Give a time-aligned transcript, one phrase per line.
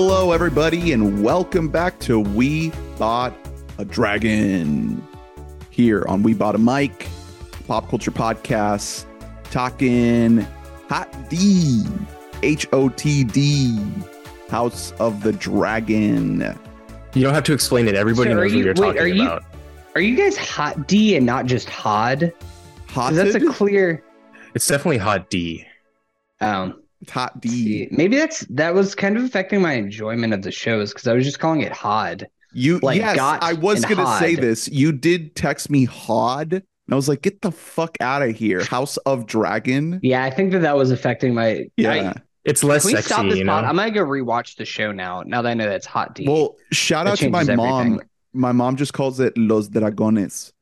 [0.00, 3.34] Hello, everybody, and welcome back to We Bought
[3.78, 5.04] a Dragon
[5.70, 7.08] here on We Bought a Mic,
[7.66, 9.06] pop culture podcast,
[9.50, 10.46] talking
[10.88, 11.82] Hot D,
[12.44, 13.76] H O T D,
[14.48, 16.42] House of the Dragon.
[17.14, 17.96] You don't have to explain it.
[17.96, 19.44] Everybody So are knows you- what you're wait, talking are you- about.
[19.96, 22.32] Are you guys hot D and not just Hod?
[22.86, 24.04] 'Cause That's a clear.
[24.54, 25.64] It's definitely hot D.
[26.40, 27.48] Um, It's Hot D.
[27.48, 31.12] see, maybe that's that was kind of affecting my enjoyment of the shows because I
[31.14, 32.26] was just calling it Hod.
[32.52, 34.68] You Like yes, I was gonna say this.
[34.68, 38.64] You did text me Hod, and I was like, "Get the fuck out of here,
[38.64, 41.66] House of Dragon." Yeah, I think that that was affecting my.
[41.76, 42.12] Yeah.
[42.16, 43.52] I, It's less can we stop sexy, this you know.
[43.52, 43.64] pod?
[43.64, 45.22] I'm gonna go rewatch the show now.
[45.26, 46.26] Now that I know that's Hot D.
[46.26, 47.86] well, shout That out to my changes mom.
[47.86, 48.08] everything.
[48.32, 50.52] My mom just calls it Los Dragones.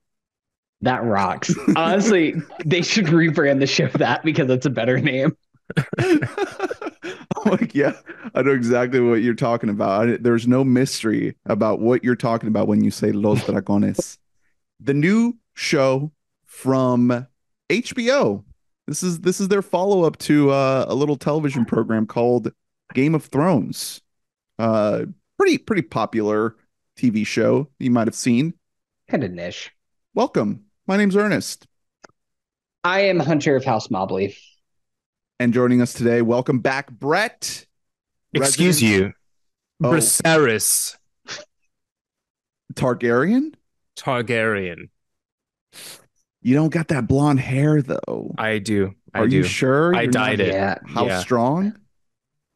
[0.83, 1.55] that rocks.
[1.77, 2.35] Honestly,
[2.65, 5.37] they should rebrand the show that because it's a better name.
[5.99, 7.93] I'm like, yeah,
[8.35, 10.09] I know exactly what you're talking about.
[10.09, 14.19] I- There's no mystery about what you're talking about when you say Los Dragones.
[14.81, 16.13] the new show
[16.45, 17.27] from
[17.71, 18.45] HBO.
[18.87, 22.53] This is this is their follow up to uh, a little television program called
[22.95, 24.01] Game of Thrones.
[24.59, 25.07] Uh,
[25.39, 26.57] pretty pretty popular
[26.97, 28.55] TV show you might have seen.
[29.09, 29.73] Kind of niche.
[30.15, 30.65] Welcome.
[30.87, 31.67] My name's Ernest,
[32.85, 34.37] I am Hunter of House Mobley.
[35.39, 37.67] And joining us today, welcome back, Brett.
[38.33, 39.15] Excuse Resident-
[39.81, 39.87] you.
[39.87, 39.93] Oh.
[39.93, 40.97] Braceris
[42.75, 43.55] Targaryen.
[43.99, 44.89] Targaryen.
[46.43, 48.35] You don't got that blonde hair though.
[48.39, 48.95] I do.
[49.13, 49.37] I Are do.
[49.37, 49.95] you sure?
[49.95, 50.53] I You're dyed not- it.
[50.55, 50.79] Yeah.
[50.87, 51.19] How Yeah.
[51.21, 51.75] strong?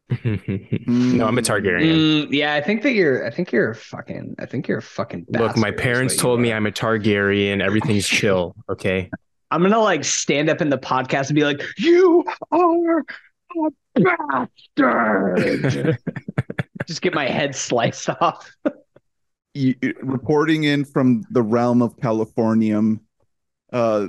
[0.25, 2.25] no, I'm a Targaryen.
[2.27, 3.25] Mm, yeah, I think that you're.
[3.25, 4.35] I think you're a fucking.
[4.39, 5.25] I think you're a fucking.
[5.29, 6.51] Look, my parents told me.
[6.51, 7.61] I'm a Targaryen.
[7.63, 8.53] Everything's chill.
[8.69, 9.09] Okay.
[9.51, 13.69] I'm gonna like stand up in the podcast and be like, "You are a
[14.77, 15.97] bastard."
[16.87, 18.49] Just get my head sliced off.
[19.53, 23.01] You, reporting in from the realm of Californium,
[23.73, 24.07] uh,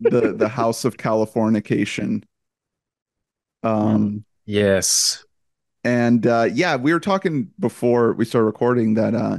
[0.00, 2.24] the the House of Californication.
[3.62, 5.24] Um, yes.
[5.84, 9.38] and uh, yeah, we were talking before we started recording that uh,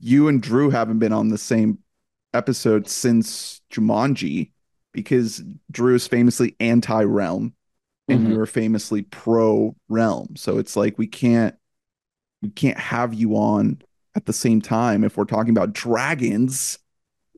[0.00, 1.78] you and Drew haven't been on the same
[2.34, 4.50] episode since Jumanji
[4.92, 7.54] because Drew is famously anti-realm
[8.08, 8.30] and Mhm.
[8.30, 10.34] you are famously pro-realm.
[10.36, 11.54] So it's like we can't
[12.42, 13.82] we can't have you on
[14.14, 16.78] at the same time if we're talking about dragons.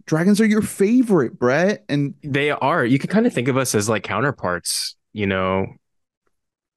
[0.07, 2.85] Dragons are your favorite, Brett, and They are.
[2.85, 5.67] You can kind of think of us as like counterparts, you know.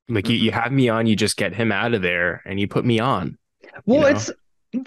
[0.09, 2.67] Like you, you have me on, you just get him out of there and you
[2.67, 3.37] put me on.
[3.85, 4.07] Well, know?
[4.07, 4.31] it's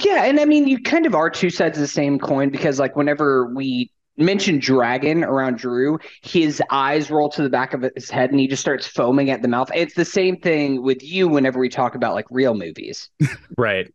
[0.05, 2.79] yeah, and I mean, you kind of are two sides of the same coin because,
[2.79, 8.11] like, whenever we mention dragon around Drew, his eyes roll to the back of his
[8.11, 9.71] head and he just starts foaming at the mouth.
[9.75, 13.09] It's the same thing with you whenever we talk about like real movies.
[13.57, 13.93] Right.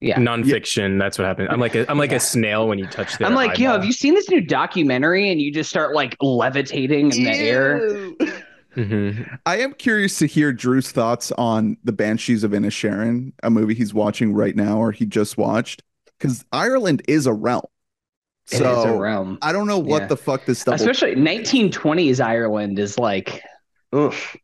[0.00, 0.18] Yeah.
[0.18, 0.98] Nonfiction.
[0.98, 1.48] That's what happened.
[1.50, 2.16] I'm like a, I'm like Yeah.
[2.16, 3.24] a snail when you touch the.
[3.24, 5.30] I'm like, yo, have you seen this new documentary?
[5.30, 7.78] And you just start like levitating in the air.
[8.74, 13.74] hmm I am curious to hear Drew's thoughts on the Banshees of Inisherin, a movie
[13.74, 15.82] he's watching right now or he just watched,
[16.18, 17.62] because Ireland is a realm.
[18.50, 19.38] It is So a realm.
[19.40, 20.08] I don't know what Yeah.
[20.08, 20.74] the fuck this stuff.
[20.74, 23.42] Especially 1920s Ireland is like,
[23.94, 24.36] oof.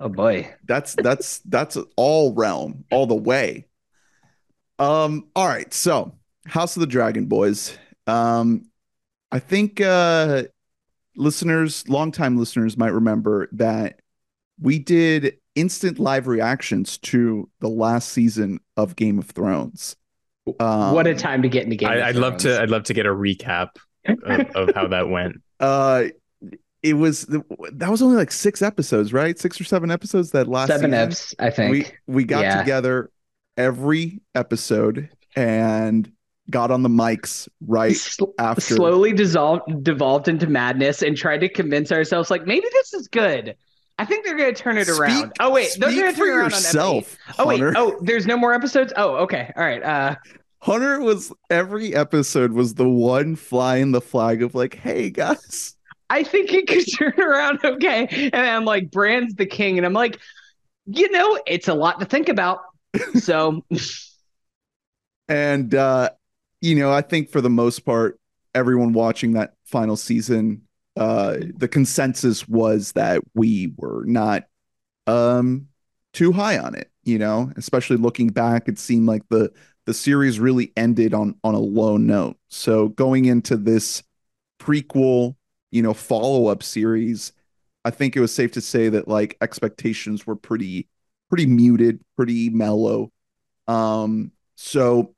[0.00, 0.52] Oh boy.
[0.64, 3.66] That's that's that's all realm, all the way.
[4.78, 5.26] Um.
[5.34, 5.72] All right.
[5.74, 6.14] So
[6.46, 7.76] House of the Dragon, boys.
[8.06, 8.66] Um,
[9.32, 10.44] I think uh,
[11.16, 14.00] listeners, longtime listeners, might remember that
[14.60, 19.96] we did instant live reactions to the last season of Game of Thrones.
[20.60, 21.88] Um, what a time to get into Game.
[21.88, 22.60] I, I'd love to.
[22.60, 23.68] I'd love to get a recap
[24.06, 25.36] of, of how that went.
[25.60, 26.04] Uh,
[26.82, 29.38] it was that was only like six episodes, right?
[29.38, 31.10] Six or seven episodes that last Seven season?
[31.10, 31.70] Fs, I think.
[32.06, 32.60] we we got Yeah.
[32.60, 33.10] together
[33.56, 36.10] every episode and
[36.50, 41.48] got on the mics right Sl- after slowly dissolved devolved into madness and tried to
[41.48, 43.56] convince ourselves like maybe this is good.
[43.98, 45.32] I think they're gonna turn it Speak- around.
[45.40, 47.42] Oh wait, they're gonna for turn it around yourself on episode.
[47.42, 48.92] Oh wait, oh there's no more episodes.
[48.96, 49.82] Oh okay, all right.
[49.82, 50.16] Uh,
[50.60, 55.74] Hunter was every episode was the one flying the flag of like hey guys
[56.10, 58.30] I think it could turn around okay.
[58.32, 60.18] And I'm like, Bran's the king, and I'm like,
[60.86, 62.60] you know, it's a lot to think about.
[63.14, 63.62] So
[65.28, 66.10] and uh
[66.60, 68.18] you know i think for the most part
[68.54, 70.62] everyone watching that final season
[70.98, 74.44] uh the consensus was that we were not
[75.06, 75.68] um
[76.12, 79.50] too high on it you know especially looking back it seemed like the
[79.86, 84.02] the series really ended on on a low note so going into this
[84.60, 85.34] prequel
[85.70, 87.32] you know follow-up series
[87.84, 90.88] i think it was safe to say that like expectations were pretty
[91.28, 93.10] pretty muted, pretty mellow.
[93.66, 95.14] Um, so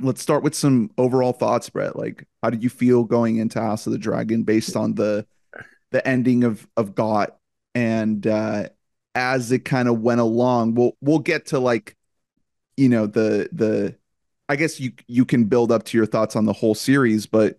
[0.00, 1.96] let's start with some overall thoughts, Brett.
[1.96, 5.26] Like, how did you feel going into House of the Dragon based on the
[5.90, 7.34] the ending of of GOT
[7.74, 8.68] and uh
[9.14, 10.74] as it kind of went along?
[10.74, 11.96] We'll we'll get to like,
[12.76, 13.96] you know, the the
[14.48, 17.58] I guess you you can build up to your thoughts on the whole series, but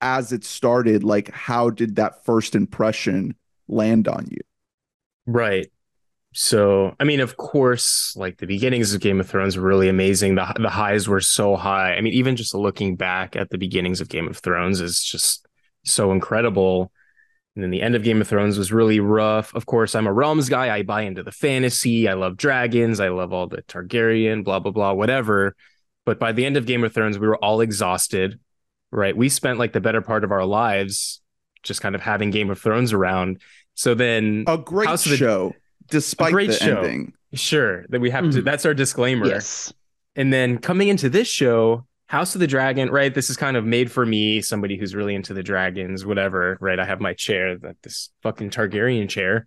[0.00, 3.34] as it started, like how did that first impression
[3.68, 4.40] land on you?
[5.26, 5.70] Right.
[6.38, 10.34] So, I mean, of course, like the beginnings of Game of Thrones were really amazing.
[10.34, 11.94] The the highs were so high.
[11.94, 15.46] I mean, even just looking back at the beginnings of Game of Thrones is just
[15.86, 16.92] so incredible.
[17.54, 19.54] And then the end of Game of Thrones was really rough.
[19.54, 20.76] Of course, I'm a realms guy.
[20.76, 22.06] I buy into the fantasy.
[22.06, 23.00] I love dragons.
[23.00, 25.56] I love all the Targaryen, blah blah blah, whatever.
[26.04, 28.38] But by the end of Game of Thrones, we were all exhausted.
[28.90, 29.16] Right?
[29.16, 31.22] We spent like the better part of our lives
[31.62, 33.40] just kind of having Game of Thrones around.
[33.74, 35.48] So then a great House show.
[35.48, 36.78] The, despite great the show.
[36.78, 37.12] ending.
[37.34, 38.32] Sure, that we have mm.
[38.32, 38.42] to.
[38.42, 39.26] That's our disclaimer.
[39.26, 39.72] Yes.
[40.14, 43.12] And then coming into this show, House of the Dragon, right?
[43.14, 46.78] This is kind of made for me, somebody who's really into the dragons, whatever, right?
[46.78, 49.46] I have my chair, that this fucking Targaryen chair.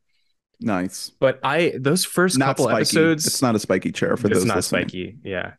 [0.59, 1.09] Nice.
[1.19, 2.77] But I those first not couple spiky.
[2.81, 4.43] episodes, it's not a spiky chair for it's those.
[4.43, 4.89] It's not listening.
[4.89, 5.17] spiky.
[5.23, 5.53] Yeah.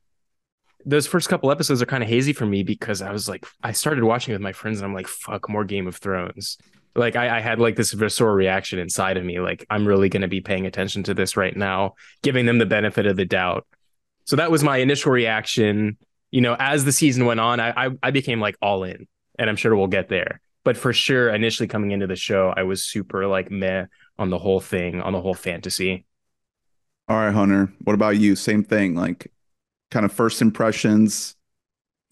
[0.84, 3.72] Those first couple episodes are kind of hazy for me because I was like, I
[3.72, 6.58] started watching with my friends and I'm like, fuck, more Game of Thrones
[6.94, 10.22] like I, I, had like this visceral reaction inside of me like i'm really going
[10.22, 13.66] to be paying attention to this right now giving them the benefit of the doubt.
[14.26, 15.96] So that was my initial reaction.
[16.30, 19.06] You know as the season went on i i, I became like all in
[19.38, 20.40] and i'm sure we'll get there.
[20.62, 23.86] But for sure initially coming into the show i was super like meh
[24.18, 26.06] on the whole thing on the whole fantasy.
[27.08, 28.36] All right hunter what about you?
[28.36, 29.32] Same thing like
[29.90, 31.36] kind of first impressions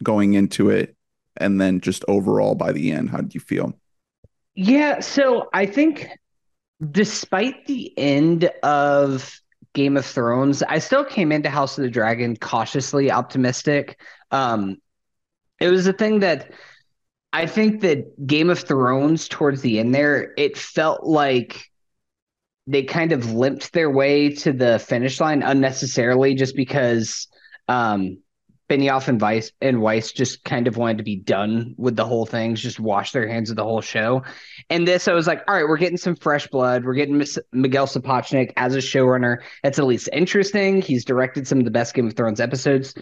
[0.03, 0.97] going into it
[1.37, 3.75] and then just overall by the end how did you feel
[4.61, 6.09] yeah, so I think
[6.91, 9.41] despite the end of
[9.73, 14.01] Game of Thrones, I still came into House of the Dragon cautiously optimistic.
[14.33, 14.79] Um,
[15.61, 16.51] it was a thing that
[17.33, 21.71] I think that Game of Thrones towards the end there, it felt like
[22.67, 27.29] they kind of limped their way to the finish line unnecessarily just because
[27.69, 28.19] um,
[28.69, 32.27] Benioff and Weiss and Weiss just kind of wanted to be done with the whole
[32.27, 34.23] thing, just wash their hands of the whole show.
[34.69, 36.85] And this, I was like, all right, we're getting some fresh blood.
[36.85, 37.17] We're getting
[37.53, 39.39] Miguel Sapochnik as a showrunner.
[39.63, 40.83] That's at least interesting.
[40.83, 42.95] He's directed some of the best Game of Thrones episodes.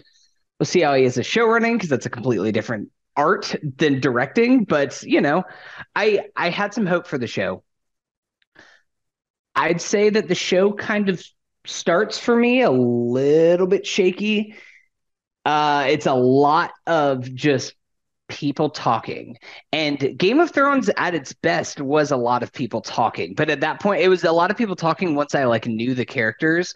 [0.59, 4.63] We'll see how he is a showrunning because that's a completely different art than directing.
[4.63, 5.43] But you know,
[5.95, 7.63] I I had some hope for the show.
[9.53, 11.23] I'd say that the show kind of
[11.65, 14.55] starts for me a little bit shaky
[15.47, 17.73] uh, it's a lot of just
[18.27, 19.37] people talking.
[19.71, 23.33] And Game of Thrones at its best was a lot of people talking.
[23.33, 25.93] But at that point, it was a lot of people talking once I like knew
[25.93, 26.73] the characters.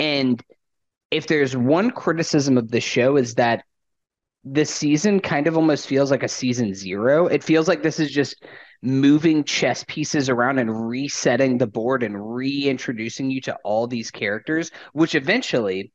[0.00, 0.42] And
[1.10, 3.62] if there's one criticism of the show is that
[4.42, 7.26] this season kind of almost feels like a season zero.
[7.26, 8.42] It feels like this is just
[8.82, 14.70] moving chess pieces around and resetting the board and reintroducing you to all these characters,
[14.94, 15.92] which eventually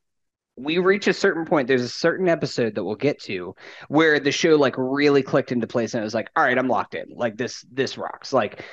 [0.64, 3.56] we reach a certain point there's a certain episode that we'll get to
[3.88, 6.68] where the show like really clicked into place and it was like all right i'm
[6.68, 7.06] locked in.
[7.16, 8.34] Like this this rocks.
[8.34, 8.64] Like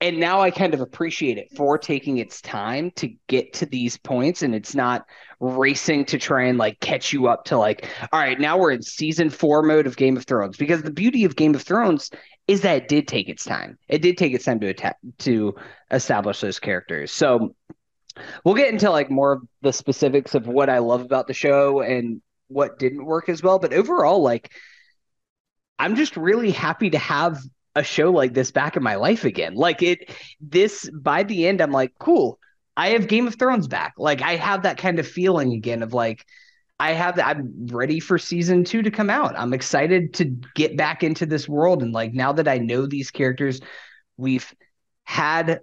[0.00, 3.96] and now i kind of appreciate it for taking its time to get to these
[3.96, 5.06] points and it's not
[5.40, 8.82] racing to try and like catch you up to like all right now we're in
[8.82, 10.56] season four mode of game of thrones.
[10.56, 12.10] Because the beauty of game of thrones
[12.46, 13.78] is that it did take its time.
[13.88, 15.54] It did take its time to attack to
[15.90, 17.10] establish those characters.
[17.10, 17.54] So
[18.44, 21.80] We'll get into like more of the specifics of what I love about the show
[21.80, 23.58] and what didn't work as well.
[23.58, 24.52] But overall, like
[25.78, 27.38] I'm just really happy to have
[27.74, 29.54] a show like this back in my life again.
[29.54, 32.38] Like it this by the end, I'm like, cool.
[32.76, 33.94] I have Game of Thrones back.
[33.98, 36.24] Like I have that kind of feeling again of like
[36.78, 39.38] I have I'm ready for season two to come out.
[39.38, 41.82] I'm excited to get back into this world.
[41.82, 43.60] And like now that I know these characters,
[44.16, 44.52] we've
[45.04, 45.60] had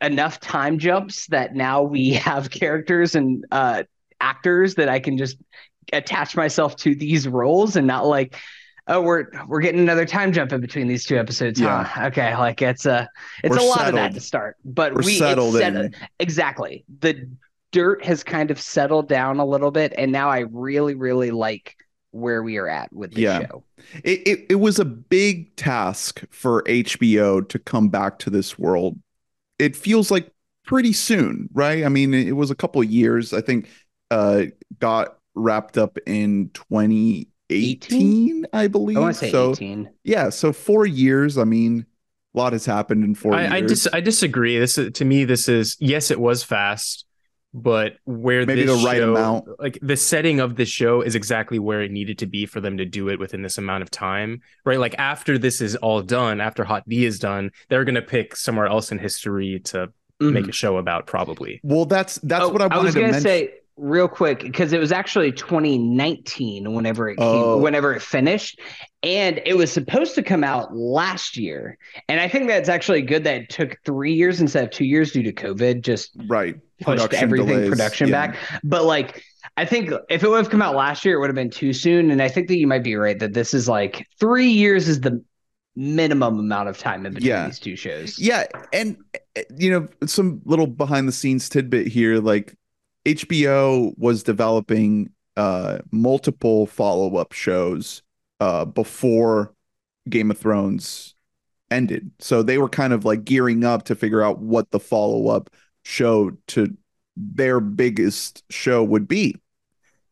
[0.00, 3.84] enough time jumps that now we have characters and uh,
[4.20, 5.36] actors that I can just
[5.92, 8.36] attach myself to these roles and not like
[8.86, 11.84] oh we're we're getting another time jump in between these two episodes yeah.
[11.84, 13.08] huh okay like it's a
[13.42, 13.88] it's we're a lot settled.
[13.88, 15.94] of that to start but we're we settled in.
[16.18, 17.28] exactly the
[17.72, 21.76] dirt has kind of settled down a little bit and now i really really like
[22.12, 23.40] where we are at with the yeah.
[23.40, 23.64] show
[24.04, 28.98] it, it, it was a big task for hbo to come back to this world
[29.58, 30.30] it feels like
[30.66, 31.84] pretty soon, right?
[31.84, 33.32] I mean, it was a couple years.
[33.32, 33.68] I think
[34.10, 34.44] uh
[34.78, 38.46] got wrapped up in 2018, 18?
[38.52, 38.96] I believe.
[38.96, 39.90] I want to say so, 18.
[40.04, 41.86] Yeah, so 4 years, I mean,
[42.34, 43.52] a lot has happened in 4 I, years.
[43.52, 44.58] I, dis- I disagree.
[44.58, 47.04] This is, to me this is yes, it was fast,
[47.54, 49.48] but where Maybe this the right show- amount.
[49.60, 52.76] like the setting of the show is exactly where it needed to be for them
[52.78, 54.80] to do it within this amount of time, right?
[54.80, 58.66] Like after this is all done, after Hot D is done, they're gonna pick somewhere
[58.66, 59.88] else in history to
[60.20, 60.48] make Mhm.
[60.48, 61.60] a show about, probably.
[61.62, 63.22] Well, that's that's Oh, what I wanted was to gonna mention.
[63.30, 67.58] say real quick because it was actually 2019 whenever it came, Oh.
[67.58, 68.60] whenever it finished,
[69.02, 71.76] and it was supposed to come out last year.
[72.08, 75.12] And I think that's actually good that it took three years instead of two years
[75.12, 75.80] due to COVID.
[75.82, 76.56] Just right.
[76.84, 78.28] Pushed Production everything delays, production yeah.
[78.28, 78.36] back.
[78.62, 79.22] But like,
[79.56, 81.72] I think if it would have come out last year, it would have been too
[81.72, 82.10] soon.
[82.10, 85.00] And I think that you might be right that this is like three years is
[85.00, 85.22] the
[85.76, 87.46] minimum amount of time in between Yeah.
[87.46, 88.18] these two shows.
[88.18, 88.96] Yeah, and
[89.36, 92.54] uh, you know, some little behind the scenes tidbit here like
[93.04, 98.02] HBO was developing uh multiple follow-up shows
[98.38, 99.52] uh before
[100.08, 101.14] Game of Thrones
[101.72, 102.10] ended.
[102.20, 105.50] So they were kind of like gearing up to figure out what the follow-up
[105.84, 106.76] show to
[107.16, 109.36] their biggest show would be.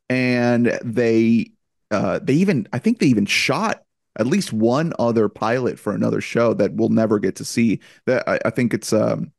[0.08, 1.52] And they
[1.90, 3.82] uh they even I think they even shot
[4.18, 7.80] at least one other pilot for another show that we'll never get to see.
[8.06, 9.32] That I, I think it's um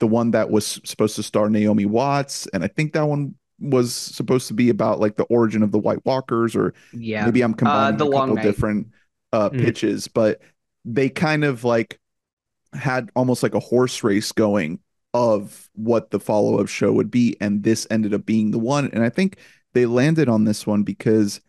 [0.00, 3.94] the one that was supposed to star Naomi Watts, and I think that one was
[3.94, 7.24] supposed to be about like the origin of the White Walkers, or Yeah.
[7.24, 8.44] maybe I'm combining The a couple Night.
[8.44, 8.88] different
[9.32, 9.58] uh Mhm.
[9.58, 10.40] pitches, but
[10.84, 11.98] they kind of like
[12.74, 14.80] had almost like a horse race going
[15.14, 18.90] of what the follow-up show would be and this ended up being the one.
[18.92, 19.38] And I think
[19.74, 21.40] they landed on this one because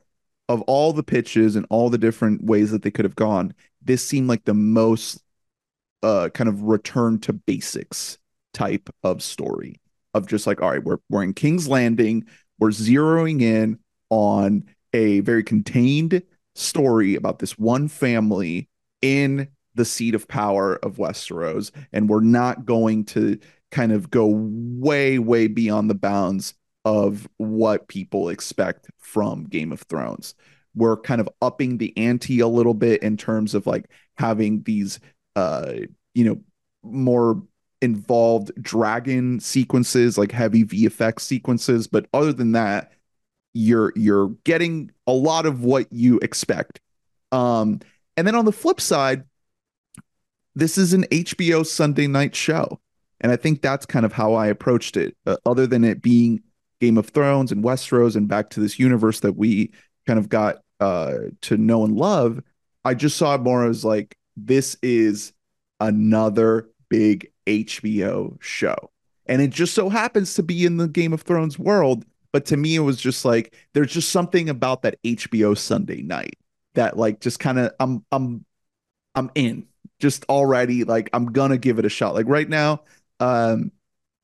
[0.50, 4.06] of all the pitches and all the different ways that they could have gone this
[4.06, 5.22] seemed like the most
[6.02, 8.18] uh kind of return to basics
[8.54, 9.80] type of story
[10.14, 12.26] of just like all right we're we're in King's Landing
[12.60, 13.80] we're zeroing in
[14.10, 16.22] on a very contained
[16.56, 18.70] story about this one family
[19.02, 23.40] in the seat of power of Westeros, and we're not going to
[23.72, 26.54] kind of go way, way beyond the bounds
[26.86, 30.36] of what people expect from Game of Thrones.
[30.76, 35.00] We're kind of upping the ante a little bit in terms of like having these,
[35.36, 35.74] uh,
[36.14, 36.42] you know,
[36.84, 37.42] more
[37.82, 41.88] involved dragon sequences, like heavy VFX sequences.
[41.88, 42.92] But other than that,
[43.54, 46.82] you're you're getting a lot of what you expect.
[47.32, 47.80] Um,
[48.18, 49.24] and then on the flip side,
[50.56, 52.80] this is an HBO Sunday night show.
[53.22, 55.16] And I think that's kind of how I approached it.
[55.26, 56.42] Uh, other than it being
[56.82, 59.72] Game of Thrones and Westeros and back to this universe that we
[60.06, 62.42] kind of got uh, to know and love,
[62.84, 65.32] I just saw it more as like, this is
[65.80, 68.92] another big HBO show.
[69.26, 72.04] And it just so happens to be in the Game of Thrones world.
[72.34, 76.38] But to me, it was just like, there's just something about that HBO Sunday night
[76.74, 78.46] that like just kind of I'm I'm
[79.16, 79.68] I'm in
[80.04, 82.14] just already like I'm gonna give it a shot.
[82.14, 82.82] Like right now,
[83.22, 83.72] um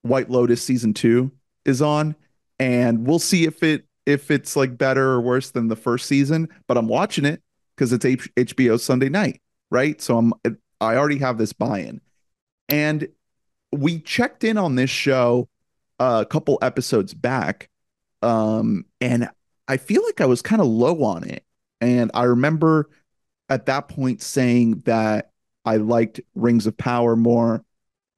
[0.02, 1.32] White Lotus season 2
[1.64, 2.18] is on
[2.60, 6.50] and we'll see if it if it's like better or worse than the first season,
[6.68, 7.42] but I'm watching it
[7.78, 10.02] cuz it's H- HBO Sunday night, right?
[10.02, 10.34] So I'm
[10.82, 12.02] I already have this buy-in.
[12.68, 13.08] And
[13.72, 15.48] we checked in on this show
[15.98, 17.70] a couple episodes back
[18.22, 19.30] um and
[19.70, 21.46] I feel like I was kind of low on it.
[21.80, 22.90] And I remember
[23.48, 25.32] at that point saying that
[25.66, 27.64] I liked Rings of Power more.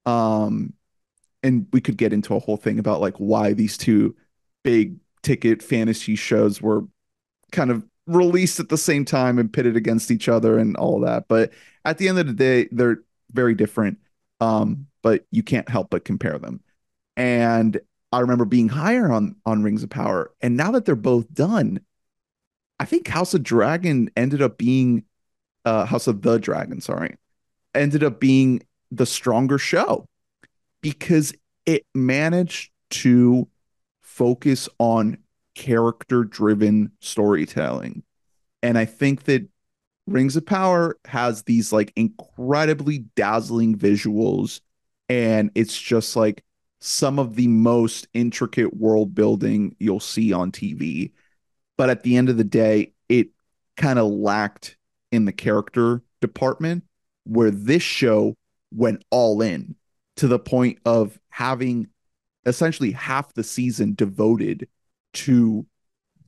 [0.06, 0.74] Um,
[1.44, 4.16] and we could get into a whole thing about like why these two
[4.64, 6.84] big ticket fantasy shows were
[7.52, 11.28] kind of released at the same time and pitted against each other and all that.
[11.28, 11.52] But
[11.86, 14.00] at the end of the day, they're very different.
[14.40, 16.62] Um, but you can't help but compare them.
[17.16, 17.80] And
[18.12, 20.32] I remember being higher on on Rings of Power.
[20.42, 21.82] And now that they're both done,
[22.80, 25.04] I think House of Dragon ended up being
[25.66, 27.16] uh House of the Dragon, sorry,
[27.74, 28.62] ended up being
[28.92, 30.06] the stronger show
[30.82, 31.34] because
[31.66, 33.48] it managed to
[34.02, 35.18] focus on
[35.56, 38.04] character driven storytelling.
[38.64, 39.48] And I think that
[40.08, 44.62] Rings of Power has these like incredibly dazzling visuals
[45.08, 46.44] and it's just like
[46.80, 51.12] some of the most intricate world building you'll see on TV
[51.82, 53.30] but at the end of the day, it
[53.76, 54.78] kind of lacked
[55.12, 56.84] in the character department
[57.32, 58.36] where this show
[58.74, 59.76] went all in
[60.18, 61.88] to the point of having
[62.46, 64.68] essentially half the season devoted
[65.14, 65.66] to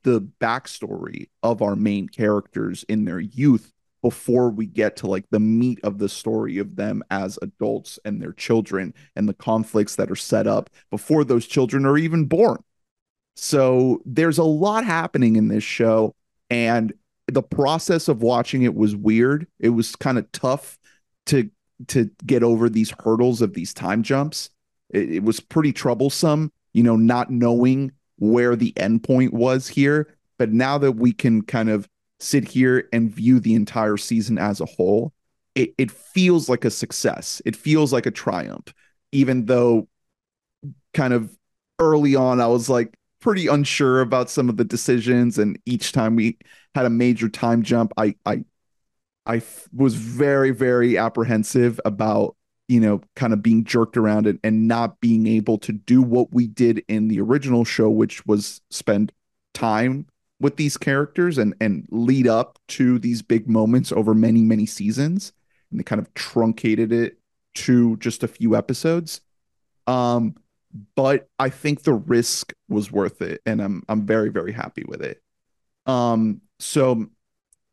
[0.02, 3.70] the backstory of our main characters in their youth
[4.00, 8.20] before we get to like the meat of the story of them as adults and
[8.20, 12.62] their children and the conflicts that are set up before those children are even born.
[13.36, 16.14] So there's a lot happening in this show,
[16.48, 16.94] and
[17.28, 19.46] the process of watching it was weird.
[19.58, 20.78] It was kind of tough
[21.26, 21.50] to
[21.88, 24.50] to get over these hurdles of these time jumps.
[24.90, 30.14] It, it was pretty troublesome you know, not knowing where the endpoint was here.
[30.36, 31.88] But now that we can kind of
[32.20, 35.14] sit here and view the entire season as a whole,
[35.54, 37.40] it, it feels like a success.
[37.46, 38.74] It feels like a triumph,
[39.12, 39.88] even though
[40.92, 41.36] kind of
[41.78, 45.38] early on I was like pretty unsure about some of the decisions.
[45.38, 46.38] And each time we
[46.74, 48.44] had a major time jump, I I
[49.26, 52.36] I f- was very, very apprehensive about
[52.68, 56.32] you know, kind of being jerked around and, and not being able to do what
[56.32, 59.12] we did in the original show, which was spend
[59.52, 60.06] time
[60.40, 65.32] with these characters and and lead up to these big moments over many, many seasons.
[65.70, 67.18] And they kind of truncated it
[67.54, 69.20] to just a few episodes.
[69.86, 70.34] Um,
[70.96, 75.02] but I think the risk was worth it, and I'm I'm very, very happy with
[75.02, 75.22] it.
[75.86, 77.06] Um, so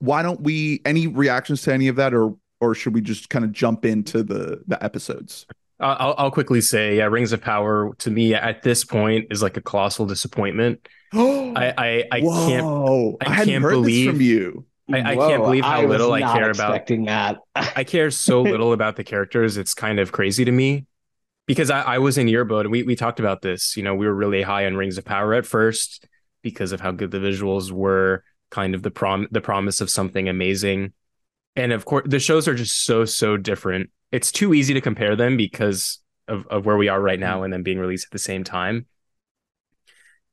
[0.01, 3.45] why don't we any reactions to any of that or or should we just kind
[3.45, 5.45] of jump into the the episodes?
[5.79, 9.41] Uh, I'll, I'll quickly say, yeah, Rings of Power to me at this point is
[9.41, 10.87] like a colossal disappointment.
[11.13, 14.65] I I, I can't I, I can't believe from you.
[14.91, 16.51] I, I can't believe how I little I care about.
[16.51, 17.37] expecting that.
[17.55, 19.57] I care so little about the characters.
[19.57, 20.85] It's kind of crazy to me
[21.45, 23.77] because I, I was in your boat and we we talked about this.
[23.77, 26.07] You know, we were really high on Rings of Power at first
[26.41, 30.29] because of how good the visuals were, kind of the prom the promise of something
[30.29, 30.93] amazing.
[31.55, 33.89] And of course the shows are just so so different.
[34.11, 37.45] It's too easy to compare them because of, of where we are right now mm-hmm.
[37.45, 38.85] and then being released at the same time.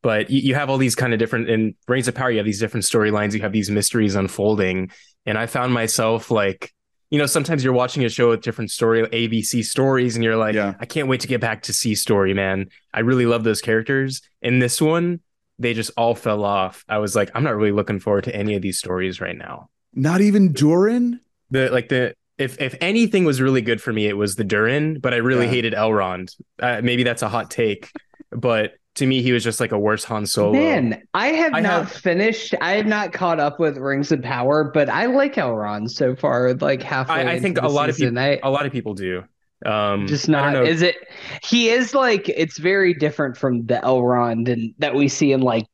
[0.03, 2.47] But you, you have all these kind of different in Rings of Power you have
[2.47, 4.91] these different storylines you have these mysteries unfolding.
[5.27, 6.73] And i found myself like
[7.11, 10.55] you know sometimes you're watching a show with different story abc stories and you're like
[10.55, 10.75] Yeah.
[10.79, 12.67] i can't wait to get back to c story man.
[12.93, 14.23] I really love those characters.
[14.43, 15.21] In this one
[15.59, 18.55] they just all fell off i was like i'm not really looking forward to any
[18.55, 21.21] of these stories right now Not even Durin?
[21.51, 25.01] the like the if if anything was really good for me, it was the Durin,
[25.01, 25.51] but I really Yeah.
[25.51, 26.37] hated Elrond.
[26.61, 27.91] Uh, maybe that's a hot take,
[28.31, 30.53] but to me, he was just like a worse Han Solo.
[30.53, 32.55] Man, I have I not have- finished.
[32.61, 36.55] I have not caught up with Rings of Power, but I like Elrond so far.
[36.55, 37.17] Like halfway.
[37.17, 38.17] I, I into think the a lot season.
[38.17, 39.25] of people, a lot of people do.
[39.67, 40.53] Um, just I not.
[40.53, 40.71] don't know.
[40.71, 40.97] Is it?
[41.43, 42.29] He is like.
[42.29, 45.67] It's very different from the Elrond and that we see in like,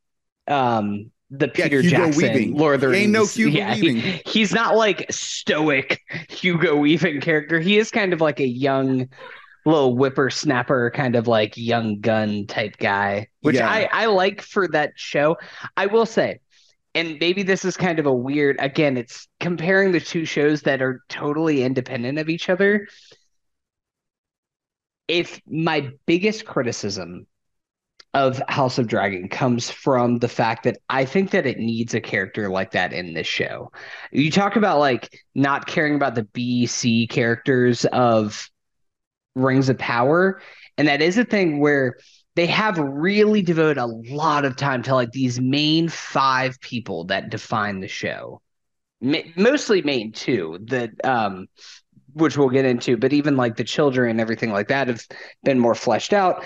[0.49, 2.57] um, the Peter Hugo Jackson Weaving.
[2.57, 7.20] Lord of the He ain't no Hugo yeah, he- he's not like stoic Hugo Weaving
[7.20, 7.61] character.
[7.61, 9.09] He is kind of like a young.
[9.66, 13.66] Little whippersnapper, kind of like young gun type guy, which Yeah.
[13.66, 15.38] I, I like for that show.
[15.75, 16.40] I will say,
[16.94, 20.83] and maybe this is kind of a weird again it's comparing the two shows that
[20.83, 22.87] are totally independent of each other
[25.09, 27.27] if my biggest criticism
[28.14, 32.01] of house of dragon comes from the fact that i think that it needs a
[32.01, 33.73] character like that in this show.
[34.12, 38.49] You talk about like not caring about the b c characters of
[39.35, 40.40] rings of power
[40.79, 41.97] and that is a thing where
[42.37, 47.31] they have really devoted a lot of time to like these main five people that
[47.31, 48.40] define the show.
[49.01, 51.47] Mostly main two that um
[52.14, 55.07] which we'll get into but even like the children and everything like that have
[55.42, 56.44] been more fleshed out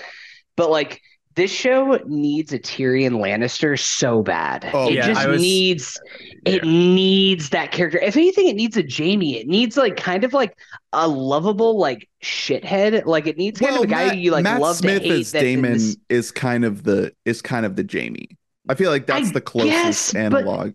[0.56, 1.00] but like
[1.36, 4.68] this show needs a Tyrion Lannister so bad.
[4.74, 6.00] Oh, it yeah, just was- needs
[6.44, 7.98] it needs that character.
[8.00, 9.38] If anything, it needs a Jaime.
[9.38, 10.58] It needs like kind of like
[10.92, 13.04] a lovable like shithead.
[13.06, 15.20] Like it needs kind of a guy Matt, you like Matt love Smith to hate.
[15.20, 18.30] as Daemon this- is kind of the is kind of the Jaime.
[18.68, 20.72] I feel like that's I the closest guess, analog.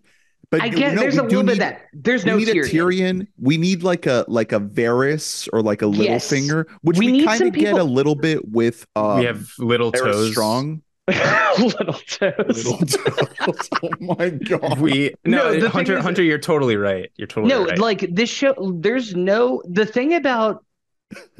[0.52, 2.48] I you get know, there's a do little bit need- that there's we no need
[2.48, 2.64] Tyrion.
[2.64, 3.26] a Tyrion.
[3.38, 6.30] We need like a like a Varys or like a Yes.
[6.30, 9.18] Littlefinger, which We we, need kind some of get people- a little bit with um,
[9.18, 10.30] we have little Varys toes.
[10.32, 10.82] Strong.
[11.58, 12.64] Little toes.
[12.64, 13.68] Little toes.
[13.82, 14.78] oh my god.
[14.80, 15.98] We No, no, the thing Hunter.
[15.98, 17.10] is- Hunter, you're totally right.
[17.16, 17.78] You're totally No, right.
[17.78, 20.64] like this show, there's no the thing about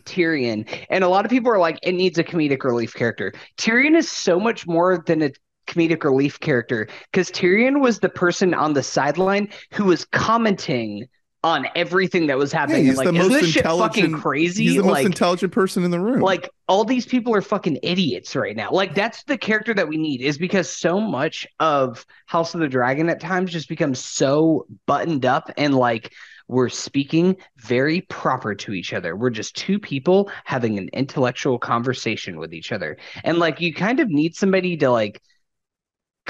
[0.04, 3.32] Tyrion, and a lot of people are like, it needs a comedic relief character.
[3.56, 5.30] Tyrion is so much more than a
[5.66, 11.09] comedic relief character because Tyrion was the person on the sideline who was commenting
[11.44, 12.87] on everything that was happening.
[12.87, 14.64] he's and like, the most this shit fucking crazy?
[14.64, 16.20] He's the most intelligent person in the room.
[16.20, 18.70] like all these people are fucking idiots right now.
[18.70, 22.68] Like that's the character that we need is because so much of House of the
[22.68, 26.14] Dragon at times just becomes so buttoned up and like
[26.48, 29.14] we're speaking very proper to each other.
[29.14, 32.96] We're just two people having an intellectual conversation with each other.
[33.22, 35.20] And like you kind of need somebody to like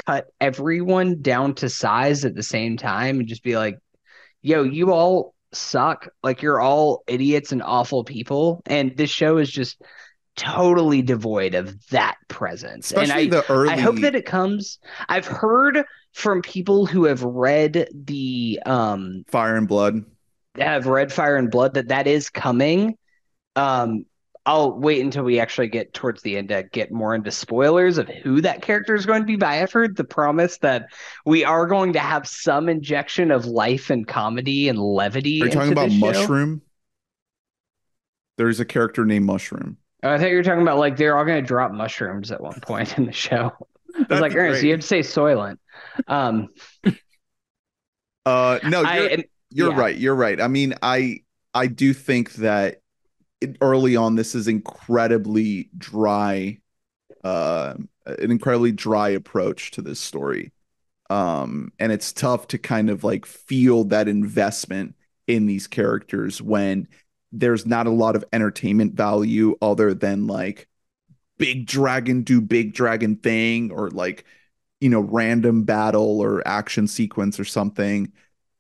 [0.06, 3.78] cut everyone down to size at the same time and just be like,
[4.42, 6.08] yo, you all suck.
[6.22, 8.62] Like you're all idiots and awful people.
[8.66, 9.80] And this show is just
[10.36, 12.86] totally devoid of that presence.
[12.86, 13.70] especially and I, the early.
[13.70, 14.78] I hope that it comes.
[15.08, 20.04] I've heard from people who have read the um Fire and Blood.
[20.58, 22.96] have read Fire and Blood that that is coming.
[23.56, 24.04] Um,
[24.46, 28.08] I'll wait until we actually get towards the end to get more into spoilers of
[28.08, 29.36] who that character is going to be.
[29.36, 30.92] But I have heard the promise that
[31.24, 35.40] we are going to have some injection of life and comedy and levity.
[35.42, 35.98] Are you talking about show.
[35.98, 36.62] Mushroom?
[38.36, 39.78] There's a character named Mushroom.
[40.02, 42.40] Oh, I thought you were talking about like they're all going to drop mushrooms at
[42.40, 43.52] one point in the show.
[43.96, 44.64] I was like, Ernest, great.
[44.64, 45.56] you have to say Soylent.
[46.08, 46.48] Um,
[48.26, 49.80] Uh, no, you're, and you're yeah.
[49.80, 49.96] right.
[49.96, 50.40] You're right.
[50.40, 51.20] I mean, I
[51.52, 52.80] I do think that
[53.60, 56.58] early on this is incredibly dry,
[57.24, 57.74] uh,
[58.06, 60.52] an incredibly dry approach to this story,
[61.10, 64.94] um, and it's tough to kind of like feel that investment
[65.26, 66.88] in these characters when
[67.32, 70.68] there's not a lot of entertainment value other than like
[71.38, 74.24] big dragon do big dragon thing or like
[74.80, 78.12] you know random battle or action sequence or something.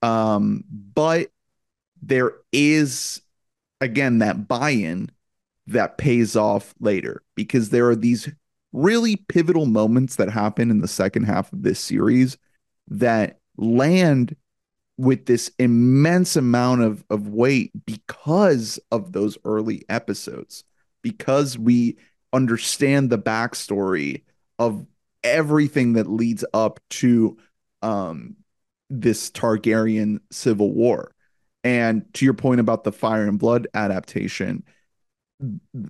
[0.02, 1.30] Um but
[2.02, 3.22] there is
[3.84, 5.10] again that buy-in
[5.66, 8.28] that pays off later because there are these
[8.72, 12.36] really pivotal moments that happen in the second half of this series
[12.88, 14.36] that land
[14.98, 20.64] with this immense amount of of weight because of those early episodes
[21.02, 21.96] because we
[22.32, 24.22] understand the backstory
[24.58, 24.86] of
[25.22, 27.36] everything that leads up to
[27.82, 28.36] um
[28.90, 31.13] this Targaryen civil war.
[31.64, 34.62] And to your point about the Fire and Blood adaptation,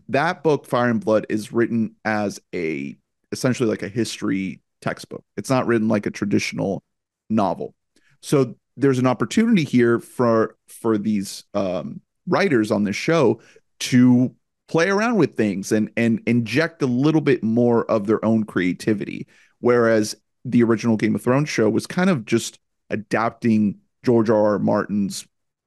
[0.08, 2.96] that book Fire and Blood is written as a
[3.32, 5.24] essentially like a history textbook.
[5.37, 6.82] It's not written like a traditional
[7.28, 7.74] novel.
[8.22, 13.40] So there's an opportunity here for for these um writers on this show
[13.80, 14.34] to
[14.66, 19.26] play around with things and and inject a little bit more of their own creativity
[19.60, 22.58] whereas the original Game of Thrones show was kind of just
[22.90, 24.46] adapting George R.
[24.46, 24.58] R.
[24.58, 25.26] Martin's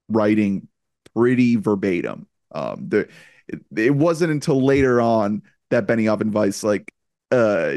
[0.09, 0.67] writing
[1.15, 2.27] pretty verbatim.
[2.51, 3.07] Um, the
[3.47, 6.93] it, it wasn't until later on that Benioff and Weiss like
[7.31, 7.75] uh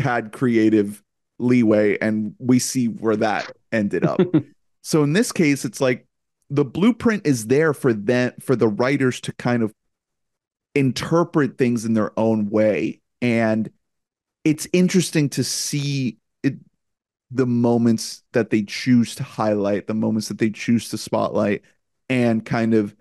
[0.00, 1.02] had creative
[1.38, 4.20] leeway, and we see where that ended up.
[4.82, 6.06] so in this case, it's like
[6.50, 9.72] the blueprint is there for them for the writers to kind of
[10.74, 13.70] interpret things in their own way, and
[14.44, 16.18] it's interesting to see
[17.32, 21.62] the moments that they choose to highlight, the moments that they choose to spotlight,
[22.08, 22.94] and kind of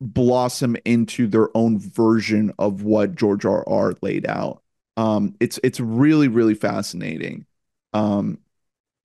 [0.00, 3.66] blossom into their own version of what George R.
[3.68, 3.94] R.
[4.02, 4.62] laid out.
[4.96, 7.46] Um, it's it's really really fascinating.
[7.92, 8.38] Um,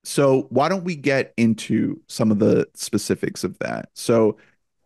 [0.04, 3.90] so why don't we get into some of the specifics of that?
[3.94, 4.36] So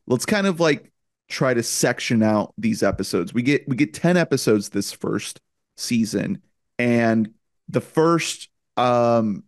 [0.07, 0.93] let's kind of like
[1.29, 3.33] try to section out these episodes.
[3.33, 5.41] We get we get 10 episodes this first
[5.77, 6.43] season
[6.79, 7.33] and
[7.69, 9.43] the first um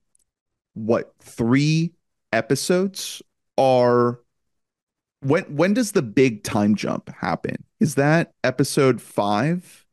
[0.79, 1.93] what 3
[2.33, 3.23] episodes
[3.57, 4.21] are
[5.21, 7.65] when when does the big time jump happen?
[7.81, 9.87] Is that episode 5?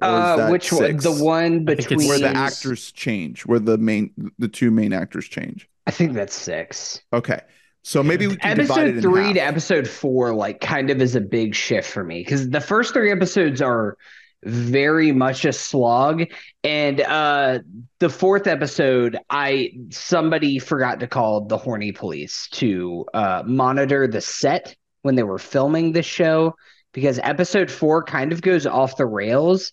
[0.00, 0.96] Uh, that which one?
[0.96, 4.70] The one I think it's between where the actors change, where the main the two
[4.70, 5.68] main actors change.
[5.86, 7.02] I think that's six.
[7.12, 7.40] Okay.
[7.84, 9.34] So maybe we can divide it episode in three half.
[9.34, 12.94] to episode four like kind of is a big shift for me because the first
[12.94, 13.96] three episodes are
[14.44, 16.24] very much a slog
[16.64, 17.58] and uh
[18.00, 24.20] the fourth episode i somebody forgot to call the horny police to uh monitor the
[24.20, 26.54] set when they were filming the show
[26.92, 29.72] because episode four kind of goes off the rails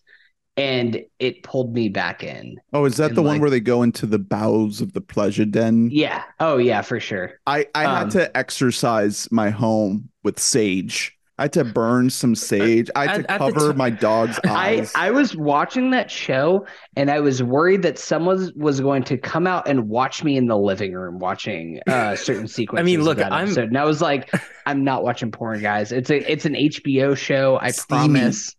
[0.58, 3.82] and it pulled me back in Oh, is that and the one where they go
[3.82, 5.90] into the bowels of the pleasure den?
[5.92, 11.16] yeah oh yeah for sure I, I Um, had to exercise my home with sage.
[11.40, 12.90] I had to burn some sage.
[12.96, 14.92] I had At- to at the cover ti- my dog's eyes.
[14.96, 19.18] I I was watching that show and I was worried that someone was going to
[19.18, 22.96] come out and watch me in the living room watching uh, certain sequences.
[22.98, 23.70] of look, I'm- episode.
[23.70, 24.32] and I was like,
[24.66, 25.92] I'm not watching porn, guys.
[25.92, 27.58] It's a it's an HBO show.
[27.62, 28.20] I Steamy.
[28.20, 28.56] promise.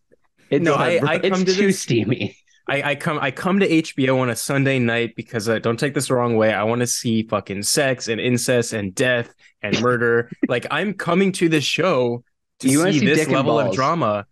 [0.51, 2.37] It's, No, I- I it's come to too this- steamy.
[2.69, 5.93] I, I come I come to HBO on a Sunday night because uh, don't take
[5.93, 6.53] this the wrong way.
[6.55, 10.31] I want to see fucking sex and incest and death and murder.
[10.49, 12.23] like I'm coming to this show
[12.61, 14.27] to You see see this level of drama.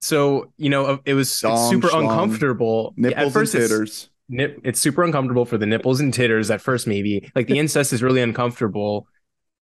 [0.00, 2.94] So you know it was it's super schlong, uncomfortable.
[2.96, 4.10] Yeah, Nipples at first and it's, titters.
[4.28, 6.86] nip, it's super uncomfortable for the nipples and titters at first.
[6.86, 9.06] Maybe like the incest is really uncomfortable,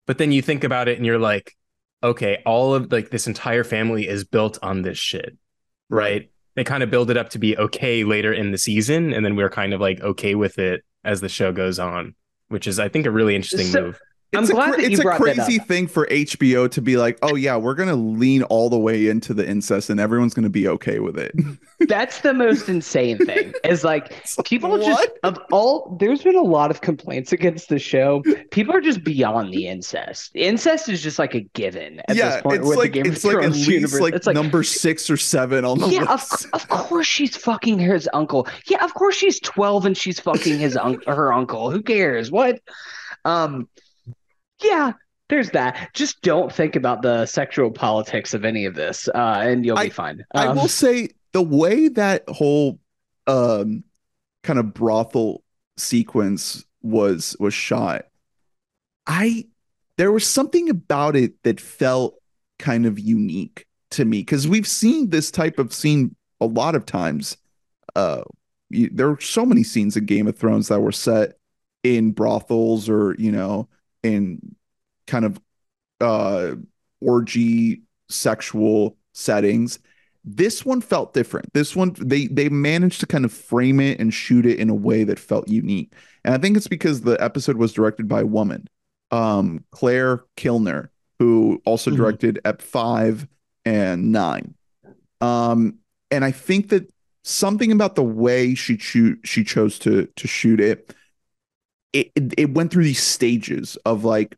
[0.06, 1.56] but then you think about it and you're like,
[2.02, 5.36] okay, all of like this entire family is built on this shit,
[5.88, 6.28] right?
[6.56, 9.36] They kind of build it up to be okay later in the season, and then
[9.36, 12.14] we're kind of like okay with it as the show goes on,
[12.48, 14.00] which is I think a really interesting So- move.
[14.34, 15.66] I'm it's a, glad cra- that you it's a brought that crazy up.
[15.66, 19.34] thing for HBO to be like, oh yeah, we're gonna lean all the way into
[19.34, 21.34] the incest, and everyone's gonna be okay with it.
[21.88, 23.52] That's the most insane thing.
[23.64, 27.68] Is like It's like, people just of all there's been a lot of complaints against
[27.68, 28.22] the show.
[28.50, 30.30] People are just beyond the incest.
[30.34, 33.34] Incest is just like a given at yeah, this point it's like the it's of
[33.34, 34.00] like at least universe.
[34.00, 36.46] like, it's like number six or seven on the yeah, of, list.
[36.52, 38.48] of course she's fucking his uncle.
[38.66, 41.70] Yeah, of course she's 12 and she's fucking his uncle her uncle.
[41.70, 42.30] Who cares?
[42.30, 42.60] What?
[43.24, 43.68] Um
[44.62, 44.92] yeah,
[45.28, 45.90] there's that.
[45.94, 49.84] Just don't think about the sexual politics of any of this, uh, and you'll I-
[49.84, 50.24] be fine.
[50.34, 52.78] I Um, will say the way that whole
[53.26, 53.84] um
[54.42, 55.42] kind of brothel
[55.76, 58.06] sequence was was shot,
[59.06, 59.46] I
[59.98, 62.14] there was something about it that felt
[62.58, 66.86] kind of unique to me because we've seen this type of scene a lot of
[66.86, 67.36] times.
[67.94, 68.22] Uh,
[68.70, 71.34] you, there are so many scenes in Game of Thrones that were set
[71.82, 73.68] in brothels or you know
[74.02, 74.54] in
[75.06, 75.40] kind of
[76.00, 76.54] uh
[77.00, 79.78] orgy sexual settings.
[80.24, 81.52] This one felt different.
[81.52, 84.74] This one they they managed to kind of frame it and shoot it in a
[84.74, 85.92] way that felt unique.
[86.24, 88.68] And i think it's because the episode was directed by a woman
[89.10, 90.88] um clare kilner
[91.18, 91.96] who also Mhm.
[91.96, 93.26] directed ep 5
[93.64, 94.54] and 9
[95.20, 95.74] um
[96.10, 96.88] and i think that
[97.24, 100.94] something about the way she cho- she chose to to shoot it
[101.92, 104.36] it, it went through these stages of like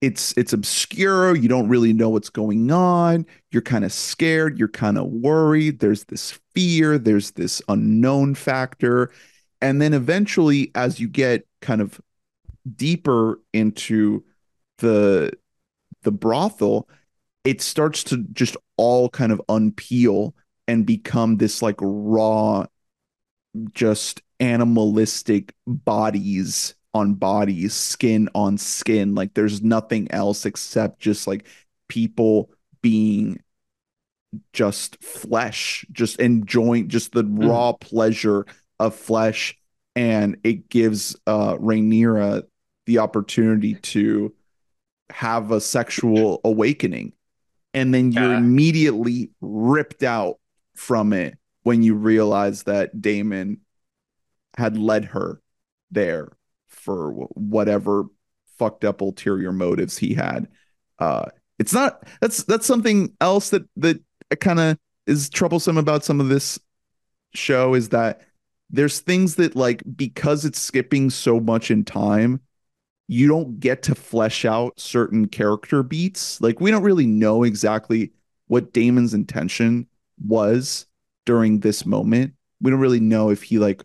[0.00, 1.34] it's it's obscure.
[1.34, 3.24] You don't really know what's going on.
[3.50, 4.58] You're kind of scared.
[4.58, 5.78] You're kind of worried.
[5.78, 6.98] There's this fear.
[6.98, 9.10] There's this unknown factor.
[9.62, 12.00] And then eventually as you get kind of
[12.76, 14.24] deeper into
[14.78, 15.32] the
[16.02, 16.88] the brothel
[17.44, 20.32] it starts to just all kind of unpeel
[20.66, 22.64] and become this like raw
[23.72, 29.14] just animalistic bodies on bodies, skin on skin.
[29.14, 31.46] Like there's nothing else except just like
[31.88, 32.50] people
[32.82, 33.40] being
[34.52, 38.46] just flesh, just enjoying just the raw pleasure
[38.78, 39.56] of flesh.
[39.96, 42.42] And it gives uh Rhaenyra
[42.86, 44.34] the opportunity to
[45.10, 47.12] have a sexual awakening.
[47.74, 48.38] And then you're Yeah.
[48.38, 50.38] immediately ripped out
[50.74, 53.58] from it when you realize that Daemon
[54.56, 55.40] had led her
[55.90, 56.36] there
[56.68, 58.04] for whatever
[58.58, 60.48] fucked up ulterior motives he had.
[60.98, 61.26] Uh,
[61.58, 64.00] it's not that's that's something else that that
[64.40, 66.58] kind of is troublesome about some of this
[67.34, 68.22] show is that
[68.70, 72.40] there's things that like because it's skipping so much in time
[73.06, 78.12] you don't get to flesh out certain character beats like we don't really know exactly
[78.46, 79.86] what Daemon's intention
[80.26, 80.86] was
[81.26, 83.84] during this moment we don't really know if he like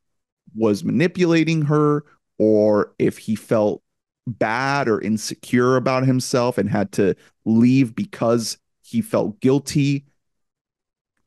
[0.55, 2.03] was manipulating her
[2.37, 3.81] or if he felt
[4.27, 10.05] bad or insecure about himself and had to leave because he felt guilty.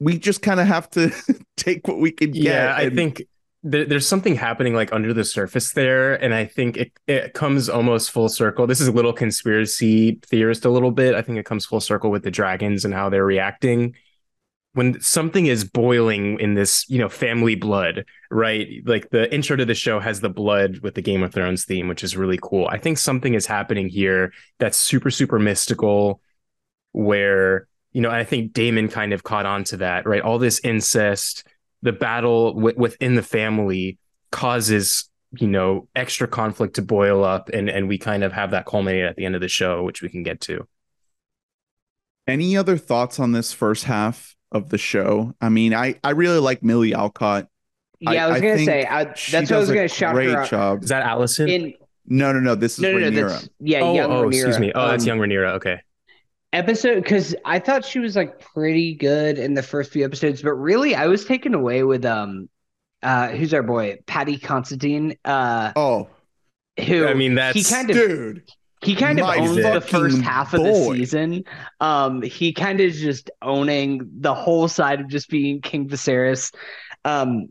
[0.00, 1.11] We just kind of have to
[1.56, 2.42] take what we can get.
[2.42, 3.22] Yeah, I and- think
[3.64, 7.68] there, there's something happening like under the surface there, and I think it it comes
[7.68, 8.66] almost full circle.
[8.66, 11.14] This is a little conspiracy theorist a little bit.
[11.14, 13.94] I think it comes full circle with the dragons and how they're reacting
[14.74, 18.68] when something is boiling in this, you know, family blood, right?
[18.85, 21.88] Like the intro to the show has the blood with the Game of Thrones theme,
[21.88, 22.68] which is really cool.
[22.70, 26.20] I think something is happening here that's super super mystical
[26.92, 30.22] where you know, I think Daemon kind of caught on to that, right?
[30.22, 31.46] All this incest,
[31.82, 33.98] the battle w- within the family
[34.30, 38.66] causes, you know, extra conflict to boil up, and and we kind of have that
[38.66, 40.66] culminate at the end of the show, which we can get to.
[42.26, 45.34] Any other thoughts on this first half of the show?
[45.40, 47.48] I mean, I I really like Millie Alcock.
[48.00, 50.30] Yeah, I, was I gonna think say I, that's what I was gonna shout great
[50.30, 50.48] her out.
[50.50, 50.82] job.
[50.82, 51.48] Is that Alicent?
[51.50, 51.74] In
[52.06, 52.54] No, no, no.
[52.54, 53.28] This is no, no, no, Rhaenyra.
[53.30, 54.72] that's yeah, oh, young oh, excuse me.
[54.74, 55.54] Oh, that's Um, young Rhaenyra.
[55.54, 55.78] Okay.
[56.52, 60.52] episode because I thought she was like pretty good in the first few episodes, but
[60.54, 62.48] really I was taken away with um
[63.02, 66.08] uh who's our boy Paddy Considine uh Oh,
[66.86, 68.42] who I mean, he that's- kind of dude.
[68.84, 70.68] He kind of my owns the first half of boy.
[70.68, 71.44] the season.
[71.80, 76.54] Um he kind of is just owning the whole side of just being King Viserys.
[77.04, 77.48] Um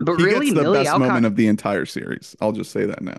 [0.00, 2.34] but He really gets the Millie best Alcock moment of the entire series.
[2.40, 3.18] I'll just say that now.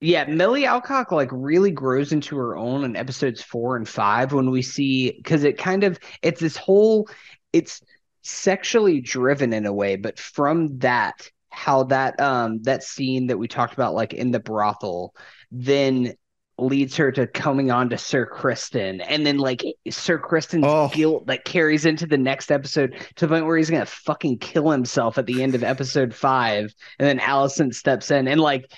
[0.00, 4.50] Yeah, Millie Alcock like really grows into her own in episodes four and five when
[4.50, 7.08] we see because it kind of it's this whole
[7.52, 7.82] it's
[8.22, 13.48] sexually driven in a way, but from that how that um that scene that we
[13.48, 15.14] talked about like in the brothel
[15.52, 16.12] then
[16.58, 20.88] leads her to coming on to Sir Criston and then like Sir Criston's Oh.
[20.92, 24.70] guilt that carries into the next episode to the point where he's gonna fucking kill
[24.70, 28.70] himself at the end of episode five and then Alicent steps in and like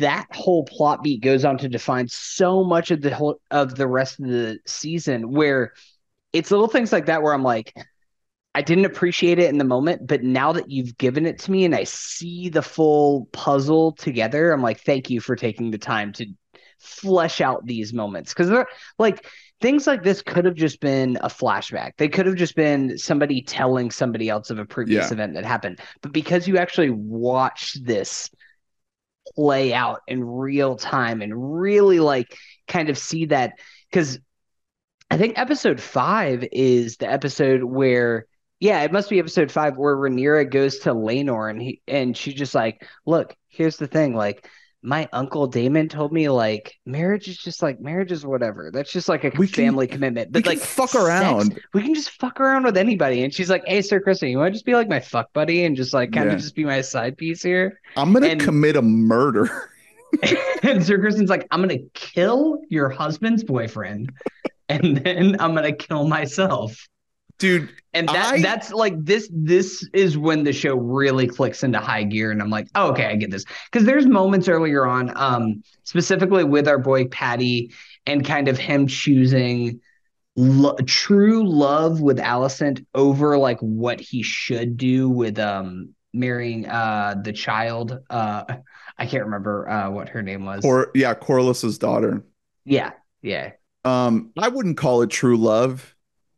[0.00, 3.86] that whole plot beat goes on to define so much of the whole of the
[3.86, 5.72] rest of the season where
[6.32, 7.72] it's little things like that where I'm like,
[8.52, 11.64] I didn't appreciate it in the moment, but now that you've given it to me
[11.64, 16.12] and I see the full puzzle together, I'm like, thank you for taking the time
[16.14, 16.26] to
[16.80, 18.32] flesh out these moments.
[18.34, 18.66] Cause they're
[18.98, 19.26] like
[19.60, 21.92] things like this could have just been a flashback.
[21.98, 25.14] They could have just been somebody telling somebody else of a previous Yeah.
[25.14, 25.80] event that happened.
[26.00, 28.30] But because you actually watched this
[29.34, 33.52] play out in real time and really like kind of see that
[33.90, 34.18] because
[35.10, 38.26] I think episode five is the episode where
[38.60, 42.34] yeah, it must be episode five where Rhaenyra goes to Laenor and he and she's
[42.34, 44.46] just like, look, here's the thing, like
[44.82, 48.70] my uncle Daemon told me like marriage is just like marriage is whatever.
[48.72, 50.28] That's just like a We can- family commitment.
[50.28, 51.60] we But can like fuck sex, around.
[51.74, 53.22] we can just fuck around with anybody.
[53.22, 55.64] And she's like, Hey, Sir Criston, you want to just be like my fuck buddy
[55.64, 56.36] and just like kind Yeah.
[56.36, 57.78] of just be my side piece here?
[57.96, 59.68] I'm gonna And- commit a murder.
[60.62, 64.10] and Sir Criston's like, I'm gonna kill your husband's boyfriend,
[64.68, 66.86] and then I'm gonna kill myself.
[67.40, 71.80] Dude, And that I- that's like this this is when the show really clicks into
[71.80, 73.44] high gear, and I'm like, oh, okay, I get this.
[73.72, 77.72] Because there's moments earlier on, um, specifically with our boy Paddy
[78.06, 79.80] and kind of him choosing
[80.36, 87.16] lo- true love with Alicent over like what he should do with um marrying uh
[87.24, 87.98] the child.
[88.08, 88.44] Uh
[88.98, 90.64] I can't remember uh what her name was.
[90.64, 92.22] or yeah, Corlys's daughter.
[92.64, 93.52] Yeah, yeah.
[93.84, 95.94] Um, I wouldn't call it true love.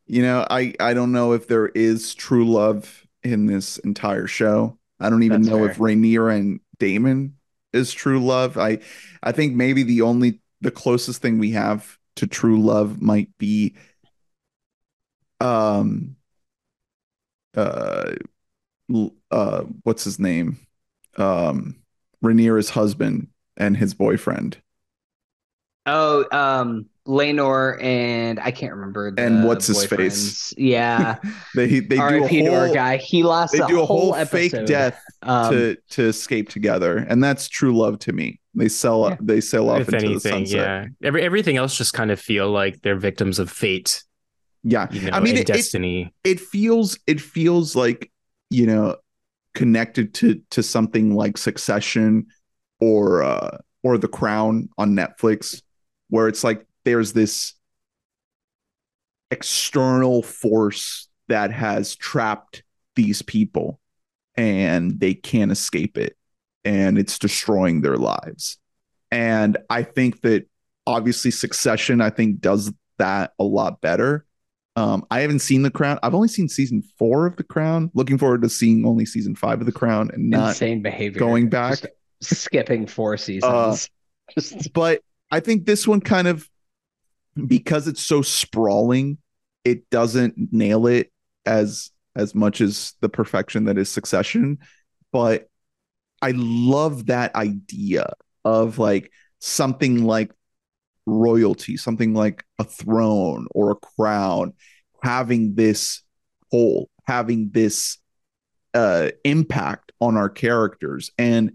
[0.06, 4.78] You know, I I don't know if there is true love in this entire show.
[5.00, 5.70] I don't even That's know fair.
[5.70, 7.36] if Rhaenyra and Daemon
[7.72, 8.58] is true love.
[8.58, 8.80] I
[9.22, 13.74] I think maybe the only the closest thing we have to true love might be
[15.40, 16.16] um
[17.56, 18.12] uh
[19.30, 20.58] uh what's his name?
[21.16, 21.76] Um
[22.22, 24.58] Rhaenyra's husband and his boyfriend.
[25.86, 29.10] Oh, um, Laenor and I can't remember.
[29.10, 30.54] The And what's his face?
[30.56, 31.16] Yeah,
[31.56, 32.42] They they do a R.I.P.
[32.42, 32.96] to our whole guy.
[32.98, 34.50] He lost they a do a whole episode.
[34.52, 38.40] fake death Um, to to escape together, and that's true love to me.
[38.54, 39.16] They sell Yeah.
[39.20, 40.56] they sail off if into the sunset.
[40.56, 40.86] yeah.
[41.02, 44.02] Every everything else just kind of feel like they're victims of fate.
[44.62, 46.14] Yeah, You know, I mean, and it, it destiny.
[46.22, 48.12] it feels it feels like
[48.50, 48.96] you know
[49.54, 52.26] connected to to something like Succession
[52.80, 55.62] or uh or The Crown on Netflix,
[56.10, 57.54] where it's like there's this
[59.30, 62.62] external force that has trapped
[62.96, 63.80] these people
[64.36, 66.16] and they can't escape it
[66.64, 68.58] and it's destroying their lives.
[69.10, 70.46] And I think that
[70.86, 74.24] obviously Succession I think does that a lot better.
[74.74, 75.98] Um, I haven't seen The Crown.
[76.02, 77.90] I've only seen season four of The Crown.
[77.94, 80.50] Looking forward to seeing only season five of The Crown and not.
[80.50, 81.18] insane behavior.
[81.18, 81.80] going back.
[82.22, 83.90] Just skipping four seasons.
[84.34, 86.48] Just But I think this one kind of,
[87.46, 89.18] because it's so sprawling,
[89.64, 91.12] it doesn't nail it
[91.46, 94.58] as as much as the perfection that is Succession.
[95.12, 95.48] But
[96.20, 98.12] I love that idea
[98.44, 100.30] of like something like
[101.06, 104.52] royalty, something like a throne or a crown,
[105.02, 106.02] having this
[106.50, 107.98] whole, having this
[108.74, 111.10] uh impact on our characters.
[111.18, 111.52] And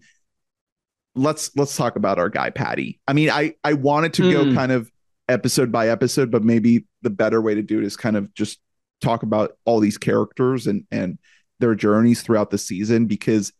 [1.15, 2.99] let's let's talk about our guy Paddy.
[3.07, 4.55] I mean, I I wanted to go Mm.
[4.55, 4.91] kind of
[5.29, 8.59] episode by episode, but maybe the better way to do it is kind of just
[9.01, 11.19] talk about all these characters and and
[11.59, 13.51] their journeys throughout the season because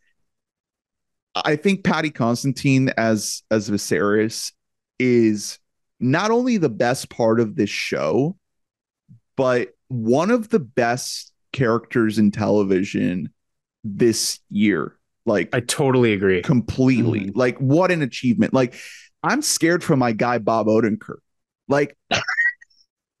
[1.34, 4.52] I think Paddy Considine as as Viserys
[4.98, 5.58] is
[6.00, 8.36] not only the best part of this show,
[9.36, 13.32] but one of the best characters in television
[13.84, 14.96] this year.
[15.26, 16.42] Like I totally agree.
[16.42, 17.26] completely.
[17.26, 17.36] Mhm.
[17.36, 18.54] Like what an achievement.
[18.54, 18.74] Like
[19.22, 21.18] I'm scared for my guy Bob Odenkirk.
[21.68, 21.96] Like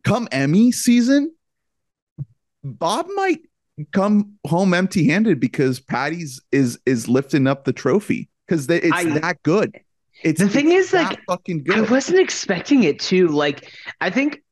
[0.04, 1.32] come Emmy season,
[2.64, 3.40] Bob might
[3.92, 9.42] come home empty-handed because Paddy's is is lifting up the trophy because it's I- that
[9.42, 9.78] good.
[10.24, 11.78] It's The thing it's is, that like, fucking good.
[11.78, 13.28] I wasn't expecting it to.
[13.28, 14.42] Like, I think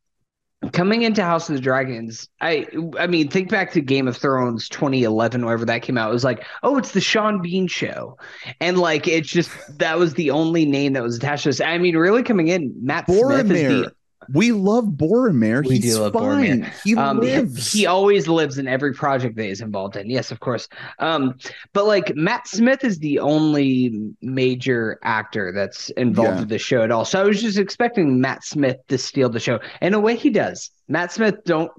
[0.73, 2.67] coming into House of the Dragons, I
[2.99, 6.11] I mean, think back to Game of Thrones 2011, whenever that came out.
[6.11, 8.19] It was like, oh, it's the Sean Bean show,
[8.61, 11.61] and like, it's just that was the only name that was attached to this.
[11.61, 13.93] I mean, really coming in, Matt Smith is the
[14.33, 15.67] We love Boromir.
[15.67, 16.63] We He's do love fine.
[16.63, 16.73] Boromir.
[16.85, 17.73] He um he, lives.
[17.73, 20.69] he always lives in every project that he's involved in yes of course
[20.99, 21.35] um
[21.73, 26.41] but like matt smith is the only major actor that's involved Yeah.
[26.41, 29.41] with the show at all so i was just expecting matt smith to steal the
[29.41, 31.71] show in a way he does matt smith don't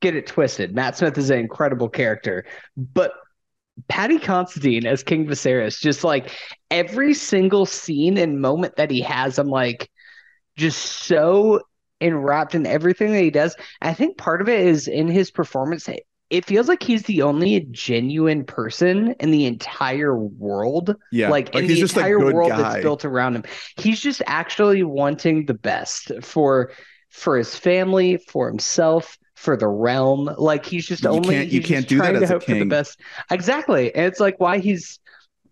[0.00, 2.44] get it twisted matt smith is an incredible character
[2.76, 3.12] but
[3.86, 6.32] Paddy Considine as King Viserys, just like
[6.68, 9.88] every single scene and moment that he has, I'm like
[10.56, 11.60] just so
[12.00, 13.56] enwrapped in everything that he does.
[13.82, 15.88] I think part of it is in his performance.
[16.30, 20.94] It feels like he's the only genuine person in the entire world.
[21.10, 22.58] Yeah, Like, like in he's the entire good world guy.
[22.60, 23.44] that's built around him.
[23.78, 26.70] He's just actually wanting the best for
[27.10, 30.28] for his family, for himself, for the realm.
[30.36, 32.34] Like he's just You only can't- you he's can't do that trying to as a
[32.34, 33.00] hope for the best.
[33.30, 33.94] Exactly.
[33.94, 34.98] And it's like why he's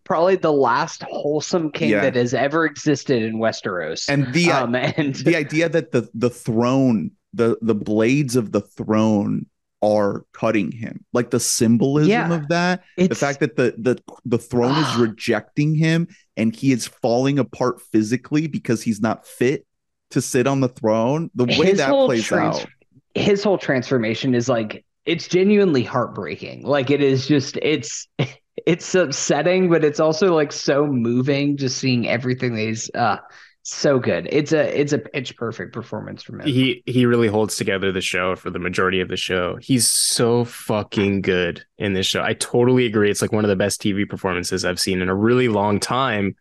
[0.07, 2.01] probably the last wholesome king Yeah.
[2.01, 4.09] that has ever existed in Westeros.
[4.09, 8.63] and the um and the idea that the the throne the the blades of the
[8.63, 9.45] throne
[9.83, 12.33] are cutting him like the symbolism Yeah.
[12.33, 16.73] of that it's the fact that the the the throne is rejecting him and he
[16.73, 19.67] is falling apart physically because he's not fit
[20.13, 22.67] to sit on the throne the way that plays trans- out
[23.15, 26.63] his whole transformation is like it's genuinely heartbreaking.
[26.67, 28.09] Like it is just it's
[28.65, 33.19] it's upsetting, but it's also like so moving just seeing everything that he's uh
[33.69, 34.29] so good.
[34.31, 36.47] It's a it's a pitch perfect performance from him.
[36.47, 39.59] He he really holds together the show for the majority of the show.
[39.61, 42.23] He's so fucking good in this show.
[42.23, 43.11] I totally agree.
[43.11, 46.37] It's like one of the best TV performances I've seen in a really long time.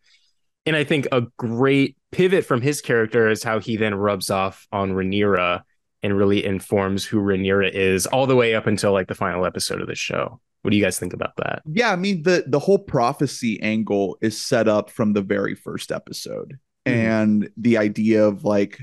[0.67, 4.67] And I think a great pivot from his character is how he then rubs off
[4.71, 5.63] on Rhaenyra
[6.03, 9.81] and really informs who Rhaenyra is all the way up until like the final episode
[9.81, 10.39] of the show.
[10.65, 11.61] What do you guys think about that?
[11.71, 15.91] yeah i mean the the whole prophecy angle is set up from the very first
[15.91, 16.57] episode
[16.87, 16.91] Mhm.
[16.93, 18.79] and the idea of like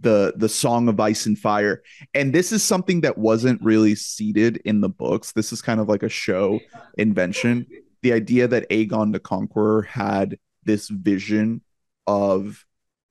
[0.00, 1.82] the the song of ice and fire
[2.14, 5.88] and this is something that wasn't really seeded in the books this is kind of
[5.88, 6.60] like a show
[6.98, 7.66] invention
[8.02, 11.60] the idea that aegon the conqueror had this vision
[12.06, 12.64] of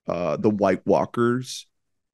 [0.08, 1.66] uh the white walkers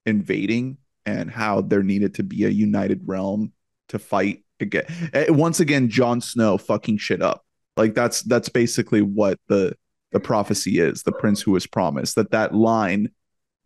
[0.06, 3.52] invading and how there needed to be a united realm
[3.88, 7.44] to fight again Eh, once again Jon Snow fucking shit up
[7.76, 9.74] like that's that's basically what the
[10.12, 13.10] the prophecy is the prince who was promised that that line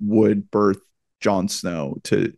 [0.01, 0.79] would birth
[1.21, 2.33] Jon Snow to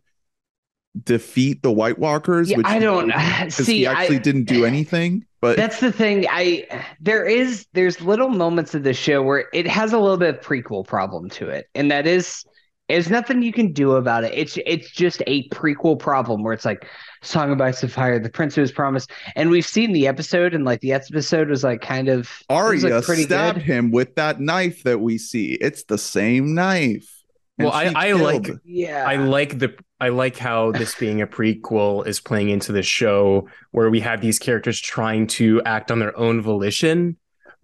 [1.03, 3.11] defeat the White Walkers Yeah, which I don't
[3.51, 3.79] see.
[3.79, 6.25] he actually I, didn't do anything but That's the thing.
[6.29, 6.65] I
[6.99, 10.41] there is there's little moments of the show where it has a little bit of
[10.41, 12.43] prequel problem to it, and that is
[12.89, 14.33] there's nothing you can do about it.
[14.33, 16.87] It's it's just a prequel problem where it's like
[17.21, 20.53] Song of Ice and Fire, the Prince who was promised, and we've seen the episode,
[20.53, 23.65] and like the episode was like kind of it Arya like, pretty stabbed good.
[23.65, 25.53] him with that knife that we see.
[25.53, 27.13] It's the same knife.
[27.59, 31.27] Well, I- she I like- Yeah, I like the I like how this being a
[31.27, 35.97] prequel is playing into the show where we have these characters trying to act on
[35.99, 37.17] their own volition,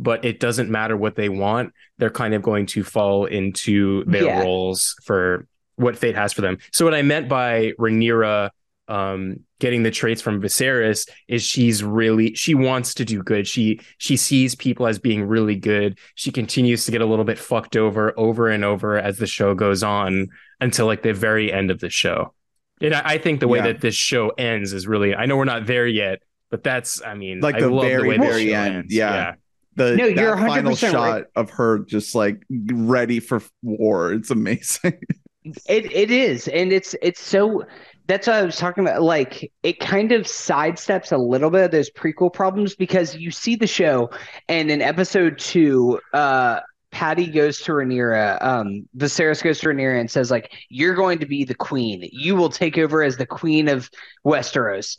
[0.04, 1.74] but it doesn't matter what they want.
[1.98, 4.42] They're kind of going to fall into their Yeah.
[4.42, 6.58] roles for what fate has for them.
[6.72, 8.50] So what I meant by Rhaenyra
[8.90, 13.48] um getting the traits from Viserys is she's really she wants to do good.
[13.48, 15.98] She she sees people as being really good.
[16.16, 19.56] She continues to get a little bit fucked over over and over as the show
[19.56, 20.28] goes on
[20.60, 22.34] until like the very end of the show.
[22.82, 23.68] And I, I think the way Yeah.
[23.68, 26.20] that this show ends is really I know we're not there yet,
[26.52, 28.76] but that's I mean Like I the love very, the way this very end.
[28.76, 28.94] ends.
[28.94, 29.36] Yeah.
[29.76, 31.26] The No, you're final 100% shot right.
[31.36, 35.00] of her just like ready for war it's amazing
[35.68, 37.64] It it is, and it's it's so.
[38.08, 39.02] That's what I was talking about.
[39.02, 43.56] Like it kind of sidesteps a little bit of those prequel problems because you see
[43.56, 44.10] the show,
[44.48, 46.62] and in episode two, uh,
[46.92, 48.42] Paddy goes to Rhaenyra.
[48.42, 52.08] Um, Viserys goes to Rhaenyra and says, "Like you're going to be the queen.
[52.12, 53.90] You will take over as the queen of
[54.26, 54.98] Westeros."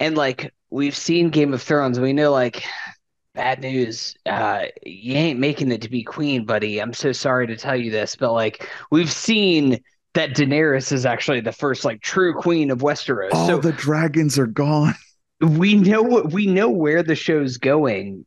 [0.00, 2.64] And like we've seen Game of Thrones, we know like
[3.34, 4.14] bad news.
[4.26, 6.80] Uh, you ain't making it to be queen, buddy.
[6.80, 9.80] I'm so sorry to tell you this, but like we've seen
[10.14, 13.32] that Daenerys is actually the first like true queen of Westeros.
[13.32, 14.94] all so the dragons are gone
[15.40, 18.24] we know what we know where the show's going.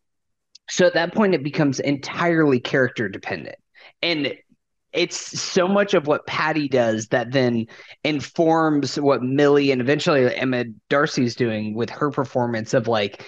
[0.69, 3.55] So at that point, it becomes entirely character dependent,
[4.01, 4.33] and
[4.93, 7.67] it's so much of what Paddy does that then
[8.03, 13.23] informs what Millie and eventually Emma Darcy's doing with her performance of like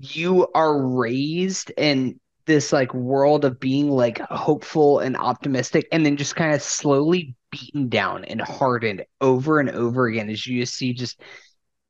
[0.00, 6.16] you are raised in this like world of being like hopeful and optimistic and then
[6.16, 10.74] just kind of slowly beaten down and hardened over and over again as you just
[10.74, 11.20] see just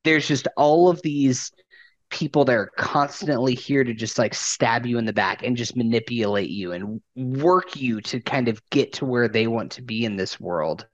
[0.05, 1.53] there's just all of these
[2.11, 5.77] people that are constantly here to just like stab you in the back and just
[5.77, 10.05] manipulate you and work you to kind of get to where they want to be
[10.05, 10.85] in this world.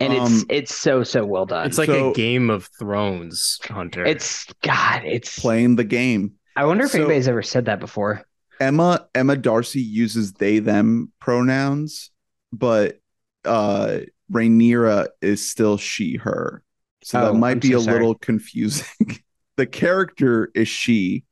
[0.00, 1.66] And it's Um, it's so so well done.
[1.68, 4.04] It's like So- a Game of Thrones, Hunter.
[4.04, 8.22] it's god it's playing the game i wonder if so- anybody's ever said that before
[8.60, 12.12] Emma Emma Darcy uses they them pronouns,
[12.52, 13.00] but
[13.44, 13.98] uh
[14.32, 16.62] Rhaenyra is still she her.
[17.02, 17.94] So Oh, that might I'm be so a sorry.
[17.98, 18.86] little confusing.
[19.56, 21.24] the character is she,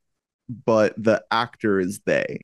[0.67, 2.41] but the actor is they.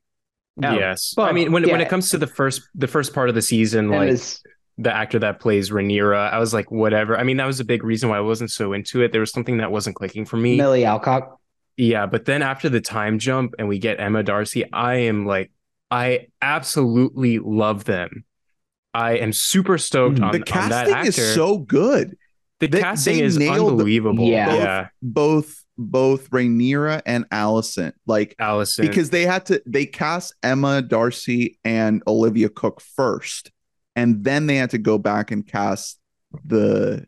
[0.63, 1.13] Oh, yes.
[1.17, 3.43] well, I mean, when when it comes to the first the first part of the
[3.43, 4.41] season, like Emma's-
[4.79, 7.19] the actor that plays Rhaenyra, I was like, whatever.
[7.19, 9.11] I mean, that was a big reason why I wasn't so into it.
[9.11, 10.57] There was something that wasn't clicking for me.
[10.57, 11.35] Millie Alcock.
[11.79, 15.53] Yeah, but then after the time jump and we get Emma Darcy, I am like,
[15.93, 18.25] I absolutely love them.
[18.93, 20.25] I am super stoked mm-hmm.
[20.25, 21.09] on, the on that casting actor.
[21.09, 22.17] is so good.
[22.59, 24.25] the they- casting they is unbelievable.
[24.27, 24.55] Yeah.
[24.55, 24.89] yeah.
[25.01, 28.81] Both both Rhaenyra and Alicent, like Alicent.
[28.81, 33.53] because they had to they cast Emma Darcy and Olivia Cooke first,
[33.95, 36.01] and then they had to go back and cast
[36.45, 37.07] the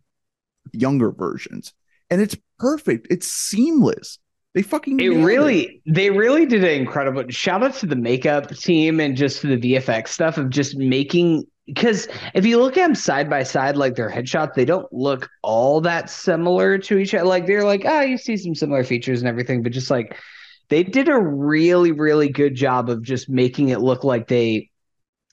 [0.72, 1.74] younger versions,
[2.08, 3.08] and it's perfect.
[3.10, 4.19] It's seamless.
[4.54, 7.24] They fucking It really, they really did an incredible.
[7.28, 11.44] Shout out to the makeup team and just the VFX stuff of just making.
[11.66, 15.28] Because if you look at them side by side, like their headshots, they don't look
[15.42, 17.24] all that similar to each other.
[17.24, 20.16] Like they're like, oh, you see some similar features and everything, but just like
[20.68, 24.70] they did a really, really good job of just making it look like they,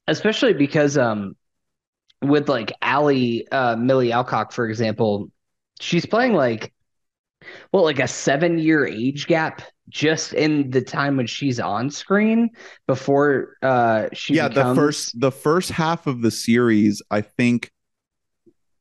[0.08, 1.36] especially because um,
[2.22, 5.32] with like Allie uh, Millie Alcock, for example,
[5.80, 6.72] she's playing like
[7.72, 12.50] well, like a seven year age gap just in the time when she's on screen
[12.88, 14.76] before uh she yeah becomes...
[14.76, 17.72] the first the first half of the series i think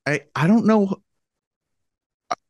[0.05, 0.97] i i don't know.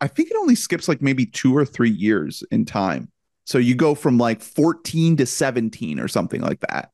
[0.00, 3.10] I think it only skips like maybe two or three years in time.
[3.44, 6.90] So you go from like 14 to 17 or something like that.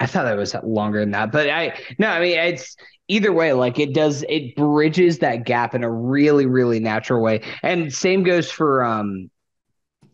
[0.00, 2.76] I thought that was longer than that, but I no, I mean it's
[3.08, 3.52] either way.
[3.52, 7.42] Like it does, it bridges that gap in a really, really natural way.
[7.62, 9.30] And same goes for um,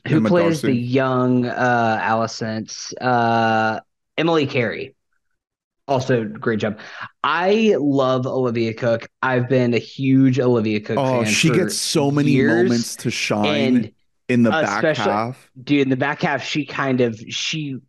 [0.09, 0.67] who Emma plays Darcy.
[0.69, 3.81] the young uh Alicent, uh,
[4.17, 4.95] Emily Carey.
[5.89, 6.79] Also, great job.
[7.25, 9.09] I love Olivia Cooke.
[9.23, 13.77] I've been a huge Olivia Cooke oh she gets so many years, moments to shine
[13.77, 13.93] and
[14.29, 17.81] in the back half dude, in the back half, she kind of she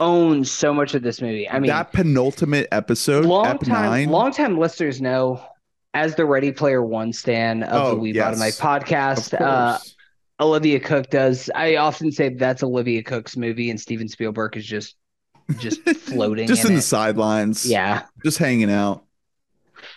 [0.00, 1.48] owns so much of this movie.
[1.48, 5.40] I mean, that penultimate episode long time, 9 long time listeners know,
[5.94, 8.60] as the Ready Player One stan of Oh, the We Bottom yes.
[8.60, 9.78] Mic podcast, uh.
[10.40, 11.50] Olivia Cooke does.
[11.54, 14.96] I often say that's Olivia Cooke's movie, and Steven Spielberg is just
[15.58, 19.04] just floating, just in, in the sidelines Yeah, just hanging out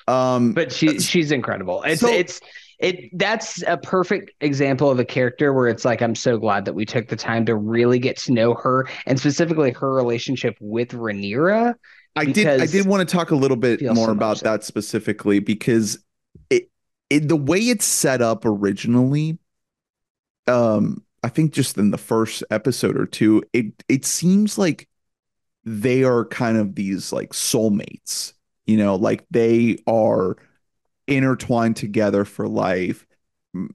[0.08, 1.84] um but she she's incredible.
[1.84, 2.39] It's So- it's
[2.80, 6.74] it that's a perfect example of a character where it's like I'm so glad that
[6.74, 10.89] we took the time to really get to know her and specifically her relationship with
[10.89, 11.76] Rhaenyra.
[12.15, 12.47] I did.
[12.61, 15.97] I did want to talk a little bit more so about that specifically because
[16.49, 16.69] it,
[17.09, 19.39] it, the way it's set up originally,
[20.47, 24.88] um, I think just in the first episode or two, it it seems like
[25.63, 28.34] they are kind of these like soulmates.
[28.65, 30.38] You know, like they are
[31.08, 33.06] intertwined together for life.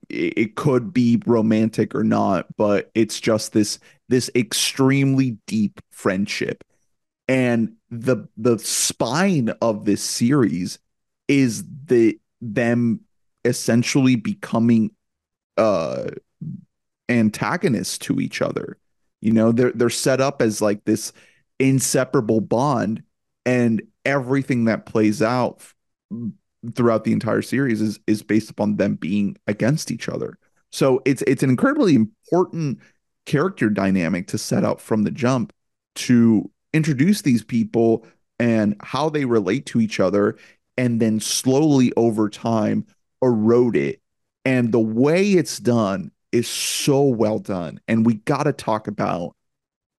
[0.08, 6.64] It, could be romantic or not, but it's just this this extremely deep friendship
[7.28, 10.78] and the the spine of this series
[11.28, 13.00] is the them
[13.44, 14.90] essentially becoming
[15.58, 16.06] uh
[17.08, 18.78] antagonists to each other
[19.20, 21.12] you know they're they're set up as like this
[21.58, 23.02] inseparable bond
[23.44, 25.62] and everything that plays out
[26.74, 30.38] throughout the entire series is is based upon them being against each other.
[30.70, 32.78] So it's it's an incredibly important
[33.26, 35.52] character dynamic to set up from the jump
[35.94, 38.06] to introduce these people
[38.38, 40.36] and how they relate to each other
[40.76, 42.86] and then slowly over time
[43.22, 44.00] erode it.
[44.44, 47.80] And the way it's done is so well done.
[47.88, 49.34] And we got to talk about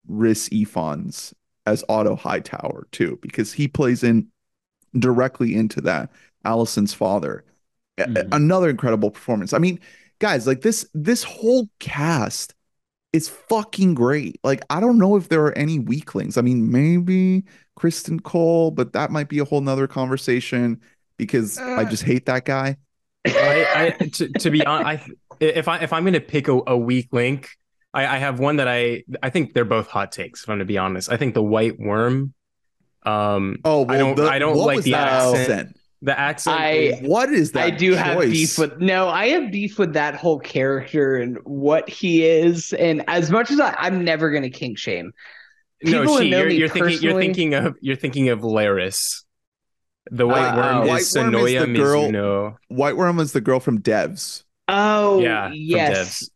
[0.08, 1.34] Rhys Ifans
[1.66, 4.28] as Otto Hightower too because he plays in
[4.98, 6.10] directly into that
[6.46, 7.44] Alicent's father
[8.00, 8.30] Mhm.
[8.32, 9.78] another incredible performance i mean
[10.20, 12.56] guys like this this whole cast
[13.12, 14.40] is fucking great.
[14.44, 16.38] Like, I don't know if there are any weaklings.
[16.38, 17.44] I mean, maybe
[17.76, 20.80] Criston Cole, but that might be a whole nother conversation
[21.18, 21.90] because I Uh.
[21.90, 22.78] just hate that guy.
[23.26, 26.62] I, I to, to be honest, I if I if I'm going to pick a,
[26.68, 27.50] a weak link,
[27.96, 30.44] I, I have one that I I think they're both hot takes.
[30.44, 32.36] If I'm to be honest, I think the white worm.
[33.08, 35.76] Um, Oh, I don't- I don't like the that accent.
[36.02, 36.60] The accent.
[36.60, 37.64] I- is- What is that?
[37.66, 41.90] I do have beef with no, I have beef with that whole character and what
[41.90, 42.72] he is.
[42.74, 45.12] And as much as I, I'm never gonna kink shame.
[45.84, 48.40] no, people who she, know you're, me you're thinking you're thinking of you're thinking of
[48.42, 49.24] Larys.
[50.12, 52.56] The white Uh, worm is White Worm is Sonoya the girl- Mizuno.
[52.70, 54.44] White Worm is the girl from Devs.
[54.68, 56.30] Oh Yeah, from yes.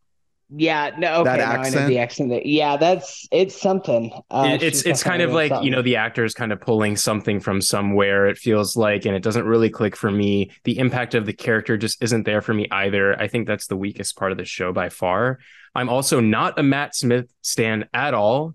[0.50, 1.88] Yeah, no, okay, That now I accent?
[1.88, 2.30] the accent.
[2.30, 4.12] that- Yeah, that's it's something.
[4.30, 6.60] Uh, It- it's it's kind of definitely like you know the actor is kind of
[6.60, 10.50] pulling something from somewhere it feels like and it doesn't really click for me.
[10.64, 13.20] The impact of the character just isn't there for me either.
[13.20, 15.38] I think that's the weakest part of the show by far.
[15.74, 18.54] I'm also not a matt smith stan at all.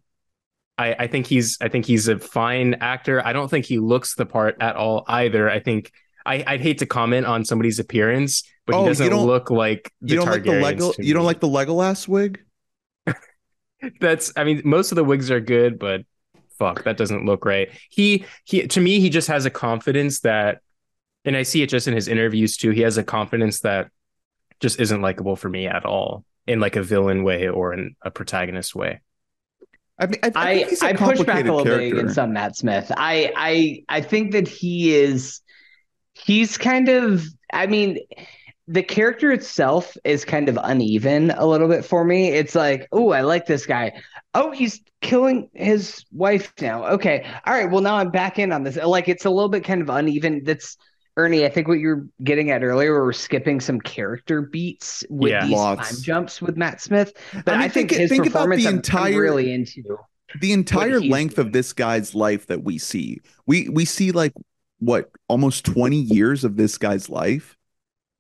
[0.77, 3.25] I i think he's i think he's a fine actor.
[3.25, 5.49] I don't think he looks the part at all either.
[5.49, 5.91] I think
[6.29, 9.91] I, I'd hate to comment on somebody's appearance, but Oh, he doesn't don't- look like
[10.01, 10.91] the You don't like the Lego?
[10.93, 12.39] to You don't like the Legolas wig?
[14.01, 16.01] that's i mean most of the wigs are good but
[16.57, 20.59] fuck that doesn't look right he he to me he just has a confidence that
[21.23, 23.89] and i see it just in his interviews too he has a confidence that
[24.59, 28.11] just isn't likable for me at all in like a villain way or in a
[28.11, 28.99] protagonist way
[30.01, 31.99] I mean, I, I, I he's a I push back a complicated little bit character.
[31.99, 32.89] against on Matt Smith.
[32.95, 35.41] I I I think that he is
[36.25, 37.99] he's kind of I mean
[38.67, 42.29] the character itself is kind of uneven a little bit for me.
[42.29, 43.99] It's like, oh, I like this guy.
[44.35, 46.85] Oh, he's killing his wife now.
[46.85, 47.25] Okay.
[47.47, 47.67] All right.
[47.71, 48.75] Well, now I'm back in on this.
[48.75, 50.43] Like it's a little bit kind of uneven.
[50.43, 50.77] That's
[51.17, 55.31] Ernie, I think what you're getting at earlier, where we're skipping some character beats with
[55.31, 55.45] Yeah.
[55.47, 55.89] these Lots.
[55.95, 57.11] time jumps with Matt Smith.
[57.43, 59.97] But I I, think, think- his think about performance the I'm- I'm entire- really into.
[60.41, 61.47] the entire length doing.
[61.47, 63.17] of this guy's life that we see
[63.47, 64.31] we we see like
[64.79, 67.57] what almost 20 years of this guy's life?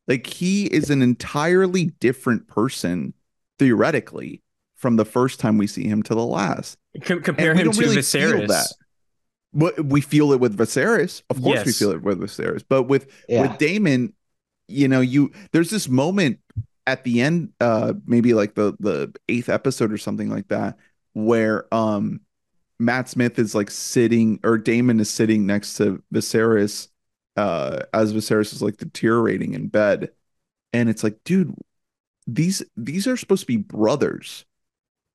[0.07, 3.13] Like he is an entirely different person
[3.59, 4.41] theoretically
[4.75, 6.77] from the first time we see him to the last.
[7.03, 8.47] Com- compare him to really feel Viserys.
[8.47, 8.73] that.
[9.53, 11.21] but we feel it with Viserys.
[11.29, 12.63] Of course we feel it with Viserys.
[12.67, 13.41] But with Yeah.
[13.43, 14.13] with Daemon,
[14.67, 16.39] you know, you there's this moment
[16.87, 20.77] at the end, uh, maybe like the the eighth episode or something like that,
[21.13, 22.21] where um
[22.79, 26.87] Matt Smith is like sitting or Daemon is sitting next to Viserys,
[27.35, 30.11] uh, as Viserys is like deteriorating in bed,
[30.73, 31.53] and it's like, dude,
[32.27, 34.45] these these are supposed to be brothers,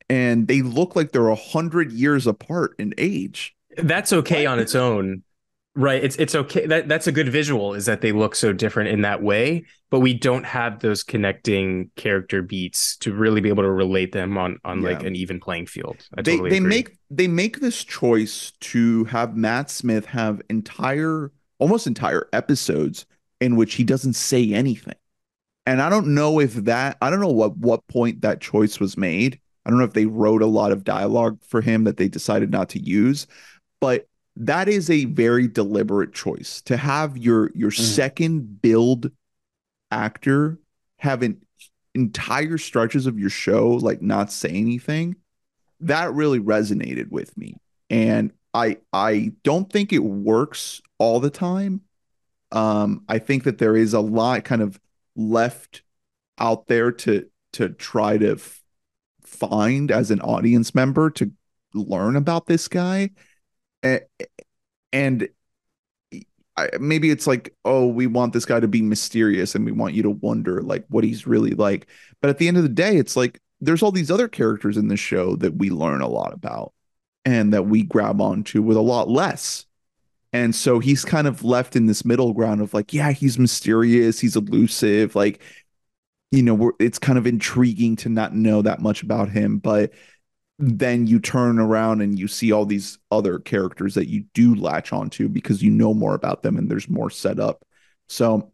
[0.08, 3.54] and they look like they're a hundred years apart in age.
[3.78, 5.22] that's okay on its own
[5.76, 8.90] right it's it's okay that that's a good visual is that they look so different
[8.90, 13.62] in that way but we don't have those connecting character beats to really be able
[13.64, 16.68] to relate them on on like an even playing field I they totally they agree.
[16.68, 23.06] make they make this choice to have Matt Smith have entire almost entire episodes
[23.40, 24.94] in which he doesn't say anything.
[25.66, 28.96] And I don't know if that I don't know what what point that choice was
[28.96, 29.40] made.
[29.64, 32.50] I don't know if they wrote a lot of dialogue for him that they decided
[32.50, 33.26] not to use,
[33.80, 34.06] but
[34.36, 37.80] that is a very deliberate choice to have your your Mhm.
[37.94, 39.10] second build
[39.90, 40.58] actor
[40.98, 41.40] have an
[41.94, 45.16] entire stretches of your show like not say anything.
[45.80, 47.56] That really resonated with me.
[47.90, 51.82] And i i don't think it works all the time.
[52.52, 54.80] Um i think that there is a lot kind of
[55.16, 55.82] left
[56.38, 58.62] out there to to try to f-
[59.22, 61.30] find as an audience member to
[61.72, 63.10] learn about this guy
[64.92, 65.28] And
[66.78, 70.02] maybe it's like oh we want this guy to be mysterious and we want you
[70.02, 71.88] to wonder like what he's really like.
[72.20, 74.88] But at the end of the day it's like there's all these other characters in
[74.88, 76.72] the show that we learn a lot about
[77.24, 79.64] and that we grab onto with a lot less.
[80.32, 84.20] And so he's kind of left in this middle ground of like yeah he's mysterious
[84.20, 85.40] he's elusive like
[86.32, 89.92] you know it's kind of intriguing to not know that much about him but
[90.58, 94.92] then you turn around and you see all these other characters that you do latch
[94.92, 97.64] onto because you know more about them and there's more set up.
[98.08, 98.52] So,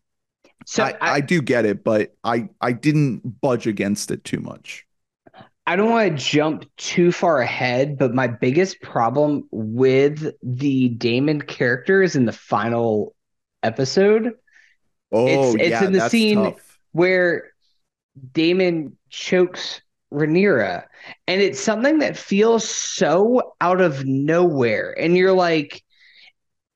[0.64, 4.86] So I, I, do get it, but I I didn't budge against it too much.
[5.66, 11.42] I don't want to jump too far ahead, but my biggest problem with the Daemon
[11.42, 13.14] character is in the final
[13.62, 14.32] episode
[15.12, 16.78] Oh, it's yeah, in the scene- tough.
[16.92, 17.52] where
[18.32, 19.80] Daemon chokes
[20.12, 20.84] Rhaenyra,
[21.26, 25.82] and it's something that feels so out of nowhere, and you're like,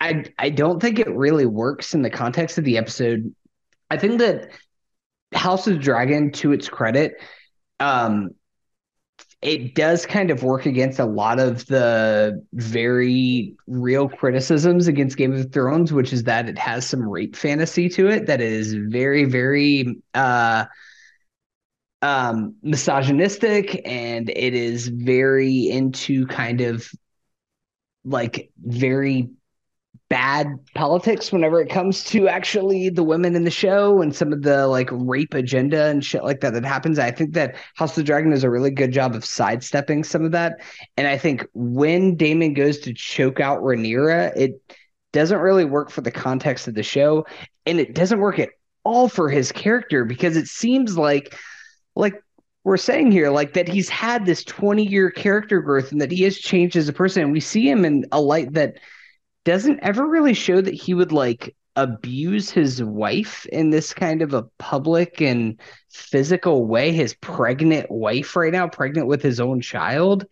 [0.01, 3.35] I I don't think it really works in the context of the episode.
[3.91, 4.51] I think that
[5.33, 7.15] House of Dragon, to its credit,
[7.81, 8.31] um,
[9.43, 15.35] it does kind of work against a lot of the very real criticisms against Game
[15.35, 19.25] of Thrones, which is that it has some rape fantasy to it that is very,
[19.25, 20.65] very uh
[22.05, 26.87] um misogynistic and it is very into kind of
[28.05, 29.31] like very
[30.11, 34.43] bad politics whenever it comes to actually the women in the show and some of
[34.43, 36.99] the like rape agenda and shit like that that happens.
[36.99, 40.27] I think that House of the Dragon does a really good job of sidestepping some
[40.27, 40.61] of that.
[40.99, 44.61] And I think when Daemon goes to choke out Rhaenyra, it
[45.15, 47.25] doesn't really work for the context of the show,
[47.65, 48.51] and it doesn't work at
[48.85, 51.35] all for his character because it seems like
[51.97, 52.15] like
[52.65, 56.23] we're saying here, like that he's had this 20 year character growth and that he
[56.23, 57.23] has changed as a person.
[57.23, 58.79] And we see him in a light that
[59.45, 64.33] doesn't ever really show that he would like abuse his wife in this kind of
[64.33, 66.93] a public and physical way.
[66.93, 70.27] His pregnant wife right now, pregnant with his own child.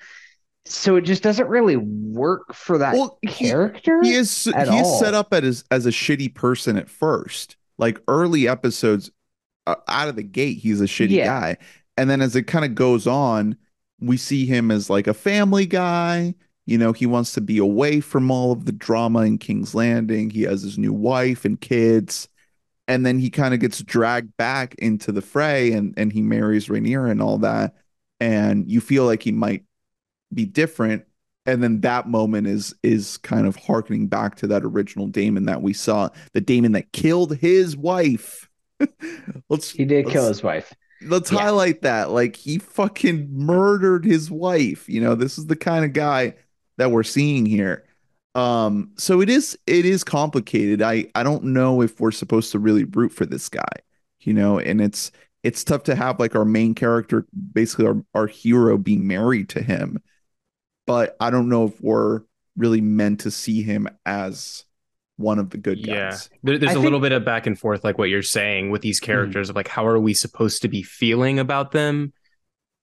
[0.65, 4.01] So it just doesn't really work for that well, character.
[4.03, 4.81] He, he is he all.
[4.81, 7.57] is set up as as a shitty person at first.
[7.79, 9.11] Like early episodes,
[9.67, 11.27] Uh, out of the gate, he's a shitty yeah.
[11.27, 11.57] guy,
[11.97, 13.57] and then as it kind of goes on,
[14.01, 16.35] we see him as like a family guy.
[16.67, 20.31] You know, he wants to be away from all of the drama in King's Landing.
[20.31, 22.29] He has his new wife and kids.
[22.89, 26.69] And then he kind of gets dragged back into the fray and, and he marries
[26.69, 27.75] Rhaenyra and all that.
[28.21, 29.65] And you feel like he might
[30.33, 31.05] be different.
[31.47, 35.63] And then that moment is is kind of harkening back to that original Daemon that
[35.63, 38.49] we saw, the Daemon that killed his wife.
[39.49, 40.73] let's he did let's, kill his wife
[41.07, 41.41] let's yeah.
[41.41, 42.11] highlight that.
[42.11, 44.89] Like he fucking murdered his wife.
[44.89, 46.35] You know, this is the kind of guy
[46.79, 47.85] that we're seeing here.
[48.35, 50.83] Um, so it is it is complicated.
[50.83, 53.73] I I don't know if we're supposed to really root for this guy,
[54.21, 55.13] you know, and it's
[55.43, 59.63] it's tough to have like our main character, basically our, our hero being married to
[59.63, 60.01] him.
[60.87, 62.23] But I don't know if we're
[62.57, 64.65] really meant to see him as
[65.17, 66.29] one of the good guys.
[66.31, 66.39] Yeah.
[66.43, 66.85] There, there's I a think...
[66.85, 69.51] little bit of back and forth, like what you're saying with these characters mm.
[69.51, 72.13] of like, how are we supposed to be feeling about them?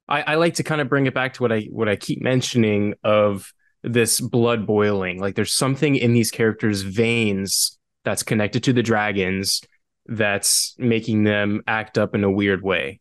[0.08, 2.22] I, I like to kind of bring it back to what I what I keep
[2.22, 3.54] mentioning of
[3.84, 5.20] this blood boiling.
[5.20, 9.62] Like there's something in these characters' veins that's connected to the dragons
[10.08, 13.00] that's making them act up in a weird way.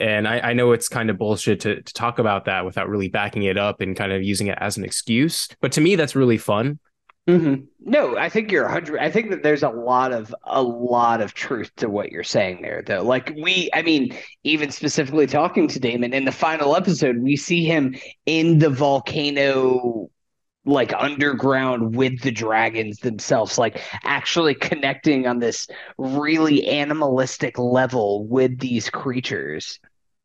[0.00, 3.08] And I, I know it's kind of bullshit to, to talk about that without really
[3.08, 5.48] backing it up and kind of using it as an excuse.
[5.60, 6.78] But to me, that's really fun
[7.28, 7.64] Mm-hmm.
[7.80, 9.00] No, I think you're 100.
[9.00, 12.62] I think that there's a lot of a lot of truth to what you're saying
[12.62, 13.02] there, though.
[13.02, 17.66] Like we, I mean, even specifically talking to Daemon in the final episode, we see
[17.66, 20.08] him in the volcano,
[20.64, 25.68] like underground with the dragons themselves, like actually connecting on this
[25.98, 29.78] really animalistic level with these creatures.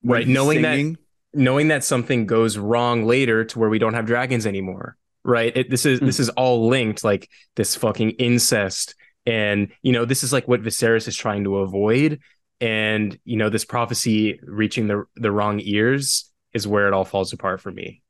[0.06, 0.94] Right, knowing Singing.
[0.94, 1.00] that
[1.34, 5.56] knowing that something goes wrong later to where we don't have dragons anymore right?
[5.56, 6.06] It, this is mm.
[6.06, 8.96] this is all linked, like this fucking incest,
[9.26, 12.20] and you know this is like what Viserys is trying to avoid,
[12.62, 17.34] and you know this prophecy reaching the the wrong ears is where it all falls
[17.34, 18.02] apart for me.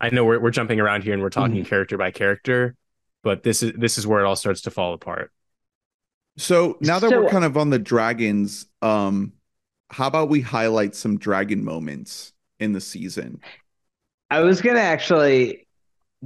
[0.00, 1.66] I know we're we're jumping around here and we're talking mm.
[1.66, 2.74] character by character,
[3.22, 5.32] but this is this is where it all starts to fall apart.
[6.38, 9.34] So now that so, we're kind of on the dragons, um,
[9.90, 13.40] how about we highlight some dragon moments in the season?
[14.30, 15.66] I was gonna actually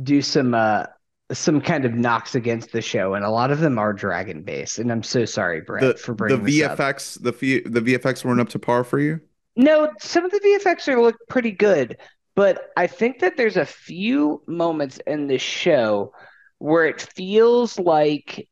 [0.02, 0.84] do some uh
[1.32, 4.78] some kind of knocks against the show, and a lot of them are dragon based.
[4.78, 7.20] And I'm so sorry, Brett, the, for bringing the VFX.
[7.20, 7.32] The
[7.68, 9.20] the VFX weren't up to par for you.
[9.56, 11.96] No, some of the VFX are look pretty good,
[12.34, 16.12] but I think that there's a few moments in the show
[16.58, 18.48] where it feels like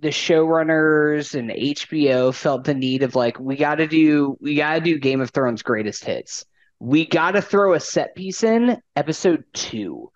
[0.00, 4.74] the showrunners and HBO felt the need of like we got to do we got
[4.74, 6.44] to do Game of Thrones greatest hits
[6.80, 10.10] we got to throw a set piece in episode two.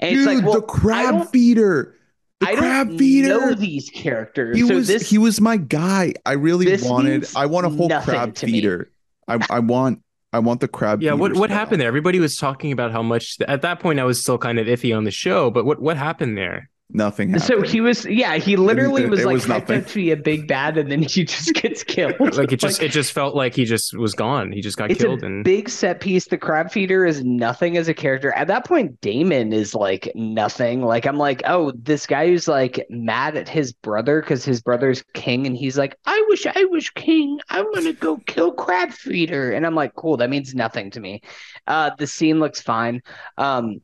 [0.00, 1.94] And Dude, it's like, well, the crab feeder.
[2.40, 3.28] The I crab don't feeder.
[3.28, 4.56] know these characters.
[4.56, 6.14] He so was this, he was my guy.
[6.24, 7.26] I really wanted.
[7.34, 8.90] I want a whole crab feeder.
[9.28, 10.02] I I want
[10.32, 11.02] I want the crab.
[11.02, 11.14] Yeah.
[11.14, 11.88] What what happened there?
[11.88, 13.38] Everybody was talking about how much.
[13.48, 15.50] At that point, I was still kind of iffy on the show.
[15.50, 16.68] But what what happened there?
[16.90, 17.44] Nothing happened.
[17.44, 20.12] So he was, yeah, he literally it, was it like was hyped up to be
[20.12, 22.14] a big bad, and then he just gets killed.
[22.20, 24.52] like it just, like, it just felt like he just was gone.
[24.52, 25.24] He just got it's killed.
[25.24, 26.26] A and big set piece.
[26.26, 28.30] The crab feeder is nothing as a character.
[28.32, 30.82] At that point, Daemon is like nothing.
[30.82, 35.02] Like I'm like, oh, this guy who's like mad at his brother because his brother's
[35.12, 37.40] king, and he's like, I wish I was king.
[37.50, 40.18] I'm gonna go kill crab feeder, and I'm like, cool.
[40.18, 41.22] That means nothing to me.
[41.66, 43.02] Uh, the scene looks fine.
[43.38, 43.80] Um,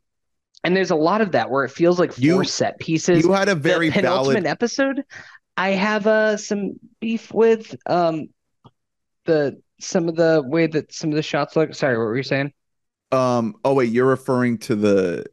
[0.63, 3.23] and there's a lot of that where it feels like four you, set pieces.
[3.23, 4.47] You had a very the penultimate valid...
[4.47, 5.03] episode.
[5.57, 8.29] I have uh, some beef with um
[9.25, 11.73] the some of the way that some of the shots look.
[11.73, 12.53] Sorry, what were you saying?
[13.11, 13.55] Um.
[13.63, 15.25] Oh wait, you're referring to the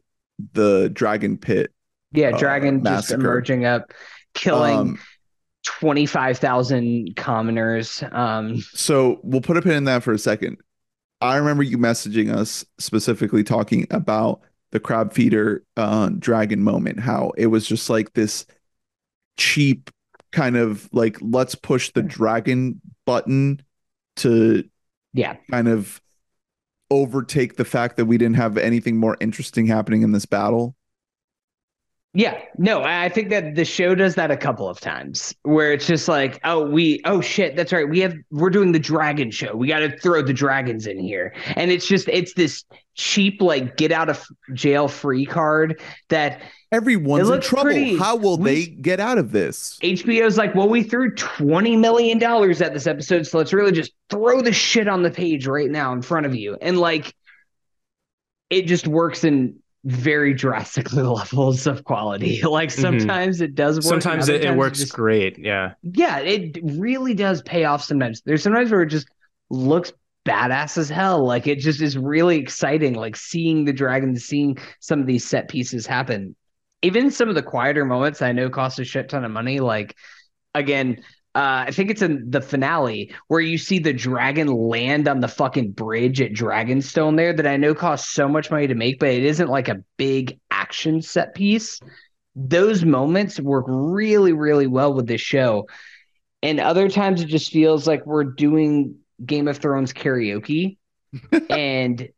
[0.53, 1.71] the dragon pit.
[2.11, 3.93] Yeah, uh, dragon uh, just emerging up,
[4.33, 4.77] killing.
[4.77, 4.99] Um,
[5.63, 8.03] 25,000 commoners.
[8.11, 10.57] Um, so we'll put a pin in that for a second.
[11.21, 14.41] I remember you messaging us specifically talking about
[14.71, 18.45] the crab feeder uh, dragon moment how it was just like this
[19.37, 19.89] cheap
[20.31, 23.61] kind of like let's push the dragon button
[24.15, 24.63] to
[25.13, 25.35] yeah.
[25.49, 26.01] kind of
[26.89, 30.75] overtake the fact that we didn't have anything more interesting happening in this battle
[32.13, 35.87] Yeah, no, I think that the show does that a couple of times where it's
[35.87, 37.87] just like, oh, we, oh shit, that's right.
[37.87, 39.55] We have, we're doing the dragon show.
[39.55, 41.33] We got to throw the dragons in here.
[41.55, 44.21] And it's just, it's this cheap, like, get out of
[44.53, 46.41] jail free card that
[46.73, 47.71] Everyone's in trouble.
[47.71, 49.77] pretty- How will we- they get out of this?
[49.81, 53.25] HBO's like, well, we threw $20 million at this episode.
[53.25, 56.35] So let's really just throw the shit on the page right now in front of
[56.35, 56.57] you.
[56.61, 57.15] And like,
[58.49, 62.41] it just works in very drastically levels of quality.
[62.43, 62.81] Like Mhm.
[62.81, 63.83] sometimes it does work.
[64.01, 65.39] Sometimes it, it works just- great.
[65.39, 65.73] Yeah.
[65.81, 68.21] yeah, it really does pay off sometimes.
[68.21, 69.07] There's sometimes where it just
[69.49, 69.91] looks
[70.25, 71.25] badass as hell.
[71.25, 72.93] Like it just is really exciting.
[72.93, 76.35] Like seeing the dragons, seeing some of these set pieces happen.
[76.83, 79.59] Even some of the quieter moments I know cost a shit ton of money.
[79.59, 79.95] Like
[80.53, 81.03] again,
[81.33, 85.29] uh, I think it's in the finale where you see the dragon land on the
[85.29, 89.09] fucking bridge at Dragonstone there that I know costs so much money to make, but
[89.09, 91.79] it isn't like a big action set piece.
[92.35, 95.67] Those moments work really, really well with this show.
[96.43, 100.77] And other times it just feels like we're doing Game of Thrones karaoke
[101.49, 102.09] and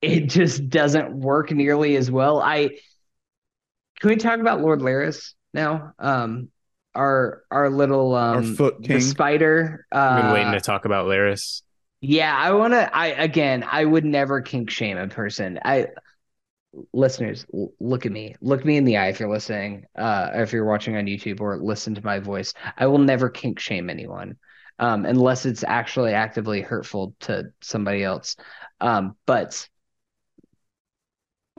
[0.00, 2.40] it just doesn't work nearly as well.
[2.40, 2.70] I
[4.00, 5.92] can we talk about Lord Larys now?
[5.98, 6.50] Um
[6.94, 9.00] our our little um Our foot the king.
[9.00, 9.86] spider.
[10.08, 11.62] I've been Uh, waiting to talk about Larys.
[12.00, 12.94] yeah, I want to.
[12.96, 15.58] I again, I would never kink shame a person.
[15.64, 15.88] I
[16.92, 18.34] listeners, l- look at me.
[18.40, 21.58] Look me in the eye if you're listening, uh, if you're watching on YouTube or
[21.58, 22.54] listen to my voice.
[22.76, 24.36] I will never kink shame anyone,
[24.78, 28.36] um, unless it's actually actively hurtful to somebody else.
[28.80, 29.68] Um, but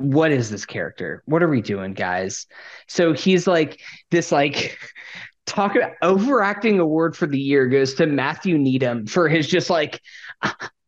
[0.02, 1.24] what is this character?
[1.26, 2.48] What are we doing, guys?
[2.88, 3.80] So he's like
[4.10, 4.78] this, like
[5.46, 10.00] talk about overacting award for the year goes to Matthew Needham for his just like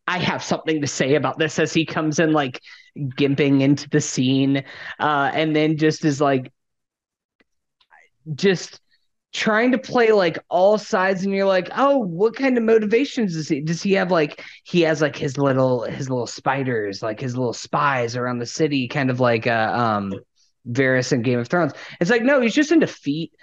[0.07, 2.61] I have something to say about this as he comes in like
[2.97, 4.63] gimping into the scene
[4.99, 6.53] uh and then just is like
[8.35, 8.79] just
[9.33, 13.47] trying to play like all sides and you're like oh what kind of motivations does
[13.49, 17.35] he does he have like he has like his little his little spiders like his
[17.35, 20.13] little spies around the city kind of like uh um
[20.69, 23.33] Varys in Game of Thrones it's like no he's just into feet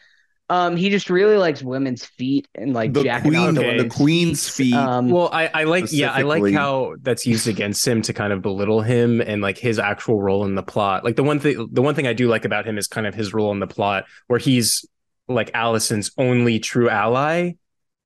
[0.49, 3.79] um he just really likes women's feet and like the jacking queen, to Okay.
[3.79, 4.77] the queen's feet.
[4.77, 8.33] um Well, I, I like yeah, I like how that's used against him to kind
[8.33, 11.05] of belittle him and like his actual role in the plot.
[11.05, 13.15] Like the one thing the one thing I do like about him is kind of
[13.15, 14.85] his role in the plot where he's
[15.31, 17.53] like Alicent's only true ally,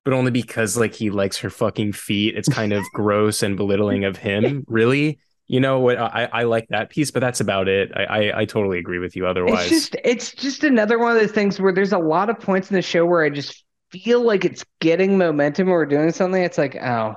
[0.03, 2.35] but only because like he likes her fucking feet.
[2.37, 5.19] It's kind of gross and belittling of him, really.
[5.47, 7.91] You know what I, I like that piece, but that's about it.
[7.95, 9.71] I, I I totally agree with you otherwise.
[9.71, 12.71] It's just it's just another one of those things where there's a lot of points
[12.71, 16.41] in the show where I just feel like it's getting momentum or doing something.
[16.41, 17.15] It's like, oh.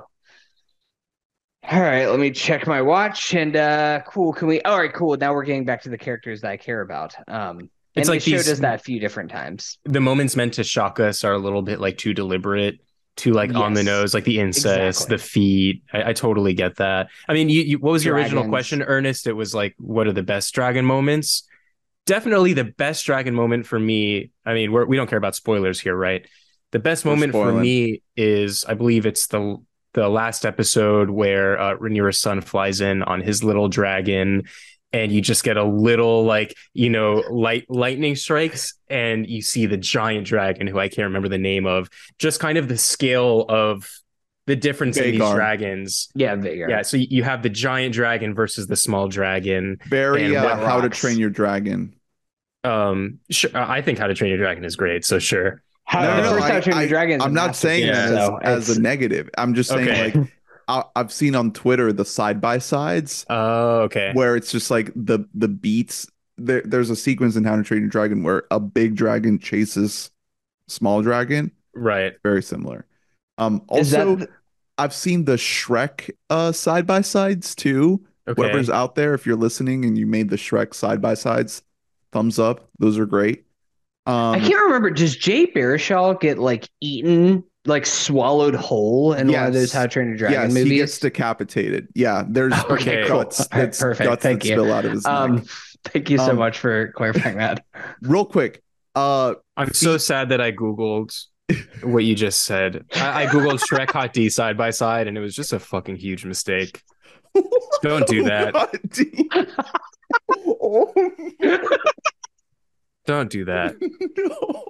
[1.71, 4.33] All right, let me check my watch and uh cool.
[4.33, 5.17] Can we all right, cool.
[5.17, 7.15] Now we're getting back to the characters that I care about.
[7.27, 9.77] Um and It's like the show does that a few different times.
[9.85, 12.79] the moments meant to shock us are a little bit like too deliberate
[13.15, 15.15] too like on the nose like the incest Exactly.
[15.17, 15.83] the feet.
[15.91, 17.09] I, I totally get that.
[17.27, 19.27] I mean you, you what was your original question ernest?
[19.27, 21.43] It was like what are the best dragon moments?
[22.05, 25.79] Definitely the best dragon moment for me i mean we're, we don't care about spoilers
[25.79, 26.25] here right?
[26.71, 29.57] The best We're moment for me is i believe it's the
[29.93, 34.43] the last episode where uh, Rhaenyra's son flies in on his little dragon
[34.91, 39.65] and you just get a little like you know light lightning strikes and you see
[39.65, 43.45] the giant dragon who I can't remember the name of just kind of the scale
[43.49, 43.89] of
[44.47, 46.69] the difference in these dragons Yeah, Vhagar.
[46.69, 50.55] yeah so you- you have the giant dragon versus the small dragon Very and uh,
[50.65, 50.89] How to.
[50.89, 51.93] Train Your Dragon.
[52.63, 56.15] um sure, I think How to Train Your Dragon is great so sure How, No,
[56.17, 57.87] the no, first I- How to Train Your I- Dragon is a I'm not saying
[57.87, 58.25] that Yeah.
[58.25, 59.29] so as, as a negative.
[59.37, 60.11] I'm just saying Okay.
[60.19, 60.29] like
[60.69, 64.91] I, I've seen on Twitter the side by sides oh okay where it's just like
[64.95, 66.07] the the beats.
[66.37, 70.11] There, there's a sequence in How to Train Your Dragon where a big dragon chases
[70.67, 71.51] small dragon.
[71.73, 72.85] right Very similar.
[73.37, 74.27] Um, Is that also,
[74.77, 78.05] I've seen the Shrek uh side by sides too.
[78.27, 81.63] okay Whoever's out there, if you're listening and you made the Shrek side by sides,
[82.11, 82.69] thumbs up.
[82.79, 83.45] Those are great.
[84.05, 84.89] Um, I can't remember.
[84.89, 89.87] Does Jay Baruchel get like eaten, like swallowed whole in one of those How to
[89.87, 90.71] Train Your Dragon yes, movies?
[90.71, 91.87] he gets decapitated.
[91.93, 93.41] Yeah, there's Okay, guts.
[93.41, 94.09] All right, That's perfect.
[94.09, 94.55] guts Thank that you.
[94.55, 95.45] spill out of his um, neck.
[95.85, 97.63] thank you so Um, much for clarifying that.
[98.01, 98.63] Real quick,
[98.95, 101.15] uh, I'm so sad that I googled
[101.83, 102.85] what you just said.
[102.95, 105.97] I, I googled Shrek Hot D side by side, and it was just a fucking
[105.97, 106.81] huge mistake.
[107.81, 108.53] Don't do that.
[113.05, 113.75] Don't do that.
[114.17, 114.65] no.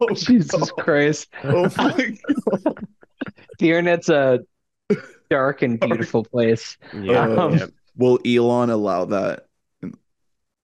[0.00, 0.84] Oh, Jesus God.
[0.84, 2.16] Christ, Oh my
[3.58, 4.40] the internet's a
[5.30, 6.76] dark and beautiful place.
[6.94, 7.28] Yeah.
[7.28, 7.66] Um, yeah.
[7.96, 9.46] Will Elon allow that?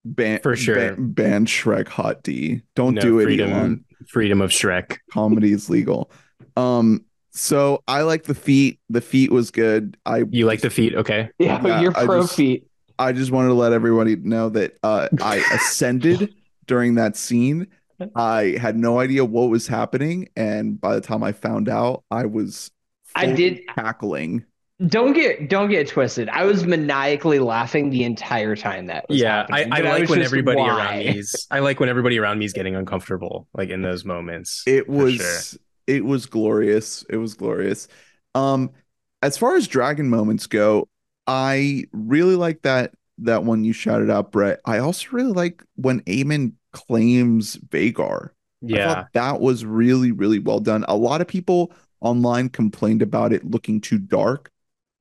[0.04, 0.74] ban For sure.
[0.76, 2.62] ban, ban Shrek hot D.
[2.76, 3.84] Don't No, do it, freedom, Elon.
[4.06, 4.98] freedom of Shrek.
[5.10, 6.10] Comedy is legal.
[6.56, 8.78] Um, so I like the feet.
[8.90, 9.96] The feet was good.
[10.06, 10.94] I You like the feet?
[10.94, 11.30] Okay.
[11.38, 12.66] Yeah, Yeah, you're I pro just- feet.
[12.96, 16.32] I just wanted to let everybody know that uh, I ascended
[16.66, 17.66] during that scene.
[18.14, 22.26] I had no idea what was happening, and by the time I found out, I
[22.26, 22.70] was
[23.14, 24.44] I did- tackling.
[24.88, 26.28] Don't get don't get twisted.
[26.28, 30.10] I was maniacally laughing the entire time that was yeah, I, happening, I like was
[30.10, 30.76] when everybody why?
[30.76, 31.46] around me is.
[31.48, 34.64] I like when everybody around me is getting uncomfortable, like in those moments.
[34.66, 35.60] It was sure.
[35.86, 37.04] it was glorious.
[37.08, 37.86] It was glorious.
[38.34, 38.72] Um,
[39.22, 40.88] as far as dragon moments go,
[41.28, 44.60] I really like that that one you shouted out, Brett.
[44.64, 48.30] I also really like when Aemon claims Vhagar.
[48.30, 50.84] I Yeah, thought that was really, really well done.
[50.88, 54.50] A lot of people online complained about it looking too dark.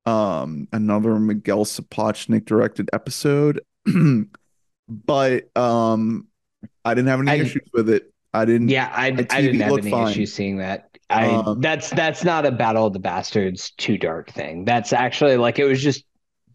[0.05, 3.61] Um, another Miguel Sapochnik directed episode,
[4.87, 6.27] but um,
[6.85, 8.09] I didn't have any I- issues with it.
[8.35, 8.69] I didn't.
[8.69, 10.11] Yeah, I, I didn't have any fine.
[10.11, 10.89] issues seeing that.
[11.09, 14.65] I Um, that's that's not a Battle of the Bastards too dark thing.
[14.65, 16.03] That's actually like it was just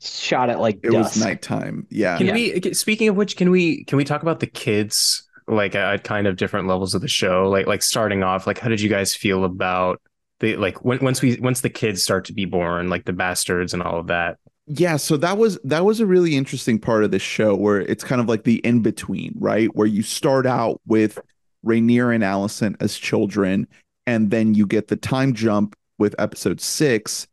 [0.01, 1.14] shot at like It dusk.
[1.16, 1.86] was nighttime.
[1.90, 2.18] Yeah.
[2.18, 2.32] Can Yeah.
[2.34, 2.72] we?
[2.74, 6.36] Speaking of which, can we can we talk about the kids like at kind of
[6.36, 7.49] different levels of the show?
[7.49, 10.01] Like like starting off, like how did you guys feel about
[10.40, 13.74] the like when, once we once the kids start to be born, like the bastards
[13.74, 14.38] and all of that?
[14.70, 18.05] Yeah, so that was that was a really interesting part of the show where it's
[18.05, 19.74] kind of like the in between, right?
[19.74, 21.18] Where you start out with
[21.64, 23.66] Rhaenyra and Alicent as children,
[24.07, 27.26] and then you get the time jump with episode six,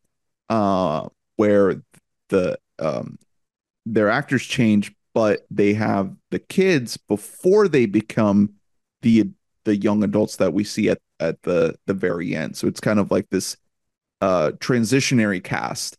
[0.49, 1.81] uh, where
[2.29, 3.17] the um
[3.85, 8.53] their actors change, but they have the kids before they become
[9.01, 9.29] the
[9.65, 12.57] the young adults that we see at at the the very end.
[12.57, 13.57] So it's kind of like this
[14.21, 15.97] uh transitionary cast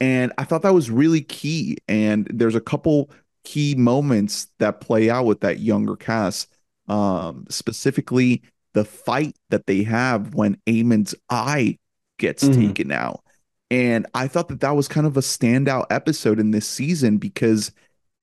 [0.00, 1.78] and I thought that was really key.
[1.88, 3.10] And there's a couple
[3.44, 6.52] key moments that play out with that younger cast,
[6.88, 8.42] um, specifically
[8.74, 11.78] the fight that they have when Aemond's eye
[12.18, 12.52] gets Mhm.
[12.52, 13.22] taken out.
[13.70, 17.72] And I thought that that was kind of a standout episode in this season because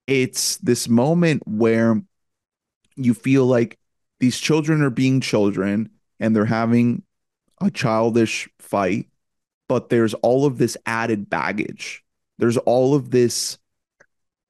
[0.08, 2.02] it's this moment where
[2.96, 3.78] you feel like
[4.20, 5.90] these children are being children
[6.20, 7.04] and they're having
[7.62, 9.08] a childish fight
[9.74, 12.04] but there's all of this added baggage.
[12.38, 13.58] There's all of this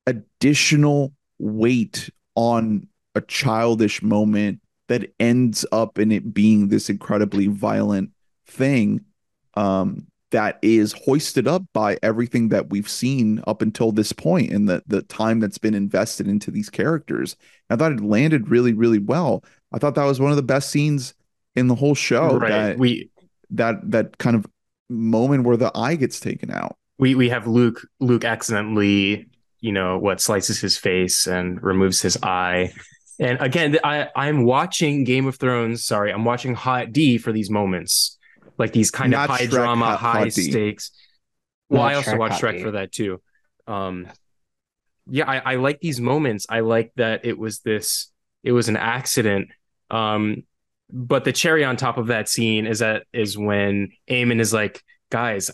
[0.05, 8.11] additional weight on a childish moment that ends up in it being this incredibly violent
[8.47, 9.05] thing
[9.53, 14.67] um, that is hoisted up by everything that we've seen up until this point and
[14.67, 17.35] the, the time that's been invested into these characters.
[17.69, 19.43] I thought it landed really, really well.
[19.71, 21.13] I thought that was one of the best scenes
[21.55, 22.37] in the whole show.
[22.37, 22.49] right.
[22.49, 23.11] That, we
[23.51, 24.47] that that kind of
[24.89, 26.75] moment where the eye gets taken out.
[26.97, 29.27] we we have Luke Luke accidentally
[29.59, 32.73] you know what slices his face and removes his eye.
[33.19, 35.85] And again, I I'm watching Game of Thrones.
[35.85, 38.17] Sorry, I'm watching Hot D for these moments,
[38.57, 40.91] like these kind Not of high Shrek drama, Hot- high Hot stakes.
[41.69, 42.63] Well, Not I also Shrek watch Hot Shrek D.
[42.63, 43.21] for that too.
[43.67, 44.07] Um,
[45.07, 46.45] yeah, I, I like these moments.
[46.49, 48.11] I like that it was this.
[48.43, 49.49] It was an accident.
[49.89, 50.43] Um,
[50.89, 54.83] but the cherry on top of that scene is that is when Aemond is like,
[55.09, 55.49] guys,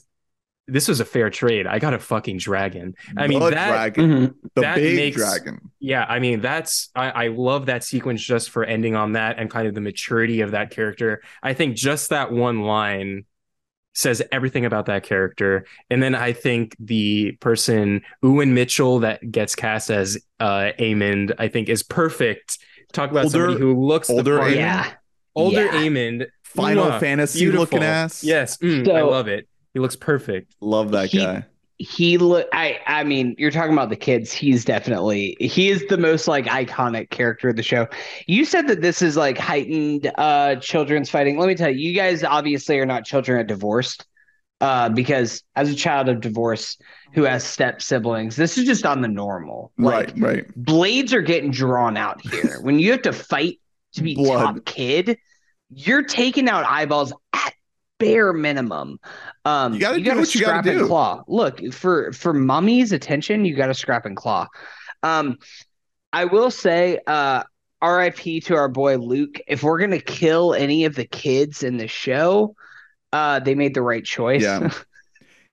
[0.72, 1.68] this was a fair trade.
[1.68, 2.96] I got a fucking dragon.
[3.18, 4.34] I mean, the that- dragon, Mhm.
[4.56, 5.60] the that big makes- dragon.
[5.80, 9.50] Yeah, I mean that's I, I love that sequence just for ending on that and
[9.50, 11.22] kind of the maturity of that character.
[11.44, 13.26] I think just that one line
[13.96, 15.66] says everything about that character.
[15.90, 21.48] And then I think the person Ewan Mitchell that gets cast as uh Aemond, I
[21.48, 22.60] think is perfect.
[22.94, 24.56] Talk about Older- somebody who looks older the part.
[24.56, 24.92] Yeah.
[25.36, 25.72] older Yeah.
[25.74, 27.00] Aemond, Final Mwah.
[27.00, 27.62] Fantasy Beautiful.
[27.62, 28.24] looking ass.
[28.24, 29.48] Yes, mm, I love it.
[29.74, 30.56] He looks perfect.
[30.62, 31.46] love that He- guy.
[31.78, 35.98] he look i i mean you're talking about the kids he's definitely he is the
[35.98, 37.88] most like iconic character of the show
[38.28, 41.96] you said that this is like heightened uh children's fighting let me tell you you
[41.96, 44.06] guys obviously are not children of divorced
[44.60, 46.78] uh because as a child of divorce
[47.14, 50.56] who has step siblings this is just on the normal like right, right.
[50.58, 53.58] blades are getting drawn out here when you have to fight
[53.94, 54.44] to be Blood.
[54.58, 55.18] top kid
[55.70, 57.54] you're taking out eyeballs at
[58.00, 59.00] bare minimum
[59.46, 60.88] um You gotta do what you gotta scrap and do.
[60.88, 64.48] claw look for for mummy's attention you gotta scrap and claw
[65.04, 65.38] um
[66.14, 67.44] i will say uh
[67.84, 71.88] rip to our boy luke if we're gonna kill any of the kids in the
[71.88, 72.56] show
[73.14, 74.72] uh they made the right choice Yeah.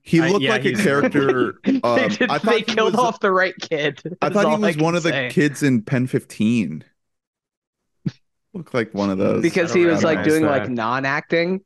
[0.03, 1.55] He I- looked yeah, like a he's- character.
[1.65, 4.57] they, Um, did- I thought he killed was- off the right kid I thought he
[4.57, 6.85] was can one of the kids in Pen 15.
[8.55, 9.43] Looked like one of those.
[9.43, 10.51] because he was like doing that.
[10.51, 11.61] like non-acting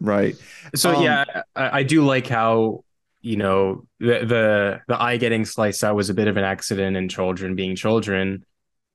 [0.00, 0.36] right.
[0.74, 1.24] So Um, yeah,
[1.54, 2.84] I, I do like how
[3.20, 6.96] you know the the the eye getting sliced out was a bit of an accident
[6.96, 8.44] and children being children.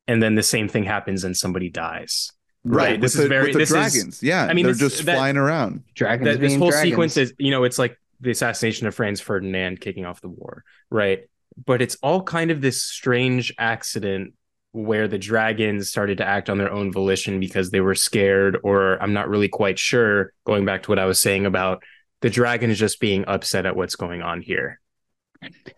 [0.08, 2.32] and then the same thing happens and somebody dies.
[2.64, 2.92] Right.
[2.92, 4.24] Right, this with is the, very- with the this is- dragons.
[4.24, 4.46] yeah.
[4.46, 5.84] I mean, they're this- just that- flying around.
[5.96, 6.92] Dragons That, this whole dragons.
[6.92, 10.64] sequence is, you know, it's like the assassination of Franz Ferdinand kicking off the war,
[10.90, 11.22] right?
[11.66, 14.34] But it's all kind of this strange accident
[14.74, 19.02] where the dragons started to act on their own volition because they were scared, or
[19.02, 20.32] I'm not really quite sure.
[20.46, 21.84] Going back to what I was saying about
[22.22, 24.80] the dragons just being upset at what's going on here.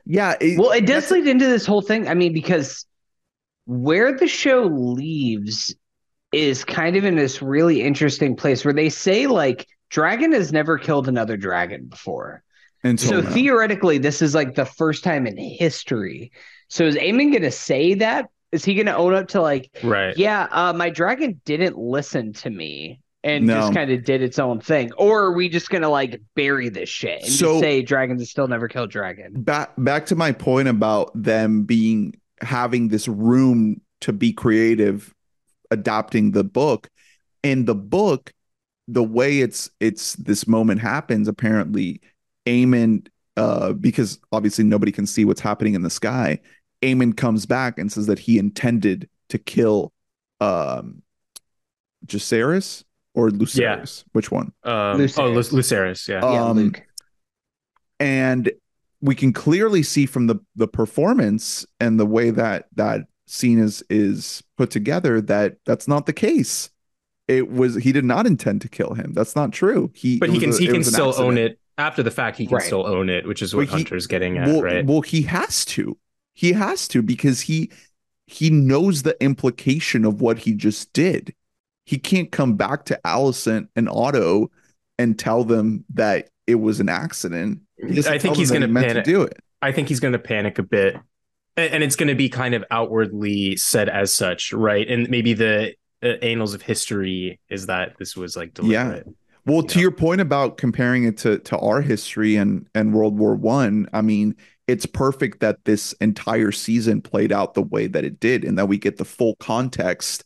[0.06, 0.36] Yeah.
[0.40, 2.08] it- Well, it does lead into this whole thing.
[2.08, 2.86] I mean, because
[3.66, 5.74] where the show leaves
[6.32, 10.78] is kind of in this really interesting place where they say like dragon has never
[10.78, 12.44] killed another dragon before.
[12.84, 13.30] until so now.
[13.34, 16.32] theoretically, this is like the first time in history.
[16.68, 18.26] So is Aemond going to say that?
[18.54, 20.16] Is he going to own up to like, Right.
[20.16, 23.56] yeah, uh, my dragon didn't listen to me and No.
[23.62, 26.70] just kind of did its own thing, or are we just going to like bury
[26.70, 29.34] this shit and So- just say dragons have still never killed dragon?
[29.42, 35.14] back back to my point about them being having this room to be creative
[35.72, 36.90] adapting the book
[37.42, 38.32] in the book
[38.90, 42.02] the way it's it's this moment happens apparently
[42.46, 46.40] Aemond uh because obviously nobody can see what's happening in the sky
[46.84, 49.92] Aemond comes back and says that he intended to kill
[50.42, 51.02] um
[52.06, 55.52] Jacaerys or Lucerys which one Um, oh, Lucerys.
[55.52, 56.08] Lu- Lucerys.
[56.08, 56.20] Yeah.
[56.22, 56.84] yeah, Um, Luke.
[58.00, 58.52] and
[59.02, 63.84] we can clearly see from the the performance and the way that that scene is
[63.90, 66.70] is put together that that's not the case
[67.28, 70.40] it was he did not intend to kill him that's not true he but he
[70.40, 72.38] can a- he can was an still own it after the fact.
[72.38, 72.66] He can Right.
[72.68, 74.86] still own it, which is what But he- Hunter's getting at, well, right?
[74.86, 75.98] well he has to
[76.34, 77.72] he has to because he
[78.28, 81.34] he knows the implication of what he just did
[81.86, 84.50] he can't come back to Alicent and Otto
[84.98, 88.62] and tell them that it was an accident He has to I think he's going
[88.62, 89.04] to panic.
[89.04, 90.98] to do it I think he's going to panic a bit,
[91.56, 94.86] and, it's going to be kind of outwardly said as such, right?
[94.90, 95.74] And maybe the
[96.04, 98.84] uh, annals of history is that this was like Yeah.
[98.84, 99.08] deliberate.
[99.46, 99.84] Well, to Yeah.
[99.84, 104.02] your point about comparing it to to our history and and World War One, I,
[104.02, 104.36] mean,
[104.68, 108.68] it's perfect that this entire season played out the way that it did, and that
[108.68, 110.24] we get the full context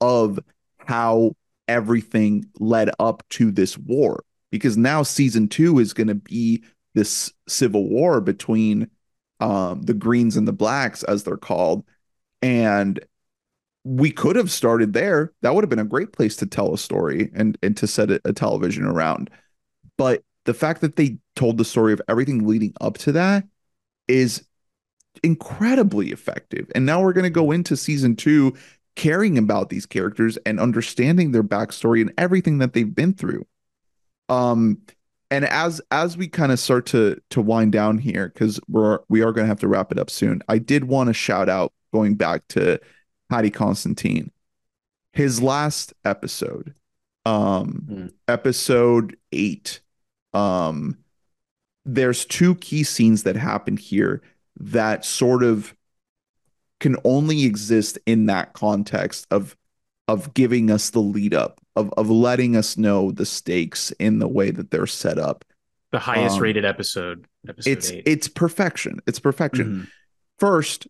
[0.00, 0.38] of
[0.78, 1.32] how
[1.66, 4.24] everything led up to this war.
[4.50, 6.62] Because now season two is going to be
[6.94, 8.90] this civil war between
[9.40, 11.84] um, the Greens and the Blacks, as they're called,
[12.42, 13.00] and
[13.84, 15.32] we could have started there.
[15.42, 18.10] That would have been a great place to tell a story and and to set
[18.10, 19.30] a, a television around.
[19.96, 23.44] But the fact that they told the story of everything leading up to that
[24.08, 24.44] is
[25.22, 26.70] incredibly effective.
[26.74, 28.54] And now we're going to go into season 2
[28.96, 33.46] caring about these characters and understanding their backstory and everything that they've been through.
[34.28, 34.78] Um
[35.30, 39.22] and as as we kind of start to to wind down here cuz we're we
[39.22, 40.42] are going to have to wrap it up soon.
[40.48, 42.80] I did want to shout out going back to
[43.30, 44.30] Paddy Considine.
[45.12, 46.74] His last episode,
[47.24, 48.06] um, Hmm.
[48.26, 49.80] episode eight,
[50.34, 50.98] um,
[51.90, 54.20] there's two key scenes that happen here
[54.60, 55.74] that sort of
[56.80, 59.56] can only exist in that context of
[60.06, 64.28] of giving us the lead up of of letting us know the stakes in the
[64.28, 65.44] way that they're set up.
[65.90, 68.02] The highest Um, rated episode, episode It's eight.
[68.06, 69.00] it's perfection.
[69.06, 69.88] It's perfection Mhm.
[70.38, 70.86] first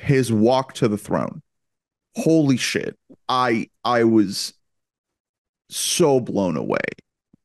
[0.00, 1.42] his walk to the throne
[2.16, 2.96] holy shit
[3.28, 4.52] i i was
[5.68, 6.78] so blown away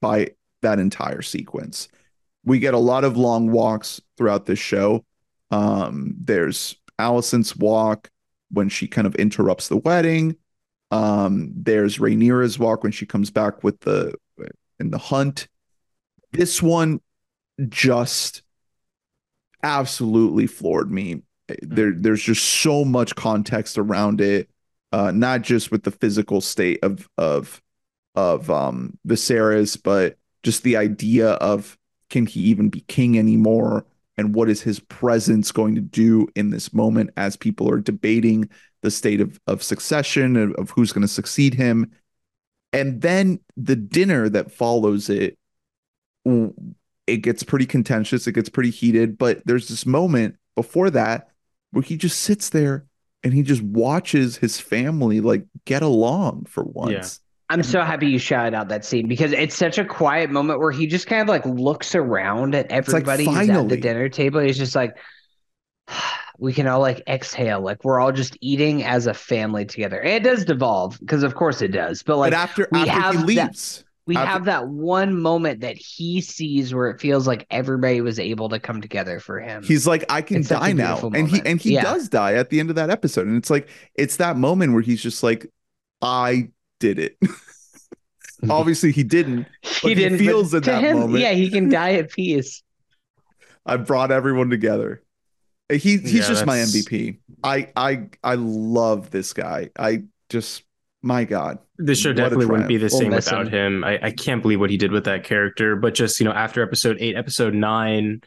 [0.01, 0.29] by
[0.61, 1.87] that entire sequence
[2.45, 5.03] we get a lot of long walks throughout this show.
[5.51, 8.09] Um there's Alicent's walk
[8.51, 10.35] when she kind of interrupts the wedding.
[10.91, 14.13] Um there's Rhaenyra's walk when she comes back with the
[14.79, 15.47] in the hunt.
[16.31, 17.01] This one
[17.69, 18.43] just
[19.63, 21.23] absolutely floored me.
[21.61, 24.49] There there's just so much context around it
[24.91, 27.61] uh not just with the physical state of of
[28.15, 31.77] of um Viserys but just the idea of
[32.15, 33.85] can he even be king anymore?
[34.17, 38.49] And what is his presence going to do in this moment as people are debating
[38.83, 41.91] the state of of succession of, of who's going to succeed him?
[42.71, 45.37] And then the dinner that follows it
[46.25, 51.29] it gets pretty contentious it gets pretty heated but there's this moment before that
[51.71, 52.85] where he just sits there
[53.23, 57.19] and he just watches his family like get along for once
[57.49, 60.71] I'm so happy you shouted out that scene because it's such a quiet moment where
[60.71, 64.39] he just kind of like looks around at like, everybody who's at the dinner table.
[64.41, 64.97] He's just like,
[66.39, 69.99] we can all like exhale, like we're all just eating as a family together.
[69.99, 72.03] And it does devolve because, of course, it does.
[72.03, 75.61] But like, but after we after he have that- we After- have that one moment
[75.61, 79.63] that he sees where it feels like everybody was able to come together for him.
[79.63, 81.81] He's like, I can It's die now, beautiful and he and he Yeah.
[81.81, 84.83] does die at the end of that episode, and it's like it's that moment where
[84.83, 85.47] he's just like,
[86.03, 87.17] I did it.
[88.49, 89.47] Obviously, he didn't.
[89.63, 91.19] but he didn't, but feels in to that him, moment.
[91.19, 92.63] Yeah, he can die at peace.
[93.65, 95.01] I brought everyone together.
[95.69, 97.19] He he's Yeah, just my MVP.
[97.43, 99.69] I I I love this guy.
[99.77, 100.63] I just
[101.01, 101.57] my God.
[101.77, 103.83] This show definitely wouldn't be the We'll same miss without him.
[103.83, 105.75] I, I can't believe what he did with that character.
[105.75, 108.21] But just, you know, after episode eight, episode nine,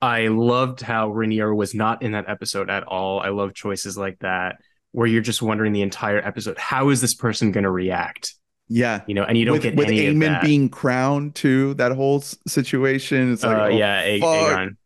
[0.00, 3.20] I loved how Rhaenyra was not in that episode at all.
[3.20, 4.56] I love choices like that
[4.98, 8.34] where you're just wondering the entire episode, how is this person going to react?
[8.68, 9.02] Yeah.
[9.06, 10.42] You know, and you don't with get with any of Aemond that.
[10.42, 13.32] being crowned too, that whole s- situation.
[13.34, 14.58] It's like, uh, oh, yeah, A- fuck.
[14.58, 14.76] Aegon.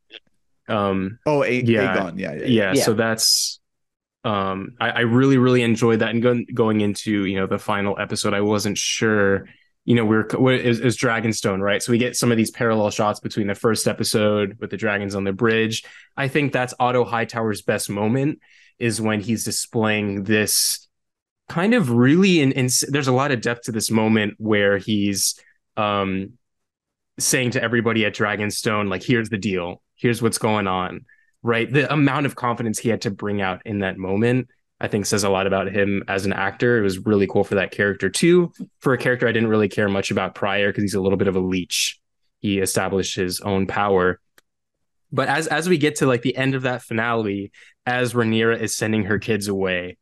[0.68, 1.96] Um, Oh, A- Yeah.
[1.96, 2.18] Aegon.
[2.18, 2.82] Yeah, yeah, yeah, Yeah.
[2.84, 3.58] so that's
[4.24, 7.98] um I, I really really enjoyed that and going going into you know the final
[7.98, 9.48] episode i wasn't sure
[9.84, 11.82] you know we're what is, is dragonstone right?
[11.82, 15.14] So we get some of these parallel shots between the first episode with the dragons
[15.14, 15.84] on the bridge.
[16.16, 18.40] I think that's otto hightower's best moment
[18.78, 20.88] is when he's displaying this
[21.48, 25.38] kind of really in, in there's a lot of depth to this moment where he's
[25.76, 26.32] um
[27.18, 29.82] saying to everybody at dragonstone like here's the deal.
[29.94, 31.04] Here's what's going on
[31.42, 31.70] right?
[31.70, 34.48] The amount of confidence he had to bring out in that moment,
[34.82, 36.76] I think says a lot about him as an actor.
[36.78, 38.52] It was really cool for that character too.
[38.80, 41.28] For a character I didn't really care much about prior because he's a little bit
[41.28, 42.00] of a leech.
[42.40, 44.20] He established his own power.
[45.12, 47.52] But as as we get to like the end of that finale,
[47.86, 49.98] as Rhaenyra is sending her kids away,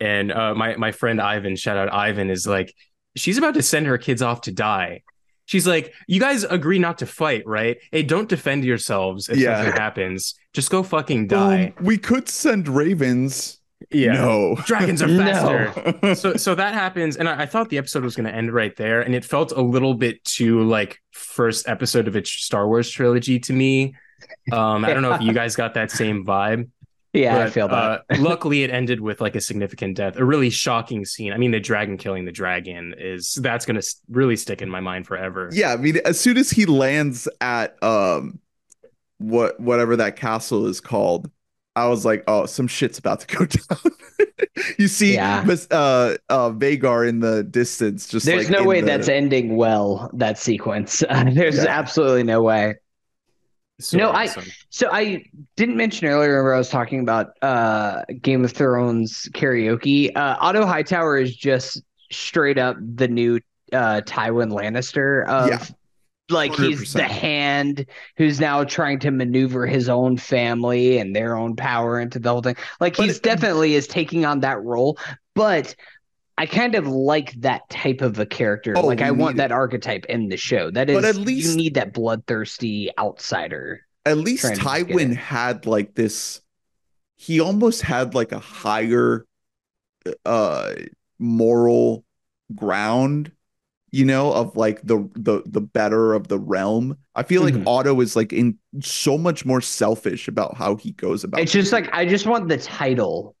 [0.00, 2.72] and uh, my my friend Ivan, shout out Ivan, is like,
[3.16, 5.02] she's about to send her kids off to die.
[5.46, 7.78] She's like, you guys agree not to fight, right?
[7.90, 9.56] Hey, don't defend yourselves if Yeah.
[9.62, 10.34] something happens.
[10.52, 11.74] Just go fucking die.
[11.78, 13.60] Um, we could send ravens.
[13.90, 14.12] Yeah.
[14.14, 14.56] No.
[14.64, 15.24] Dragons are No.
[15.24, 16.14] faster.
[16.14, 18.74] so so that happens, and I, I thought the episode was going to end right
[18.76, 22.90] there, and it felt a little bit too like first episode of its Star Wars
[22.90, 23.94] trilogy to me.
[24.52, 26.68] Um, I don't know if you guys got that same vibe.
[27.12, 27.74] Yeah, I feel that.
[28.10, 31.32] uh, luckily, it ended with like a significant death, a really shocking scene.
[31.32, 34.80] I mean, the dragon killing the dragon is that's going to really stick in my
[34.80, 35.48] mind forever.
[35.52, 38.40] yeah, I mean, as soon as he lands at um,
[39.18, 41.30] what whatever that castle is called,
[41.76, 43.78] I was like, oh, some shit's about to go down.
[44.78, 45.44] you see, Yeah.
[45.70, 50.10] Uh, uh, Vhagar in the distance, just There's like no way the- that's ending well,
[50.14, 51.02] that sequence.
[51.32, 51.66] There's Yeah.
[51.78, 52.76] absolutely no way.
[53.80, 54.28] So No, I-
[54.70, 55.24] So I
[55.56, 60.10] didn't mention earlier where I was talking about uh Game of Thrones karaoke.
[60.16, 61.82] Uh Otto Hightower is just
[62.12, 63.40] straight up the new
[63.72, 65.64] uh Tywin Lannister of Yeah.
[66.30, 67.86] Like he's the hand
[68.16, 72.40] who's now trying to maneuver his own family and their own power into the whole
[72.42, 72.56] thing.
[72.80, 74.98] Like But he's it- definitely is taking on that role,
[75.34, 75.74] but
[76.36, 78.74] I kind of like that type of a character.
[78.76, 80.70] Oh, like I want need that archetype in the show.
[80.70, 83.82] That is But at you need that bloodthirsty outsider.
[84.06, 86.40] at least trying to just get Tywin had like this
[87.16, 89.26] he almost had like a higher
[90.26, 90.74] uh
[91.18, 92.04] moral
[92.54, 93.30] ground
[93.94, 97.66] you know of like the the the better of the realm i feel like Mhm.
[97.66, 101.72] otto is like in so much more selfish about how he goes about It's just
[101.72, 103.36] like I just want the title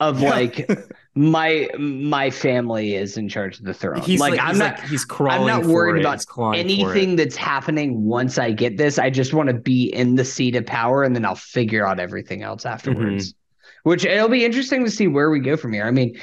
[0.00, 0.30] of Yeah.
[0.30, 0.56] like
[1.14, 4.02] my my family is in charge of the throne.
[4.02, 5.48] He's like, like, I'm he's not like he's crawling.
[5.48, 6.62] I'm not worried about he's clawing for it.
[6.64, 8.98] anything that's happening once I get this.
[8.98, 11.98] I just want to be in the seat of power and then I'll figure out
[12.00, 13.32] everything else afterwards.
[13.32, 13.88] Mm-hmm.
[13.90, 15.86] Which it'll be interesting to see where we go from here.
[15.86, 16.18] I mean,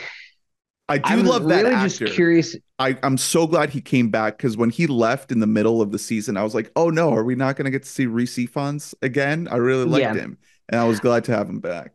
[0.92, 1.22] i do love that.
[1.22, 2.56] I'm love that really just curious.
[2.80, 5.92] I, i'm so glad he came back because when he left in the middle of
[5.92, 8.06] the season i was like oh no are we not going to get to see
[8.06, 10.14] Rhys Ifans again i really liked Yeah.
[10.22, 10.38] him
[10.70, 11.94] and i was glad to have him back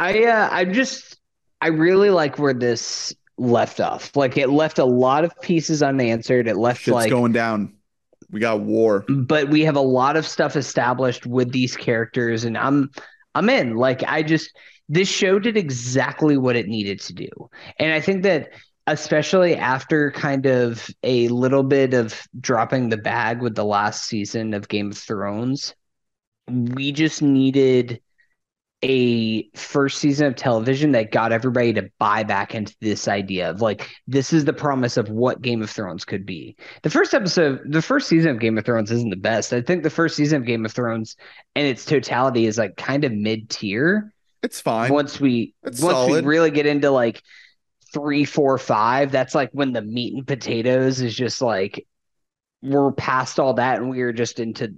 [0.00, 1.18] I uh I just
[1.60, 4.14] I really like where this left off.
[4.14, 6.46] Like it left a lot of pieces unanswered.
[6.46, 7.74] It left shit's like going down
[8.30, 12.58] we got war but we have a lot of stuff established with these characters and
[12.58, 12.90] i'm
[13.34, 14.54] i'm in like i just
[14.88, 17.28] this show did exactly what it needed to do
[17.78, 18.50] and i think that
[18.86, 24.54] especially after kind of a little bit of dropping the bag with the last season
[24.54, 25.74] of game of thrones
[26.48, 28.00] we just needed
[28.82, 33.60] a first season of television that got everybody to buy back into this idea of
[33.60, 36.56] like this is the promise of what Game of Thrones could be.
[36.82, 39.52] The first episode, the first season of Game of Thrones isn't the best.
[39.52, 41.16] I think the first season of Game of Thrones
[41.56, 44.12] in its totality is like kind of mid tier.
[44.48, 46.24] It's fine Once we It's once solid.
[46.24, 47.22] we really get into like
[47.92, 51.86] three, four, five, that's like when the meat and potatoes is just like
[52.62, 54.74] we're past all that and we are just into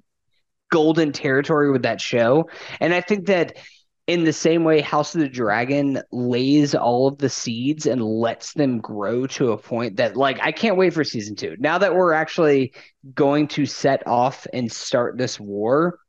[0.72, 2.48] golden territory with that show.
[2.80, 3.56] And I think that
[4.08, 8.54] in the same way House of the Dragon lays all of the seeds and lets
[8.54, 11.56] them grow to a point that like I can't wait for season 2.
[11.60, 12.74] Now that we're actually
[13.14, 15.99] going to set off and start this war,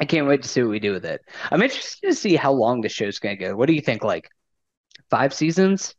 [0.00, 1.22] I can't wait to see what we do with it.
[1.50, 3.56] I'm interested to see how long the show's going to go.
[3.56, 4.28] What do you think like
[5.10, 5.94] 5 seasons?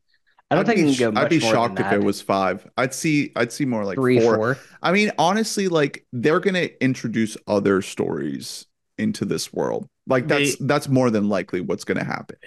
[0.49, 1.93] I don't I'd think be, it can go much I'd be more shocked than if
[1.93, 2.65] it was five.
[2.77, 4.35] I'd see I'd see more like 3 four.
[4.35, 4.57] 4.
[4.81, 8.65] I mean, honestly, like they're gonna introduce other stories
[8.97, 9.89] into this world.
[10.05, 12.37] Like that's They- that's more than likely what's gonna happen.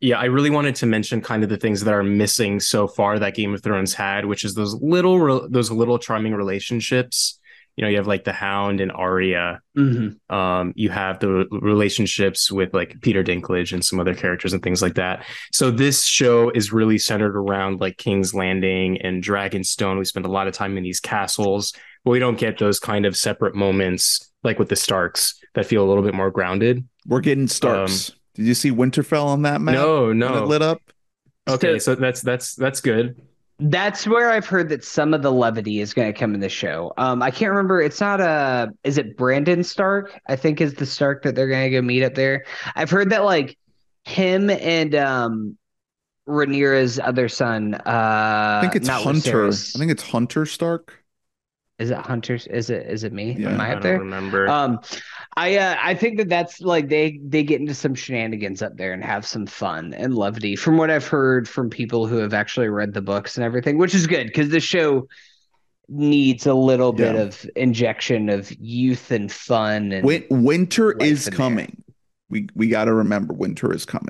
[0.00, 3.18] Yeah, I really wanted to mention kind of the things that are missing so far
[3.18, 7.38] that Game of Thrones had, which is those little re- those little charming relationships.
[7.76, 9.60] You know, you have like the Hound and Arya.
[9.76, 10.16] Mhm.
[10.30, 14.80] Um, you have the relationships with like Peter Dinklage and some other characters and things
[14.80, 15.24] like that.
[15.52, 19.98] So this show is really centered around like King's Landing and Dragonstone.
[19.98, 21.72] We spend a lot of time in these castles,
[22.04, 25.84] but we don't get those kind of separate moments like with the Starks that feel
[25.84, 26.82] a little bit more grounded.
[27.06, 28.12] We're getting Starks.
[28.34, 29.74] Did you see Winterfell on that map?
[29.74, 30.44] no, When it no.
[30.44, 30.80] lit up.
[31.48, 33.20] Okay, So- so that's that's that's good.
[33.58, 36.48] That's where I've heard that some of the levity is going to come in the
[36.48, 36.92] show.
[36.98, 37.80] Um, I can't remember.
[37.80, 38.70] It's not a.
[38.84, 40.20] Is it Brandon Stark?
[40.28, 42.44] I think is the Stark that they're going to go meet up there.
[42.74, 43.56] I've heard that like
[44.04, 45.56] him and um,
[46.28, 47.74] Rhaenyra's other son.
[47.74, 49.48] Uh, I think it's not Hunter.
[49.48, 49.74] Viserys.
[49.74, 51.02] I think it's Hunter Stark.
[51.78, 52.46] is it Hunter's?
[52.48, 53.36] Is it is it me?
[53.38, 53.92] Yeah, Am I up there?
[53.92, 54.18] I up don't there?
[54.20, 54.48] remember.
[54.48, 54.80] Um,
[55.36, 58.94] I uh, I think that that's like they they get into some shenanigans up there
[58.94, 62.68] and have some fun and levity from what I've heard from people who have actually
[62.68, 65.06] read the books and everything, which is good because the show
[65.88, 71.30] needs a little bit of injection of youth and fun and Win- winter is in
[71.30, 71.36] there.
[71.36, 71.84] coming.
[72.30, 74.08] We we got to remember winter is coming.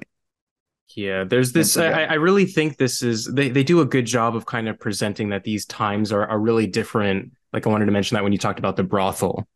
[0.94, 1.76] Yeah, there's this.
[1.76, 2.04] I.
[2.04, 5.30] I really think this is they, they do a good job of kind of presenting
[5.30, 7.32] that these times are, are really different.
[7.52, 9.46] Like I wanted to mention that when you talked about the brothel.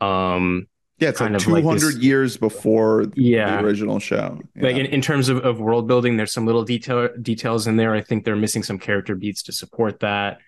[0.00, 0.68] Um,
[0.98, 4.40] Yeah, it's Kind like of like 200 this- years before yeah, the original show.
[4.56, 7.94] like in, in terms of, of world building, there's some little detail details in there.
[7.94, 10.38] I think they're missing some character beats to support that.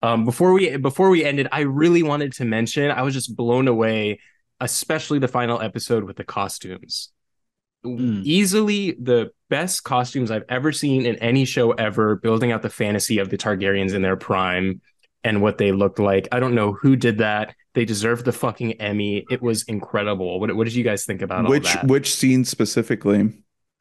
[0.00, 3.68] Um, before we before we ended, I really wanted to mention I was just blown
[3.68, 4.20] away,
[4.60, 7.10] especially the final episode with the costumes.
[7.84, 8.24] Mm.
[8.24, 13.18] Easily the best costumes I've ever seen in any show ever, building out the fantasy
[13.18, 14.80] of the Targaryens in their prime
[15.22, 16.28] and what they looked like.
[16.32, 17.54] I don't know who did that.
[17.78, 19.24] They deserved the fucking Emmy.
[19.30, 20.40] It was incredible.
[20.40, 21.86] What, what did you guys think about which all that?
[21.86, 23.32] which scene specifically?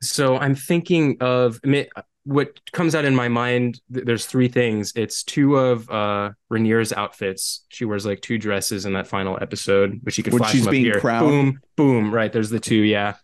[0.04, 1.60] So I'm thinking of
[2.24, 3.82] what comes out in my mind.
[3.90, 4.94] There's three things.
[4.96, 7.66] It's two of uh Rhaenyra's outfits.
[7.70, 10.68] She wears like two dresses in that final episode, which you could When flash she's
[10.68, 11.00] being here.
[11.00, 11.28] crowned?
[11.28, 12.14] Boom, boom.
[12.14, 12.76] Right, there's the two.
[12.76, 13.16] Yeah,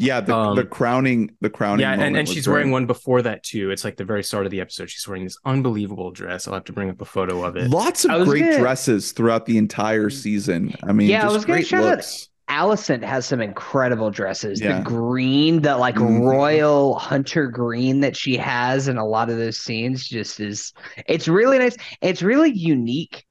[0.00, 1.80] Yeah, the, Um, the crowning the crowning.
[1.80, 2.54] yeah, and, and she's great.
[2.54, 3.70] wearing one before that too.
[3.70, 4.90] It's like the very start of the episode.
[4.90, 6.48] She's wearing this unbelievable dress.
[6.48, 7.70] I'll have to bring up a photo of it.
[7.70, 10.74] Lots of great gonna- dresses throughout the entire season.
[10.82, 12.26] I mean, Yeah, I just was gonna great shout out- looks.
[12.48, 14.60] Allison has some incredible dresses.
[14.60, 14.78] Yeah.
[14.78, 16.20] The green, the like Mhm.
[16.28, 20.72] royal hunter green that she has in a lot of those scenes just is
[21.06, 21.76] it's really nice.
[22.02, 23.24] It's really unique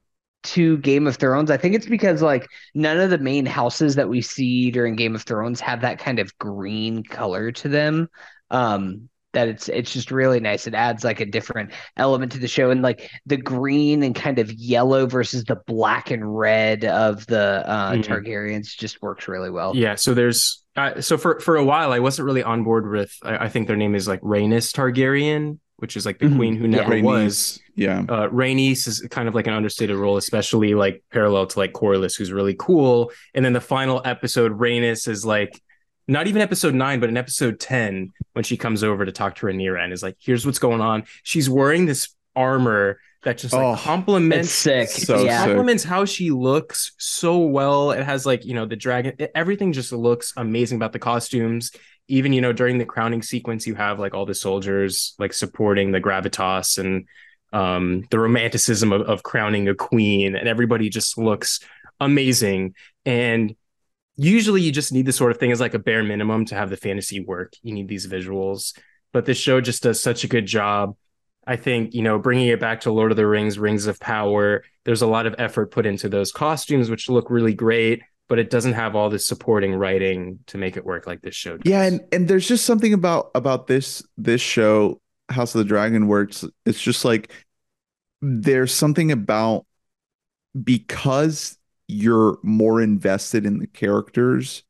[0.44, 1.52] to Game of Thrones.
[1.52, 5.16] I think it's because like none of the main houses that we see during Game
[5.16, 8.10] of Thrones have that kind of green color to them.
[8.52, 10.66] Um that it's it's just really nice.
[10.66, 14.40] It adds like a different element to the show and like the green and kind
[14.40, 18.04] of yellow versus the black and red of the uh Mhm.
[18.04, 19.76] Targaryens just works really well.
[19.76, 23.14] Yeah, so there's uh, so for for a while I wasn't really on board with
[23.22, 26.36] I, I think their name is like Rhaenys Targaryen, which is like the Mhm.
[26.36, 27.60] queen who never Rhaenys, was.
[27.76, 28.00] Yeah.
[28.08, 32.18] Uh, Rhaenys is kind of like an understated role, especially like parallel to like Corlys,
[32.18, 33.12] who's really cool.
[33.34, 35.60] And then the final episode, Rhaenys is like
[36.08, 39.46] not even episode nine, but in episode ten when she comes over to talk to
[39.46, 43.62] Rhaenyra and is like, "Here's what's going on." She's wearing this armor that just like
[43.64, 44.88] Oh, complements sick.
[44.90, 45.40] So yeah.
[45.40, 45.48] sick.
[45.48, 47.92] complements how she looks so well.
[47.92, 51.72] It has like, you know, the dragon, it- everything just looks amazing about the costumes.
[52.10, 55.92] Even, you know, during the crowning sequence, you have like all the soldiers like supporting
[55.92, 57.08] the gravitas and
[57.52, 61.60] um the romanticism of, of crowning a queen, and everybody just looks
[62.00, 62.76] amazing.
[63.06, 63.56] And
[64.16, 66.70] usually you just need this sort of thing as like a bare minimum to have
[66.70, 67.54] the fantasy work.
[67.64, 68.78] You need these visuals,
[69.14, 70.96] but this show just does such a good job.
[71.48, 74.64] I think, you know, bringing it back to Lord of the Rings, Rings of Power,
[74.84, 78.50] there's a lot of effort put into those costumes, which look really great, but it
[78.50, 81.64] doesn't have all this supporting writing to make it work like this show does.
[81.70, 86.08] Yeah, and and there's just something about about this this show, House of the Dragon,
[86.08, 87.32] where it's it's just like
[88.22, 89.66] there's something about
[90.64, 91.58] because
[91.88, 94.64] you're more invested in the characters,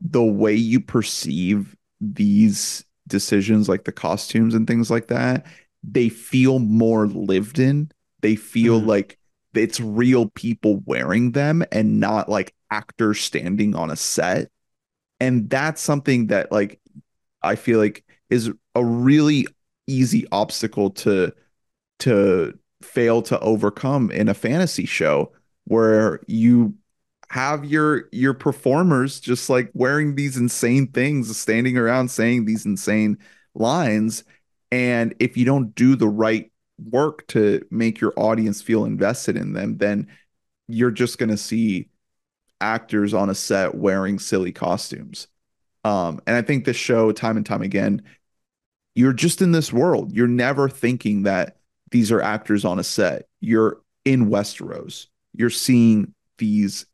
[0.00, 5.46] the way you perceive these decisions, like the costumes and things like that,
[5.82, 7.90] they feel more lived in.
[8.20, 8.86] They feel Mhm.
[8.86, 9.18] like
[9.54, 14.50] it's real people wearing them and not like actors standing on a set.
[15.20, 16.80] And that's something that like
[17.42, 19.46] I feel like is a really
[19.86, 21.32] easy obstacle to
[22.00, 25.32] to fail to overcome in a fantasy show
[25.64, 26.74] where you
[27.28, 33.18] have your your performers just like wearing these insane things standing around saying these insane
[33.54, 34.24] lines.
[34.70, 36.50] And if you don't do the right
[36.90, 40.08] work to make your audience feel invested in them then
[40.68, 41.88] you're just going to see
[42.62, 45.26] actors on a set wearing silly costumes
[45.84, 48.00] um and i think this show time and time again
[48.94, 51.56] you're just in this world you're never thinking that
[51.90, 53.26] these are actors on a set.
[53.40, 55.08] You're in Westeros.
[55.34, 56.86] You're seeing these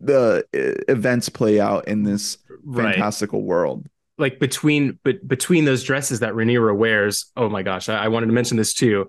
[0.00, 2.94] the uh, events play out in this Right.
[2.94, 3.86] fantastical world.
[4.18, 7.30] like between but between those dresses that Rhaenyra wears.
[7.36, 9.08] Oh my gosh, I, I wanted to mention this too.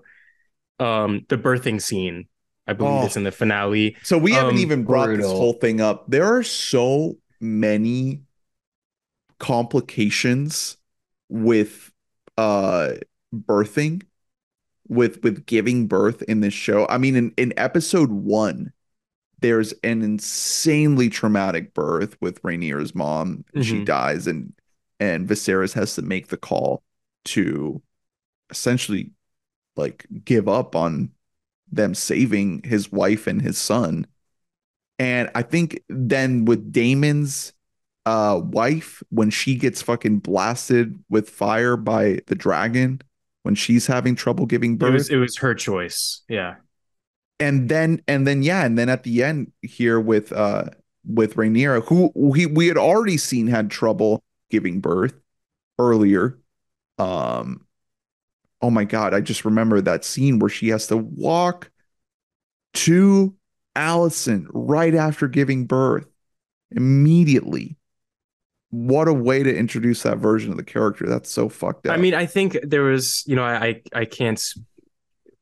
[0.78, 2.28] Um, the birthing scene,
[2.66, 3.06] I believe Oh.
[3.06, 3.96] it's in the finale.
[4.02, 6.04] So we haven't Um, even brought this whole thing up.
[6.10, 8.22] There are so many
[9.38, 10.76] complications
[11.28, 11.92] with
[12.38, 12.92] uh
[13.34, 14.02] birthing
[14.88, 16.86] with with giving birth in this show.
[16.88, 18.72] I mean in in episode 1
[19.40, 23.44] there's an insanely traumatic birth with Rhaenyra's mom.
[23.60, 23.84] She Mhm.
[23.84, 24.52] dies and
[24.98, 26.82] and Viserys has to make the call
[27.26, 27.82] to
[28.50, 29.10] essentially
[29.76, 31.10] like give up on
[31.70, 34.06] them saving his wife and his son.
[34.98, 37.52] And I think then with Daemon's
[38.06, 43.00] uh wife when she gets fucking blasted with fire by the dragon
[43.42, 46.22] when she's having trouble giving It birth was it was her choice.
[46.28, 46.56] Yeah.
[47.38, 50.64] and then and then yeah and then at the end here with uh
[51.06, 55.14] with Rhaenyra who we we had already seen had trouble giving birth
[55.78, 56.38] earlier
[56.98, 57.65] um
[58.66, 61.70] oh my god I just remember that scene where she has to walk
[62.74, 63.34] to
[63.76, 66.06] Alicent right after giving birth.
[66.70, 67.76] Immediately.
[68.70, 71.06] What a way to introduce that version of the character.
[71.06, 71.94] That's so fucked up.
[71.94, 74.42] I mean, I think there was, you know, I I, can't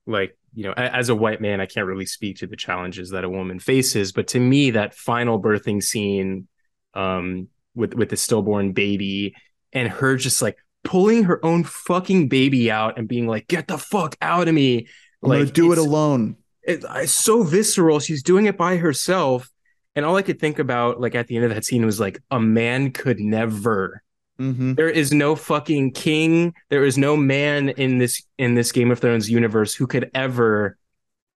[0.07, 3.25] like, you know, as a white man, I can't really speak to the challenges that
[3.25, 6.49] a woman faces, but to me, that final birthing scene,
[6.93, 9.35] um, with with the stillborn baby
[9.73, 13.79] and her just like pulling her own fucking baby out and being like, "Get the
[13.79, 14.87] fuck out of me!"
[15.23, 16.37] I'm gonna do it alone
[16.67, 18.01] it, it's so visceral.
[18.01, 19.51] She's doing it by herself.
[19.97, 22.19] And all I could think about, like at the end of that scene, was like,
[22.31, 24.03] a man could never.
[24.41, 24.75] Mhm.
[24.75, 26.55] There is no fucking king.
[26.69, 30.77] There is no man in this in this Game of Thrones universe who could ever,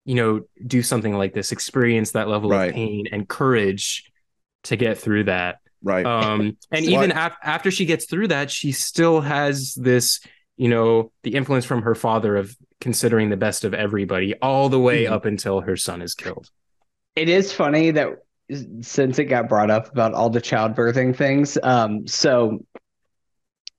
[0.05, 2.69] you know, do something like this, experience that level Right.
[2.69, 4.11] of pain and courage
[4.63, 5.57] to get through that.
[5.83, 9.73] Right Um, and So even I- af- after she gets through that, she still has
[9.75, 10.19] this,
[10.57, 14.79] you know, the influence from her father of considering the best of everybody all the
[14.79, 15.11] way Mhm.
[15.11, 16.49] up until her son is killed.
[17.15, 18.09] It is funny that
[18.81, 22.63] since it got brought up about all the childbirthing things, um, so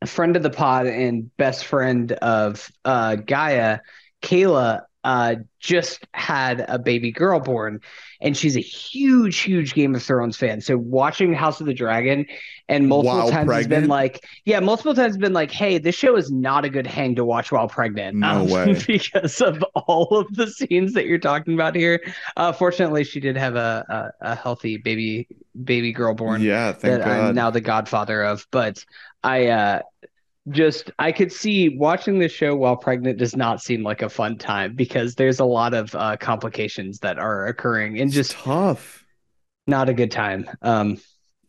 [0.03, 3.79] a friend of the pod and best friend of uh, Gaia,
[4.23, 7.81] Kayla, uh, just had a baby girl born,
[8.21, 10.61] and she's a huge, huge Game of Thrones fan.
[10.61, 12.27] So watching House of the Dragon,
[12.69, 15.95] and multiple While times has been like, yeah, multiple times has been like, hey, this
[15.95, 18.17] show is not a good hang to watch while pregnant.
[18.17, 18.77] No way.
[18.87, 22.03] because of all of the scenes that you're talking about here.
[22.37, 25.29] Uh, fortunately, she did have a, a, a healthy baby
[25.65, 28.47] baby girl born yeah thank that god I'm now the godfather of.
[28.51, 28.85] But
[29.23, 29.83] I uh,
[30.51, 34.39] just I could see watching this show while pregnant does not seem like a fun
[34.39, 39.05] time because there's a lot of uh, complications that are occurring and It's just tough
[39.67, 40.49] not a good time.
[40.63, 40.99] Um,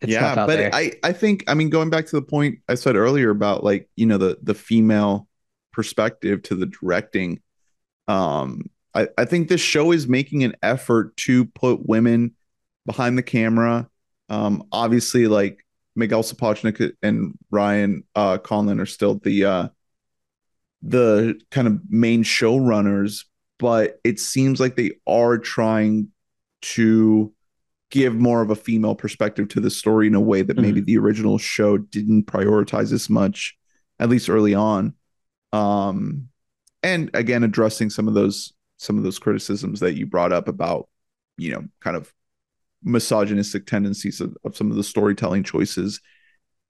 [0.01, 0.73] it's yeah tough out but there.
[0.73, 3.89] i i think i mean going back to the point i said earlier about like
[3.95, 5.27] you know the the female
[5.73, 7.41] perspective to the directing
[8.07, 8.61] um
[8.93, 12.33] i i think this show is making an effort to put women
[12.85, 13.89] behind the camera
[14.29, 15.65] um obviously like
[15.99, 19.67] miguel sapochnik and ryan uh Condal are still the uh
[20.81, 23.25] the kind of main showrunners
[23.59, 26.07] but it seems like they are trying
[26.61, 27.33] to
[27.91, 30.97] give more of a female perspective to the story in a way that maybe the
[30.97, 33.57] original show didn't prioritize as much
[33.99, 34.93] at least early on.
[35.51, 36.29] Um
[36.83, 40.87] and again addressing some of those some of those criticisms that you brought up about
[41.37, 42.13] you know kind of
[42.83, 45.99] misogynistic tendencies of, of some of the storytelling choices.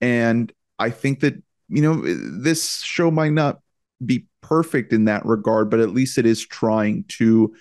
[0.01, 1.35] And i think that
[1.67, 2.01] you know
[2.41, 3.59] this show might not
[4.05, 7.53] be perfect in that regard but at least it is trying to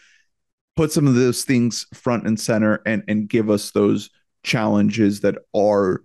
[0.76, 4.10] put some of those things front and center and and give us those
[4.44, 6.02] challenges that are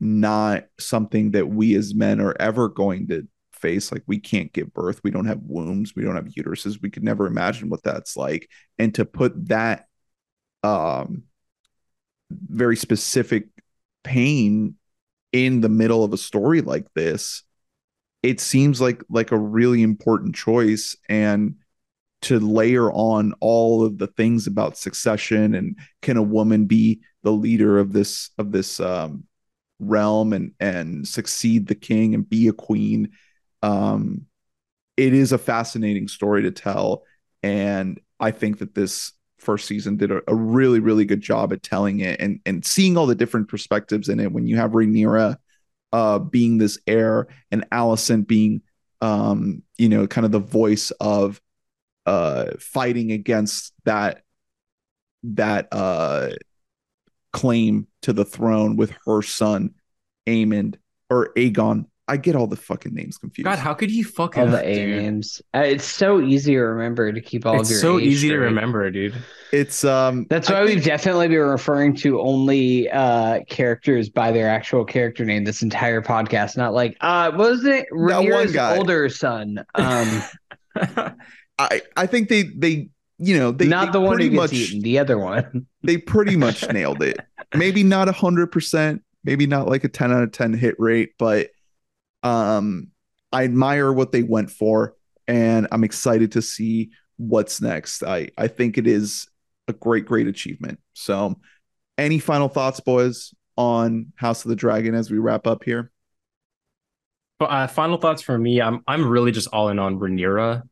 [0.00, 3.90] not something that we as men are ever going to face.
[3.90, 5.00] Like we can't give birth.
[5.02, 5.94] We don't have wombs.
[5.94, 6.80] We don't have uteruses.
[6.80, 8.48] We could never imagine what that's like.
[8.78, 9.86] And to put that
[10.64, 11.24] um
[12.30, 13.48] very specific
[14.04, 14.74] pain
[15.32, 17.42] in the middle of a story like this
[18.22, 21.56] it seems like like a really important choice and
[22.20, 27.30] to layer on all of the things about succession and can a woman be the
[27.30, 29.24] leader of this of this um,
[29.78, 33.10] realm and and succeed the king and be a queen.
[33.62, 34.26] Um
[34.96, 37.04] it is a fascinating story to tell.
[37.42, 41.62] And i think that this first season did a, a really really good job at
[41.62, 45.36] telling it and and seeing all the different perspectives in it when you have Rhaenyra
[45.92, 48.62] uh being this heir and Alicent being
[49.00, 51.40] um you know kind of the voice of
[52.06, 54.22] uh fighting against that
[55.22, 56.30] that uh
[57.32, 59.74] claim to the throne with her son
[60.28, 60.76] Aemond
[61.10, 61.86] or Aegon.
[62.08, 63.44] I get all the fucking names confused.
[63.44, 65.02] God, how could you fucking all the A dude?
[65.02, 65.42] names.
[65.54, 67.80] Uh, it's so easy to remember to keep all It's of your.
[67.80, 69.14] so A's easy to remember, dude.
[69.52, 74.48] It's um That's why think- we've definitely been referring to only uh characters by their
[74.48, 76.56] actual character name this entire podcast.
[76.56, 77.86] Not like uh what was it?
[77.90, 79.64] one Rhaenyra's older son.
[79.74, 80.22] Um
[81.58, 84.36] I I think they they you know they not they the one who pretty gets
[84.36, 85.66] much eaten, the other one.
[85.82, 87.18] they pretty much nailed it.
[87.54, 91.12] Maybe not a hundred percent, maybe not like a ten out of ten hit rate,
[91.18, 91.50] but
[92.22, 92.88] um,
[93.32, 94.94] I admire what they went for,
[95.26, 98.02] and I'm excited to see what's next.
[98.02, 99.28] I I think it is
[99.68, 100.80] a great great achievement.
[100.94, 101.38] So,
[101.96, 105.90] any final thoughts, boys, on House of the Dragon as we wrap up here?
[107.40, 110.62] Uh, final thoughts for me, I'm I'm really just all in on Rhaenyra.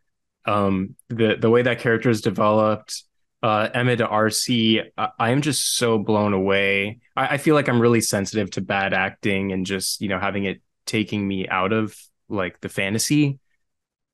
[0.46, 3.02] Um, the the way that character is developed,
[3.42, 7.00] uh, Emma D'Arcy, I, I am just so blown away.
[7.16, 10.44] I, I feel like I'm really sensitive to bad acting and just you know having
[10.44, 11.96] it taking me out of
[12.28, 13.38] like the fantasy.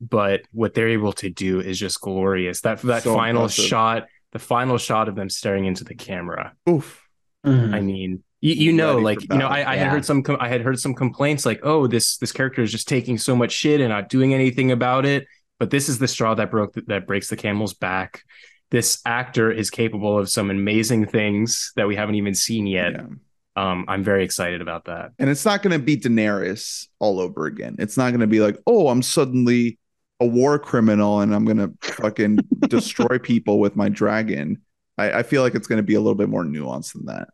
[0.01, 2.63] But what they're able to do is just glorious.
[2.63, 3.65] That that So final impressive.
[3.67, 6.55] shot, the final shot of them staring into the camera.
[6.69, 7.01] Oof.
[7.47, 7.75] Mm-hmm.
[7.75, 9.69] I mean, you, you know, Ready like you know, battle.
[9.69, 12.33] I, I had heard some, com- I had heard some complaints like, oh, this this
[12.33, 15.27] character is just taking so much shit and not doing anything about it.
[15.61, 18.25] But this is the straw that broke that breaks the camel's back.
[18.73, 22.93] This actor is capable of some amazing things that we haven't even seen yet.
[22.95, 23.07] Yeah.
[23.55, 25.13] Um, I'm very excited about that.
[25.19, 27.77] And it's not going to be Daenerys all over again.
[27.79, 29.79] It's not going to be like, oh, I'm suddenly
[30.21, 32.39] a war criminal and I'm going to fucking
[32.69, 34.63] destroy people with my dragon.
[34.97, 37.29] I, I feel like it's going to be a little bit more nuanced than that.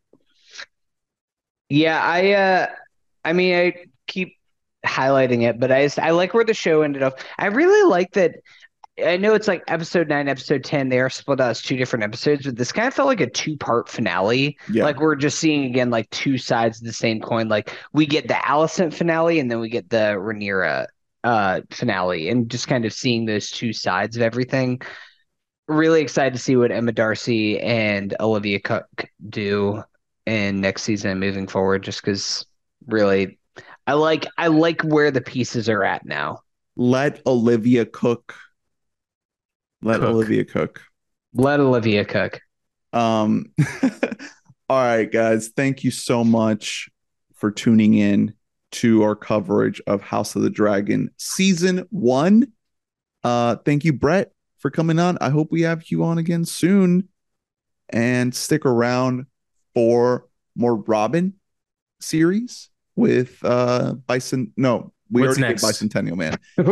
[1.69, 2.66] Yeah, I uh
[3.24, 3.74] I mean I
[4.07, 4.39] keep
[4.86, 7.20] highlighting it, but I just, I like where the show ended up.
[7.39, 8.36] I really like that
[9.05, 12.05] I know it's like episode 9, episode 10 they are split out as two different
[12.05, 14.59] episodes, but this kind of felt like a two-part finale.
[14.70, 14.85] Yeah.
[14.85, 17.49] Like we're just seeing again like two sides of the same coin.
[17.49, 20.87] Like we get the Alicent finale and then we get the Rhaenyra
[21.25, 24.81] uh finale and just kind of seeing those two sides of everything.
[25.66, 29.83] Really excited to see what Emma D'Arcy and Olivia Cooke do
[30.27, 32.47] in next season and moving forward just because
[32.87, 33.39] really
[33.87, 36.41] I like I like where the pieces are at now.
[36.77, 38.35] Let Olivia cook.
[39.83, 40.09] Let Cook.
[40.09, 40.83] Olivia cook.
[41.35, 42.41] Let Olivia cook.
[42.93, 43.53] Um,
[44.69, 45.49] all right, guys.
[45.49, 46.89] Thank you so much
[47.35, 48.35] for tuning in
[48.71, 52.53] to our coverage of House of the Dragon season one.
[53.25, 55.19] Uh, thank you, Brett, for coming on.
[55.21, 57.09] I hope we have you on again soon.
[57.91, 59.27] And stick around
[59.75, 61.35] for more Robin
[62.01, 64.53] series with uh Bison.
[64.57, 65.63] No, we What's already next?
[65.63, 66.37] did Bicentennial Man.
[66.59, 66.65] we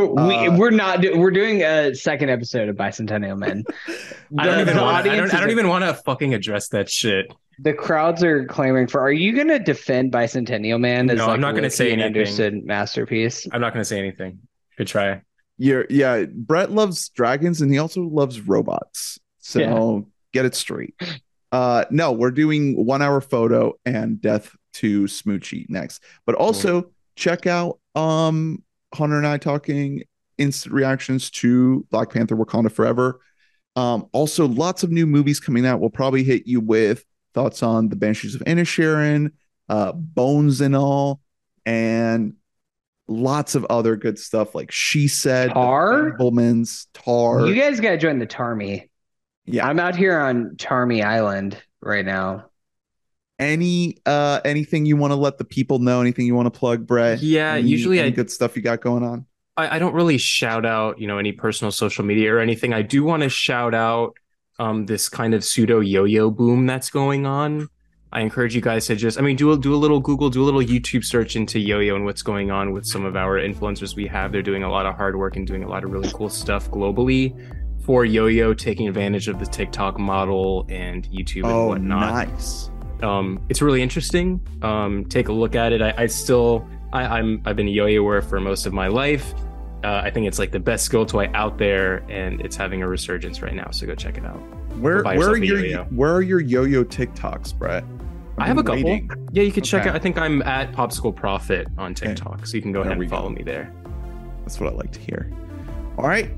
[0.48, 3.64] Uh, we're not we're doing a second episode of Bicentennial Men.
[4.38, 5.06] I don't even the want.
[5.08, 5.32] I don't.
[5.34, 7.32] I don't even want to fucking address that shit.
[7.60, 9.00] The crowds are clamoring for.
[9.00, 11.92] Are you going to defend Bicentennial Man as No, like I'm not gonna gonna say
[11.92, 12.06] anything.
[12.06, 13.46] understood masterpiece?
[13.50, 14.40] I'm not going to say anything.
[14.76, 15.22] Good try.
[15.56, 16.24] Yeah, yeah.
[16.30, 19.18] Brett loves dragons and he also loves robots.
[19.38, 20.00] So Yeah.
[20.34, 20.94] get it straight.
[21.50, 26.02] Uh no, we're doing one hour photo and Death to Smoochy next.
[26.26, 28.62] But also check out um
[28.94, 30.02] Hunter and I talking
[30.38, 33.20] instant reactions to Black Panther Wakanda Forever.
[33.74, 35.80] Um, also lots of new movies coming out.
[35.80, 37.04] We'll probably hit you with
[37.34, 39.32] thoughts on the Banshees of Inisherin,
[39.68, 41.20] uh, Bones and all,
[41.66, 42.34] and
[43.08, 46.12] lots of other good stuff like She Said, Tar?
[46.12, 47.46] Bullman's Tar.
[47.46, 48.90] You guys got to join the Tarmy.
[49.44, 49.66] yeah.
[49.66, 52.46] I'm out here on Tarmy Island right now.
[53.38, 56.00] Any uh anything you want to let the people know?
[56.00, 57.20] Anything you want to plug, Brett?
[57.22, 59.26] Yeah, Any- usually any I- good stuff you got going on.
[59.58, 62.72] I, I don't really shout out, you know, any personal social media or anything.
[62.74, 64.16] I do want to shout out
[64.58, 67.68] um this kind of pseudo yo-yo boom that's going on.
[68.12, 70.42] I encourage you guys to just, I mean, do a, do a little Google, do
[70.42, 73.94] a little YouTube search into yo-yo and what's going on with some of our influencers
[73.96, 74.32] we have.
[74.32, 76.70] They're doing a lot of hard work and doing a lot of really cool stuff
[76.70, 77.34] globally
[77.84, 82.28] for yo-yo, taking advantage of the TikTok model and YouTube and Oh, whatnot.
[82.28, 82.70] nice.
[83.02, 84.40] Um, it's really interesting.
[84.62, 85.82] Um, take a look at it.
[85.82, 89.34] I, I still, I, I'm, I've been a yo-yoer for most of my life.
[89.84, 92.88] Uh, I think it's like the best skill toy out there, and it's having a
[92.88, 93.70] resurgence right now.
[93.70, 94.38] So go check it out.
[94.78, 95.84] Where where are your yo-yo.
[95.84, 97.84] where are your yo-yo TikToks, Brett?
[98.38, 98.82] I've I have a couple.
[98.84, 99.10] waiting.
[99.32, 99.90] Yeah, you can check Okay.
[99.90, 99.96] out.
[99.96, 102.08] I think I'm at Popsicle Profit on Okay.
[102.08, 103.16] TikTok, so you can go There ahead and go.
[103.16, 103.72] follow me there.
[104.40, 105.30] That's what I like to hear.
[105.98, 106.30] All right.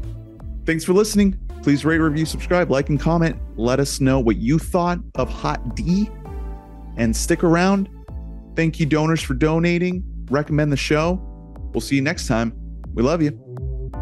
[0.66, 1.38] Thanks for listening.
[1.62, 3.36] Please rate, review, subscribe, like, and comment.
[3.56, 6.08] Let us know what you thought of Hot D
[6.98, 7.88] and stick around.
[8.54, 10.04] Thank you, donors, for donating.
[10.30, 11.24] Recommend the show.
[11.72, 12.52] We'll see you next time.
[12.94, 13.30] We love you.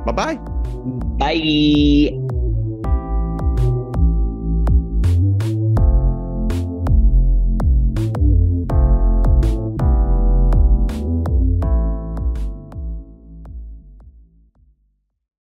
[0.05, 0.35] Bye bye.
[1.19, 2.26] Bye.